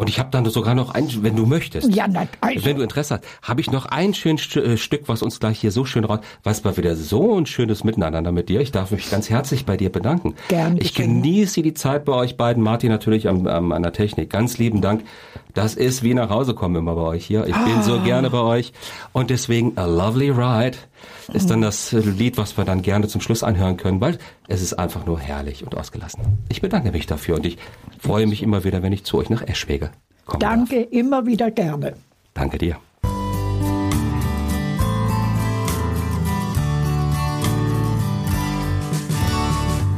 Und 0.00 0.08
ich 0.08 0.20
habe 0.20 0.28
dann 0.30 0.48
sogar 0.48 0.76
noch 0.76 0.94
ein, 0.94 1.08
wenn 1.22 1.34
du 1.34 1.44
möchtest. 1.44 1.92
Ja, 1.92 2.06
na, 2.08 2.28
also. 2.40 2.64
Wenn 2.64 2.76
du 2.76 2.84
Interesse 2.84 3.14
hast, 3.14 3.24
habe 3.42 3.60
ich 3.60 3.72
noch 3.72 3.84
ein 3.86 4.14
schönes 4.14 4.54
äh, 4.54 4.76
Stück, 4.76 5.08
was 5.08 5.22
uns 5.22 5.40
gleich 5.40 5.58
hier 5.58 5.72
so 5.72 5.84
schön 5.84 6.04
raus, 6.04 6.20
was 6.44 6.64
war 6.64 6.76
wieder 6.76 6.94
so 6.94 7.36
ein 7.36 7.46
schönes 7.46 7.82
Miteinander 7.82 8.30
mit 8.30 8.48
dir. 8.48 8.60
Ich 8.60 8.70
darf 8.70 8.92
mich 8.92 9.10
ganz 9.10 9.28
herzlich 9.28 9.66
bei 9.66 9.76
dir 9.76 9.90
bedanken. 9.90 10.36
Gern 10.50 10.76
Ich 10.80 10.94
genieße 10.94 11.62
die 11.62 11.74
Zeit 11.74 12.04
bei 12.04 12.12
euch 12.12 12.36
beiden, 12.36 12.62
Martin 12.62 12.90
natürlich 12.90 13.28
am, 13.28 13.48
am, 13.48 13.72
an 13.72 13.82
der 13.82 13.92
Technik. 13.92 14.30
Ganz 14.30 14.56
lieben 14.56 14.82
Dank. 14.82 15.02
Das 15.54 15.74
ist 15.74 16.04
wie 16.04 16.14
nach 16.14 16.30
Hause 16.30 16.54
kommen 16.54 16.76
immer 16.76 16.94
bei 16.94 17.02
euch 17.02 17.26
hier. 17.26 17.48
Ich 17.48 17.56
bin 17.56 17.78
Ah. 17.78 17.82
so 17.82 17.98
gerne 18.00 18.30
bei 18.30 18.38
euch. 18.40 18.72
Und 19.12 19.30
deswegen 19.30 19.76
A 19.76 19.86
Lovely 19.86 20.30
Ride 20.30 20.76
ist 21.32 21.50
dann 21.50 21.60
das 21.60 21.92
äh, 21.92 22.00
Lied, 22.00 22.38
was 22.38 22.56
wir 22.56 22.64
dann 22.64 22.82
gerne 22.82 23.08
zum 23.08 23.20
Schluss 23.20 23.42
anhören 23.42 23.76
können, 23.76 24.00
weil 24.00 24.18
es 24.48 24.62
ist 24.62 24.74
einfach 24.74 25.06
nur 25.06 25.18
herrlich 25.18 25.64
und 25.64 25.76
ausgelassen. 25.76 26.22
Ich 26.48 26.60
bedanke 26.60 26.90
mich 26.92 27.06
dafür 27.06 27.36
und 27.36 27.46
ich 27.46 27.58
freue 27.98 28.26
mich 28.26 28.42
immer 28.42 28.64
wieder, 28.64 28.82
wenn 28.82 28.92
ich 28.92 29.04
zu 29.04 29.18
euch 29.18 29.30
nach 29.30 29.42
Eschwege 29.42 29.90
komme. 30.26 30.40
Danke, 30.40 30.80
immer 30.82 31.26
wieder 31.26 31.50
gerne. 31.50 31.94
Danke 32.34 32.58
dir. 32.58 32.76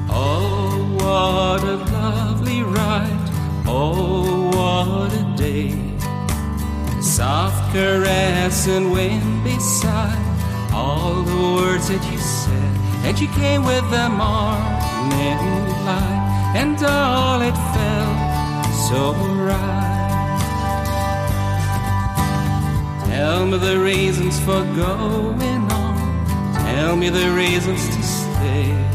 Oh, 0.08 0.96
what 0.98 1.62
a 1.62 1.76
lovely 1.92 2.62
ride. 2.62 3.30
Oh, 3.66 4.50
what 4.52 5.12
a 5.12 5.36
day. 5.36 5.74
Soft 7.00 7.72
caress 7.72 8.66
and 8.68 8.92
wind 8.92 9.44
beside 9.44 10.29
all 10.72 11.22
the 11.22 11.42
words 11.60 11.88
that 11.88 12.02
you 12.10 12.18
said. 12.18 12.76
And 13.04 13.18
you 13.18 13.28
came 13.28 13.64
with 13.64 13.84
the 13.90 14.08
morning 14.08 15.40
light, 15.84 16.52
and 16.54 16.76
all 16.82 17.40
it 17.40 17.56
felt 17.74 18.30
so 18.88 19.12
right. 19.48 19.90
Tell 23.06 23.46
me 23.46 23.58
the 23.58 23.78
reasons 23.78 24.38
for 24.40 24.62
going 24.74 25.62
on. 25.72 26.54
Tell 26.54 26.96
me 26.96 27.08
the 27.08 27.30
reasons 27.30 27.86
to 27.94 28.02
stay. 28.02 28.90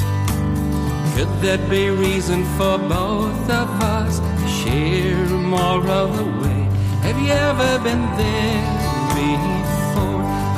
Could 1.16 1.32
that 1.42 1.70
be 1.70 1.90
reason 1.90 2.44
for 2.58 2.78
both 2.78 3.50
of 3.50 3.70
us 3.82 4.20
to 4.20 4.48
share 4.48 5.30
more 5.30 5.86
of 5.88 6.18
the 6.18 6.26
way? 6.42 6.62
Have 7.04 7.20
you 7.22 7.32
ever 7.32 7.84
been 7.84 8.04
there 8.18 9.06
before? 9.16 9.55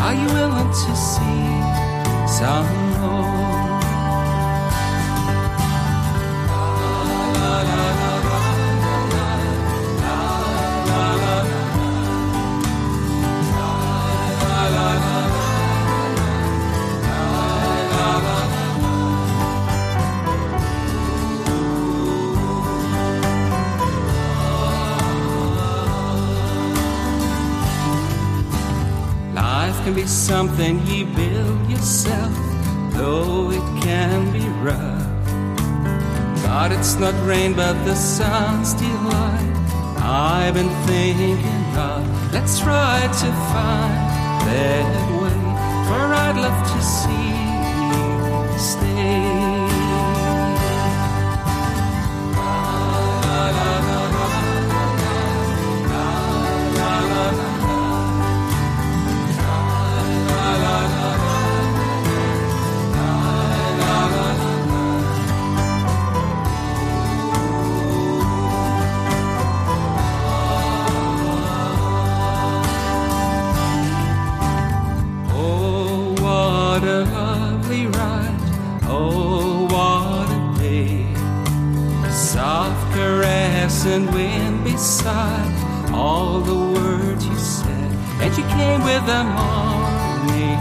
Are 0.07 0.13
you 0.13 0.27
willing 0.27 0.69
to 0.69 0.95
see 0.95 2.27
some 2.39 2.86
be 29.97 30.05
something 30.05 30.85
you 30.85 31.05
build 31.07 31.71
yourself, 31.71 32.31
though 32.91 33.49
it 33.49 33.81
can 33.81 34.31
be 34.31 34.47
rough. 34.61 35.25
But 36.43 36.71
it's 36.71 36.93
not 36.99 37.15
rain, 37.25 37.55
but 37.55 37.73
the 37.83 37.95
sun's 37.95 38.75
delight. 38.75 39.53
I've 39.97 40.53
been 40.53 40.69
thinking 40.85 41.65
of, 41.75 42.31
let's 42.31 42.59
try 42.59 43.01
to 43.01 43.29
find 43.51 43.95
that 44.47 45.01
way. 45.19 45.39
For 45.87 46.03
I'd 46.25 46.37
love 46.45 46.59
to 46.73 46.81
see 46.83 47.36
you 88.37 88.43
came 88.49 88.83
with 88.83 89.03
the 89.07 89.23
morning 89.23 90.59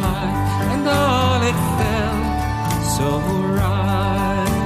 light, 0.00 0.68
and 0.72 0.86
all 0.86 1.42
it 1.42 1.58
felt 1.78 2.84
so 2.96 3.08
right. 3.58 4.56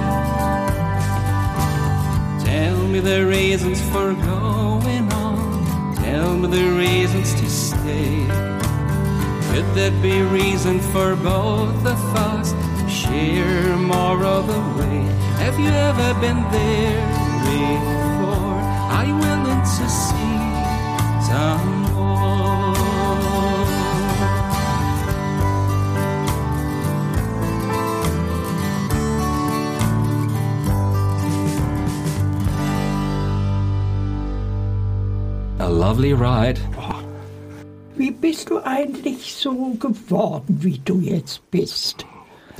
Tell 2.44 2.76
me 2.88 3.00
the 3.00 3.26
reasons 3.26 3.80
for 3.90 4.12
going 4.12 5.10
on. 5.10 5.94
Tell 5.96 6.36
me 6.36 6.48
the 6.48 6.66
reasons 6.76 7.32
to 7.40 7.48
stay. 7.48 8.26
Could 9.50 9.68
that 9.74 9.94
be 10.02 10.20
reason 10.20 10.80
for 10.80 11.16
both 11.16 11.86
of 11.86 12.00
us 12.14 12.52
share 12.92 13.74
more 13.76 14.22
of 14.22 14.46
the 14.48 14.60
way? 14.78 15.00
Have 15.44 15.58
you 15.58 15.70
ever 15.70 16.12
been 16.20 16.42
there 16.52 17.00
before? 17.48 18.60
Are 18.94 19.06
you 19.06 19.16
willing 19.16 19.62
to 19.78 19.88
see 19.88 20.40
some 21.26 21.79
lovely 35.80 36.12
ride. 36.12 36.60
Oh, 36.78 37.02
wie 37.96 38.10
bist 38.10 38.50
du 38.50 38.60
eigentlich 38.62 39.34
so 39.34 39.72
geworden, 39.78 40.58
wie 40.60 40.78
du 40.84 41.00
jetzt 41.00 41.40
bist? 41.50 42.04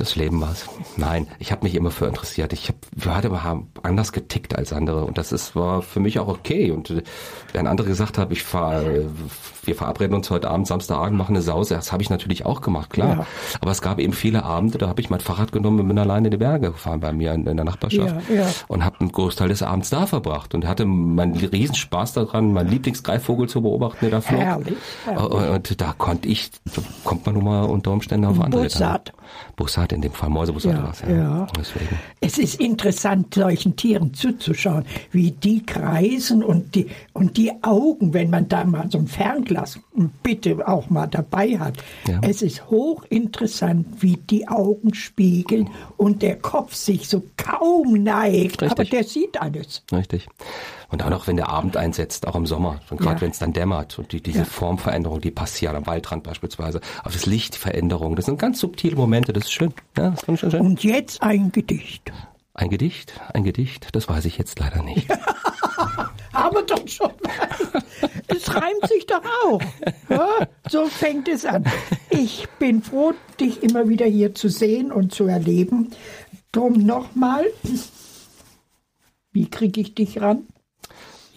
Das 0.01 0.15
Leben 0.15 0.41
war's. 0.41 0.67
Nein, 0.97 1.27
ich 1.37 1.51
habe 1.51 1.63
mich 1.63 1.75
immer 1.75 1.91
für 1.91 2.07
interessiert. 2.07 2.53
Ich 2.53 2.69
habe 2.69 3.13
hatte 3.15 3.27
aber 3.27 3.61
anders 3.83 4.11
getickt 4.11 4.57
als 4.57 4.73
andere 4.73 5.05
und 5.05 5.19
das 5.19 5.31
ist 5.31 5.55
war 5.55 5.83
für 5.83 5.99
mich 5.99 6.17
auch 6.17 6.27
okay. 6.27 6.71
Und 6.71 6.89
äh, 6.89 7.03
wenn 7.53 7.67
andere 7.67 7.87
gesagt 7.87 8.17
haben, 8.17 8.31
ich 8.31 8.41
fahr, 8.41 8.81
äh, 8.81 9.05
wir 9.63 9.75
verabreden 9.75 10.15
uns 10.15 10.31
heute 10.31 10.49
Abend 10.49 10.65
Samstagabend, 10.65 11.19
machen 11.19 11.35
eine 11.35 11.43
Sause, 11.43 11.75
das 11.75 11.91
habe 11.91 12.01
ich 12.01 12.09
natürlich 12.09 12.47
auch 12.47 12.61
gemacht, 12.61 12.89
klar. 12.89 13.09
Ja. 13.15 13.25
Aber 13.59 13.69
es 13.69 13.83
gab 13.83 13.99
eben 13.99 14.13
viele 14.13 14.43
Abende, 14.43 14.79
da 14.79 14.87
habe 14.87 14.99
ich 15.01 15.11
mein 15.11 15.19
Fahrrad 15.19 15.51
genommen 15.51 15.79
und 15.81 15.87
bin 15.87 15.99
alleine 15.99 16.29
in 16.29 16.31
die 16.31 16.37
Berge 16.37 16.71
gefahren 16.71 16.99
bei 16.99 17.13
mir 17.13 17.33
in, 17.33 17.45
in 17.45 17.57
der 17.57 17.65
Nachbarschaft 17.65 18.27
Ja, 18.27 18.35
ja. 18.35 18.47
und 18.69 18.83
habe 18.83 19.01
einen 19.01 19.11
Großteil 19.11 19.49
des 19.49 19.61
Abends 19.61 19.91
da 19.91 20.07
verbracht 20.07 20.55
und 20.55 20.65
hatte 20.67 20.83
meinen 20.85 21.35
Riesenspaß 21.35 22.13
daran, 22.13 22.53
meinen 22.53 22.69
Lieblingsgreifvogel 22.69 23.47
zu 23.47 23.61
beobachten, 23.61 23.99
der 24.01 24.09
da 24.09 24.21
flog. 24.21 24.41
Herrlich, 24.41 24.77
herrlich. 25.05 25.49
Und 25.51 25.79
da 25.79 25.93
konnte 25.95 26.27
ich, 26.27 26.49
da 26.73 26.81
kommt 27.03 27.27
man 27.27 27.35
nun 27.35 27.43
mal 27.43 27.65
unter 27.65 27.91
Umständen 27.91 28.25
auf 28.25 28.39
andere. 28.41 28.63
Bussard. 28.63 29.13
Bussard 29.55 29.90
in 29.91 30.01
dem 30.01 30.11
Fall, 30.11 30.29
Mäusebussard 30.29 30.75
Ja, 30.75 30.91
es, 30.91 31.01
ja. 31.01 31.47
Deswegen. 31.57 31.99
Es 32.19 32.37
ist 32.37 32.59
interessant, 32.59 33.33
solchen 33.33 33.75
Tieren 33.75 34.13
zuzuschauen, 34.13 34.85
wie 35.11 35.31
die 35.31 35.65
kreisen 35.65 36.43
und 36.43 36.75
die, 36.75 36.87
und 37.13 37.37
die 37.37 37.51
Augen, 37.63 38.13
wenn 38.13 38.29
man 38.29 38.47
da 38.47 38.63
mal 38.63 38.89
so 38.89 38.97
ein 38.97 39.07
Fernglas 39.07 39.79
bitte 40.23 40.67
auch 40.67 40.89
mal 40.89 41.07
dabei 41.07 41.57
hat. 41.57 41.75
Ja. 42.07 42.19
Es 42.21 42.41
ist 42.41 42.69
hochinteressant, 42.69 44.01
wie 44.01 44.17
die 44.17 44.47
Augen 44.47 44.93
spiegeln 44.93 45.69
und 45.97 46.21
der 46.21 46.37
Kopf 46.37 46.73
sich 46.73 47.07
so 47.07 47.23
kaum 47.37 48.03
neigt. 48.03 48.61
Richtig. 48.61 48.71
Aber 48.71 48.85
der 48.85 49.03
sieht 49.03 49.41
alles. 49.41 49.83
Richtig. 49.91 50.27
Und 50.91 51.03
auch 51.03 51.09
noch, 51.09 51.25
wenn 51.27 51.37
der 51.37 51.47
Abend 51.49 51.77
einsetzt, 51.77 52.27
auch 52.27 52.35
im 52.35 52.45
Sommer, 52.45 52.81
und 52.89 52.99
gerade 52.99 53.15
Ja. 53.15 53.21
wenn 53.21 53.31
es 53.31 53.39
dann 53.39 53.53
dämmert 53.53 53.97
und 53.97 54.11
die, 54.11 54.21
diese 54.21 54.39
Ja. 54.39 54.45
Formveränderung, 54.45 55.21
die 55.21 55.31
passiert 55.31 55.73
am 55.73 55.87
Waldrand 55.87 56.23
beispielsweise, 56.23 56.81
auch 57.03 57.11
das 57.11 57.25
Lichtveränderung, 57.25 58.15
das 58.15 58.25
sind 58.25 58.37
ganz 58.39 58.59
subtile 58.59 58.95
Momente, 58.97 59.31
das 59.33 59.45
ist 59.45 59.53
schön. 59.53 59.73
Ja, 59.97 60.09
das 60.11 60.23
ist 60.23 60.39
schon 60.39 60.51
schön. 60.51 60.61
Und 60.61 60.83
jetzt 60.83 61.21
ein 61.23 61.51
Gedicht. 61.51 62.11
Ein 62.53 62.69
Gedicht, 62.69 63.13
ein 63.33 63.45
Gedicht, 63.45 63.87
das 63.93 64.09
weiß 64.09 64.25
ich 64.25 64.37
jetzt 64.37 64.59
leider 64.59 64.83
nicht. 64.83 65.07
Aber 66.33 66.61
doch 66.63 66.85
schon. 66.87 67.11
Es 68.27 68.53
reimt 68.53 68.87
sich 68.87 69.05
doch 69.05 69.21
auch. 69.45 69.61
So 70.69 70.85
fängt 70.87 71.27
es 71.29 71.45
an. 71.45 71.63
Ich 72.09 72.47
bin 72.59 72.83
froh, 72.83 73.13
dich 73.39 73.63
immer 73.63 73.87
wieder 73.87 74.05
hier 74.05 74.35
zu 74.35 74.49
sehen 74.49 74.91
und 74.91 75.13
zu 75.13 75.25
erleben. 75.25 75.91
Drum 76.51 76.73
nochmal. 76.85 77.45
Wie 79.31 79.49
kriege 79.49 79.79
ich 79.81 79.95
dich 79.95 80.21
ran? 80.21 80.45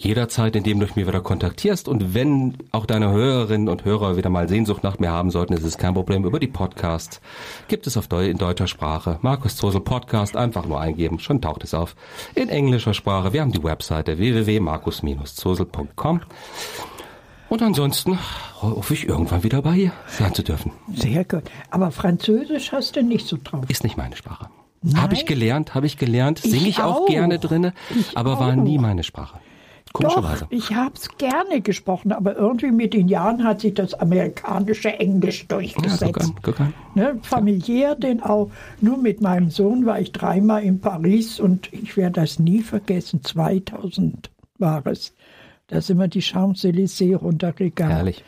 Jederzeit, 0.05 0.55
indem 0.55 0.80
du 0.80 0.86
mich 0.86 0.96
wieder 1.09 1.20
kontaktierst 1.22 1.88
und 1.88 2.12
wenn 2.14 2.59
auch 2.72 2.84
deine 2.84 3.11
Hörerinnen 3.11 3.68
und 3.70 3.84
Hörer 3.86 4.16
wieder 4.18 4.28
mal 4.28 4.48
Sehnsucht 4.48 4.84
nach 4.84 4.98
mir 4.98 5.11
haben 5.11 5.30
sollten, 5.30 5.55
ist 5.55 5.64
es 5.64 5.78
kein 5.78 5.94
Problem. 5.94 6.24
Über 6.24 6.38
die 6.38 6.46
Podcasts 6.46 7.22
gibt 7.68 7.86
es 7.86 7.96
auf 7.96 8.07
Deu 8.07 8.28
in 8.28 8.36
deutscher 8.36 8.66
Sprache. 8.66 9.18
Markus 9.22 9.57
Zosel 9.57 9.80
Podcast 9.80 10.36
einfach 10.36 10.66
nur 10.66 10.78
eingeben, 10.80 11.18
schon 11.20 11.40
taucht 11.40 11.64
es 11.64 11.72
auf. 11.72 11.96
In 12.34 12.50
englischer 12.50 12.92
Sprache. 12.92 13.32
Wir 13.32 13.40
haben 13.40 13.52
die 13.52 13.64
Webseite 13.64 14.18
www.markus-zosel.com. 14.18 16.20
Und 17.48 17.62
ansonsten 17.62 18.18
hoffe 18.61 18.94
ich 18.94 19.09
irgendwann 19.09 19.42
wieder 19.42 19.62
bei 19.62 19.76
ihr 19.76 19.92
sein 20.09 20.34
zu 20.34 20.42
dürfen. 20.42 20.72
Sehr 20.94 21.24
gut. 21.24 21.44
Aber 21.70 21.90
Französisch 21.90 22.72
hast 22.72 22.96
du 22.96 23.02
nicht 23.02 23.26
so 23.26 23.38
drauf. 23.42 23.64
Ist 23.68 23.84
nicht 23.84 23.96
meine 23.96 24.16
Sprache. 24.16 24.48
Habe 24.96 25.14
ich 25.14 25.24
gelernt, 25.24 25.74
habe 25.74 25.86
ich 25.86 25.96
gelernt, 25.96 26.44
Ich 26.44 26.50
singe 26.50 26.68
ich 26.68 26.78
auch, 26.80 27.02
auch. 27.02 27.07
gerne 27.07 27.38
drinne, 27.38 27.72
Ich 27.98 28.18
aber 28.18 28.38
war 28.38 28.48
auch. 28.52 28.57
nie 28.57 28.76
meine 28.76 29.02
Sprache. 29.02 29.38
Komischerweise. 29.95 30.45
Doch, 30.45 30.51
ich 30.51 30.74
habe 30.74 30.92
es 30.97 31.09
gerne 31.18 31.61
gesprochen, 31.61 32.11
aber 32.12 32.36
irgendwie 32.36 32.72
mit 32.72 32.95
den 32.95 33.07
Jahren 33.09 33.45
hat 33.45 33.61
sich 33.61 33.74
das 33.74 33.95
amerikanische 33.95 34.99
Englisch 34.99 35.42
Ja, 35.42 35.57
durchgesetzt. 35.57 36.03
guck 36.12 36.20
an, 36.20 36.34
guck 36.42 36.61
an. 36.61 36.74
Ne, 36.97 37.18
familiär 37.22 37.95
denn 37.95 38.20
auch. 38.20 38.51
Nur 38.80 38.99
mit 38.99 39.20
meinem 39.20 39.51
Sohn 39.51 39.86
war 39.86 40.01
ich 40.01 40.11
dreimal 40.11 40.64
in 40.64 40.80
Paris 40.80 41.38
und 41.38 41.72
ich 41.72 41.97
werde 41.97 42.20
das 42.22 42.38
nie 42.40 42.61
vergessen. 42.62 43.22
2000 43.22 44.30
war 44.59 44.84
es. 44.86 45.14
Da 45.68 45.80
sind 45.80 45.99
wir 45.99 46.09
die 46.09 46.20
Champs-Élysées 46.22 47.16
runtergegangen. 47.16 47.95
Herrlich. 47.97 48.22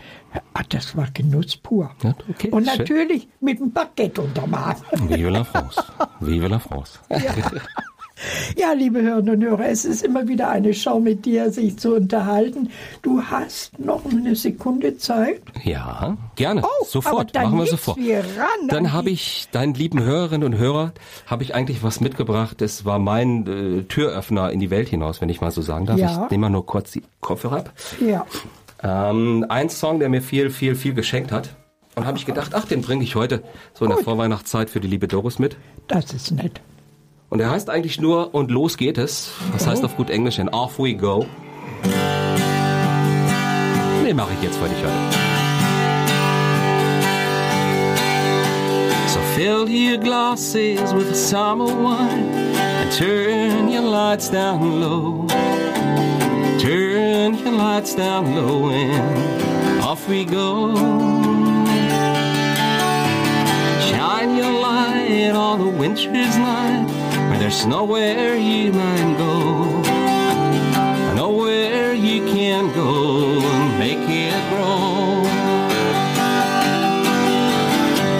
Ah, 0.54 0.62
das 0.70 0.96
war 0.96 1.08
Genuss 1.12 1.56
pur. 1.58 1.90
Ja, 2.02 2.14
okay, 2.30 2.48
und 2.50 2.66
schön. 2.66 2.78
natürlich 2.78 3.28
mit 3.40 3.58
dem 3.58 3.72
Baguette 3.72 4.22
unterm 4.22 4.54
Arm. 4.54 4.76
Vive 5.08 5.28
la 5.30 5.44
France. 5.44 5.82
Vive 6.20 6.46
la 6.48 6.58
France. 6.58 6.98
Ja, 7.10 7.18
liebe 8.76 9.02
Hörerinnen 9.02 9.34
und 9.34 9.44
Hörer, 9.44 9.68
es 9.68 9.84
ist 9.84 10.04
immer 10.04 10.28
wieder 10.28 10.48
eine 10.48 10.74
Show 10.74 11.00
mit 11.00 11.24
dir, 11.24 11.50
sich 11.50 11.78
zu 11.78 11.94
unterhalten. 11.94 12.70
Du 13.02 13.22
hast 13.22 13.78
noch 13.78 14.04
eine 14.04 14.36
Sekunde 14.36 14.96
Zeit. 14.98 15.40
Ja, 15.64 16.16
gerne. 16.36 16.62
Oh, 16.62 16.84
sofort. 16.84 17.34
dann 17.34 17.44
Machen 17.44 17.58
wir 17.58 17.66
sofort. 17.66 17.98
wir 17.98 18.24
dann 18.68 18.86
an 18.86 18.92
habe 18.92 19.10
ich 19.10 19.48
deinen 19.52 19.74
lieben 19.74 20.02
Hörerinnen 20.02 20.44
und 20.44 20.58
Hörer, 20.58 20.92
habe 21.26 21.42
ich 21.42 21.54
eigentlich 21.54 21.82
was 21.82 22.00
mitgebracht. 22.00 22.62
Es 22.62 22.84
war 22.84 22.98
mein 22.98 23.46
äh, 23.46 23.82
Türöffner 23.82 24.50
in 24.50 24.60
die 24.60 24.70
Welt 24.70 24.88
hinaus, 24.88 25.20
wenn 25.20 25.28
ich 25.28 25.40
mal 25.40 25.50
so 25.50 25.62
sagen 25.62 25.86
darf. 25.86 25.98
Ja. 25.98 26.24
Ich 26.24 26.30
nehme 26.30 26.42
mal 26.42 26.50
nur 26.50 26.66
kurz 26.66 26.92
die 26.92 27.02
Kopfhörer 27.20 27.58
ab. 27.58 27.72
Ja. 28.00 28.26
Ähm, 28.82 29.46
ein 29.48 29.70
Song, 29.70 30.00
der 30.00 30.08
mir 30.08 30.22
viel, 30.22 30.50
viel, 30.50 30.74
viel 30.74 30.94
geschenkt 30.94 31.32
hat. 31.32 31.56
Und 31.94 32.06
habe 32.06 32.18
ich 32.18 32.26
gedacht, 32.26 32.52
ach, 32.54 32.66
den 32.66 32.82
bringe 32.82 33.02
ich 33.02 33.14
heute 33.14 33.42
so 33.72 33.86
in 33.86 33.90
der. 33.90 34.04
Vorweihnachtszeit 34.04 34.68
für 34.68 34.80
die 34.80 34.88
liebe 34.88 35.08
Doris 35.08 35.38
mit. 35.38 35.56
Das 35.88 36.12
ist 36.12 36.30
nett. 36.30 36.60
Und 37.28 37.40
er 37.40 37.50
heißt 37.50 37.68
eigentlich 37.70 38.00
nur 38.00 38.34
Und 38.34 38.50
los 38.50 38.76
geht 38.76 38.98
es. 38.98 39.30
Das 39.52 39.66
heißt 39.66 39.84
auf 39.84 39.96
gut 39.96 40.10
Englisch 40.10 40.38
in 40.38 40.48
Off 40.48 40.78
We 40.78 40.94
Go. 40.94 41.26
Den 44.04 44.16
mache 44.16 44.30
ich 44.34 44.42
jetzt 44.42 44.56
für 44.56 44.68
dich 44.68 44.78
heute. 44.78 44.92
So 49.08 49.20
fill 49.34 49.66
your 49.68 49.98
glasses 49.98 50.94
with 50.94 51.12
summer 51.16 51.66
wine 51.66 52.30
and 52.54 52.92
turn 52.96 53.68
your 53.68 53.82
lights 53.82 54.30
down 54.30 54.80
low. 54.80 55.26
Turn 56.60 57.34
your 57.34 57.52
lights 57.52 57.96
down 57.96 58.36
low 58.36 58.70
and 58.70 59.82
off 59.82 60.08
we 60.08 60.24
go. 60.24 60.76
Shine 63.90 64.36
your 64.36 64.52
light 64.52 65.34
on 65.34 65.58
the 65.58 65.78
winter's 65.78 66.38
night 66.38 66.95
there's 67.38 67.66
nowhere 67.66 68.36
you 68.36 68.72
might 68.72 69.16
go. 69.18 69.82
Nowhere 71.14 71.92
you 71.92 72.24
can 72.26 72.72
go 72.74 73.40
and 73.40 73.78
make 73.78 74.08
it 74.08 74.48
grow. 74.50 75.24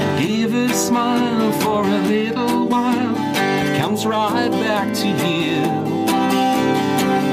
And 0.01 0.19
give 0.21 0.55
a 0.55 0.69
smile 0.75 1.53
for 1.61 1.83
a 1.85 1.99
little 2.03 2.67
while. 2.67 3.15
It 3.37 3.79
comes 3.79 4.05
right 4.07 4.51
back 4.51 4.95
to 4.95 5.09
you. 5.09 5.63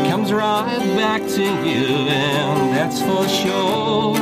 Comes 0.10 0.32
right 0.32 0.80
back 0.96 1.22
to 1.22 1.44
you, 1.68 2.08
and 2.08 2.74
that's 2.74 3.02
for 3.02 3.28
sure. 3.28 4.18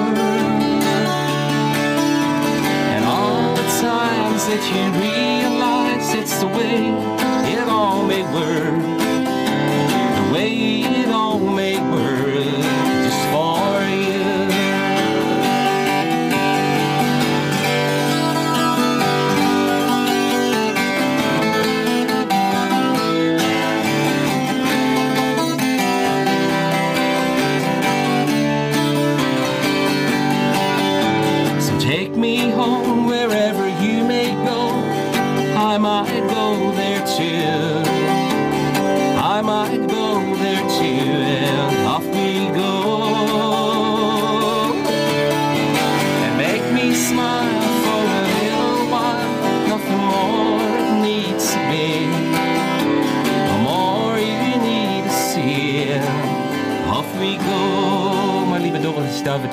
And 2.93 3.05
all 3.05 3.55
the 3.55 3.67
times 3.81 4.45
that 4.47 4.63
you 4.71 4.83
realize 4.99 6.13
it's 6.15 6.39
the 6.39 6.47
way 6.47 7.30
may 8.11 8.23
work. 8.23 8.81
The 10.15 10.33
way 10.33 10.81
it 10.99 11.07
all 11.07 11.39
may 11.39 11.79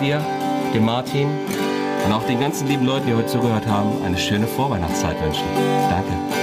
dir, 0.00 0.20
dem 0.74 0.84
Martin 0.84 1.28
und 2.04 2.12
auch 2.12 2.24
den 2.24 2.40
ganzen 2.40 2.68
lieben 2.68 2.86
Leuten, 2.86 3.06
die 3.06 3.14
heute 3.14 3.26
zugehört 3.26 3.66
haben, 3.66 4.02
eine 4.04 4.18
schöne 4.18 4.46
Vorweihnachtszeit 4.46 5.20
wünschen. 5.22 5.44
Danke. 5.90 6.37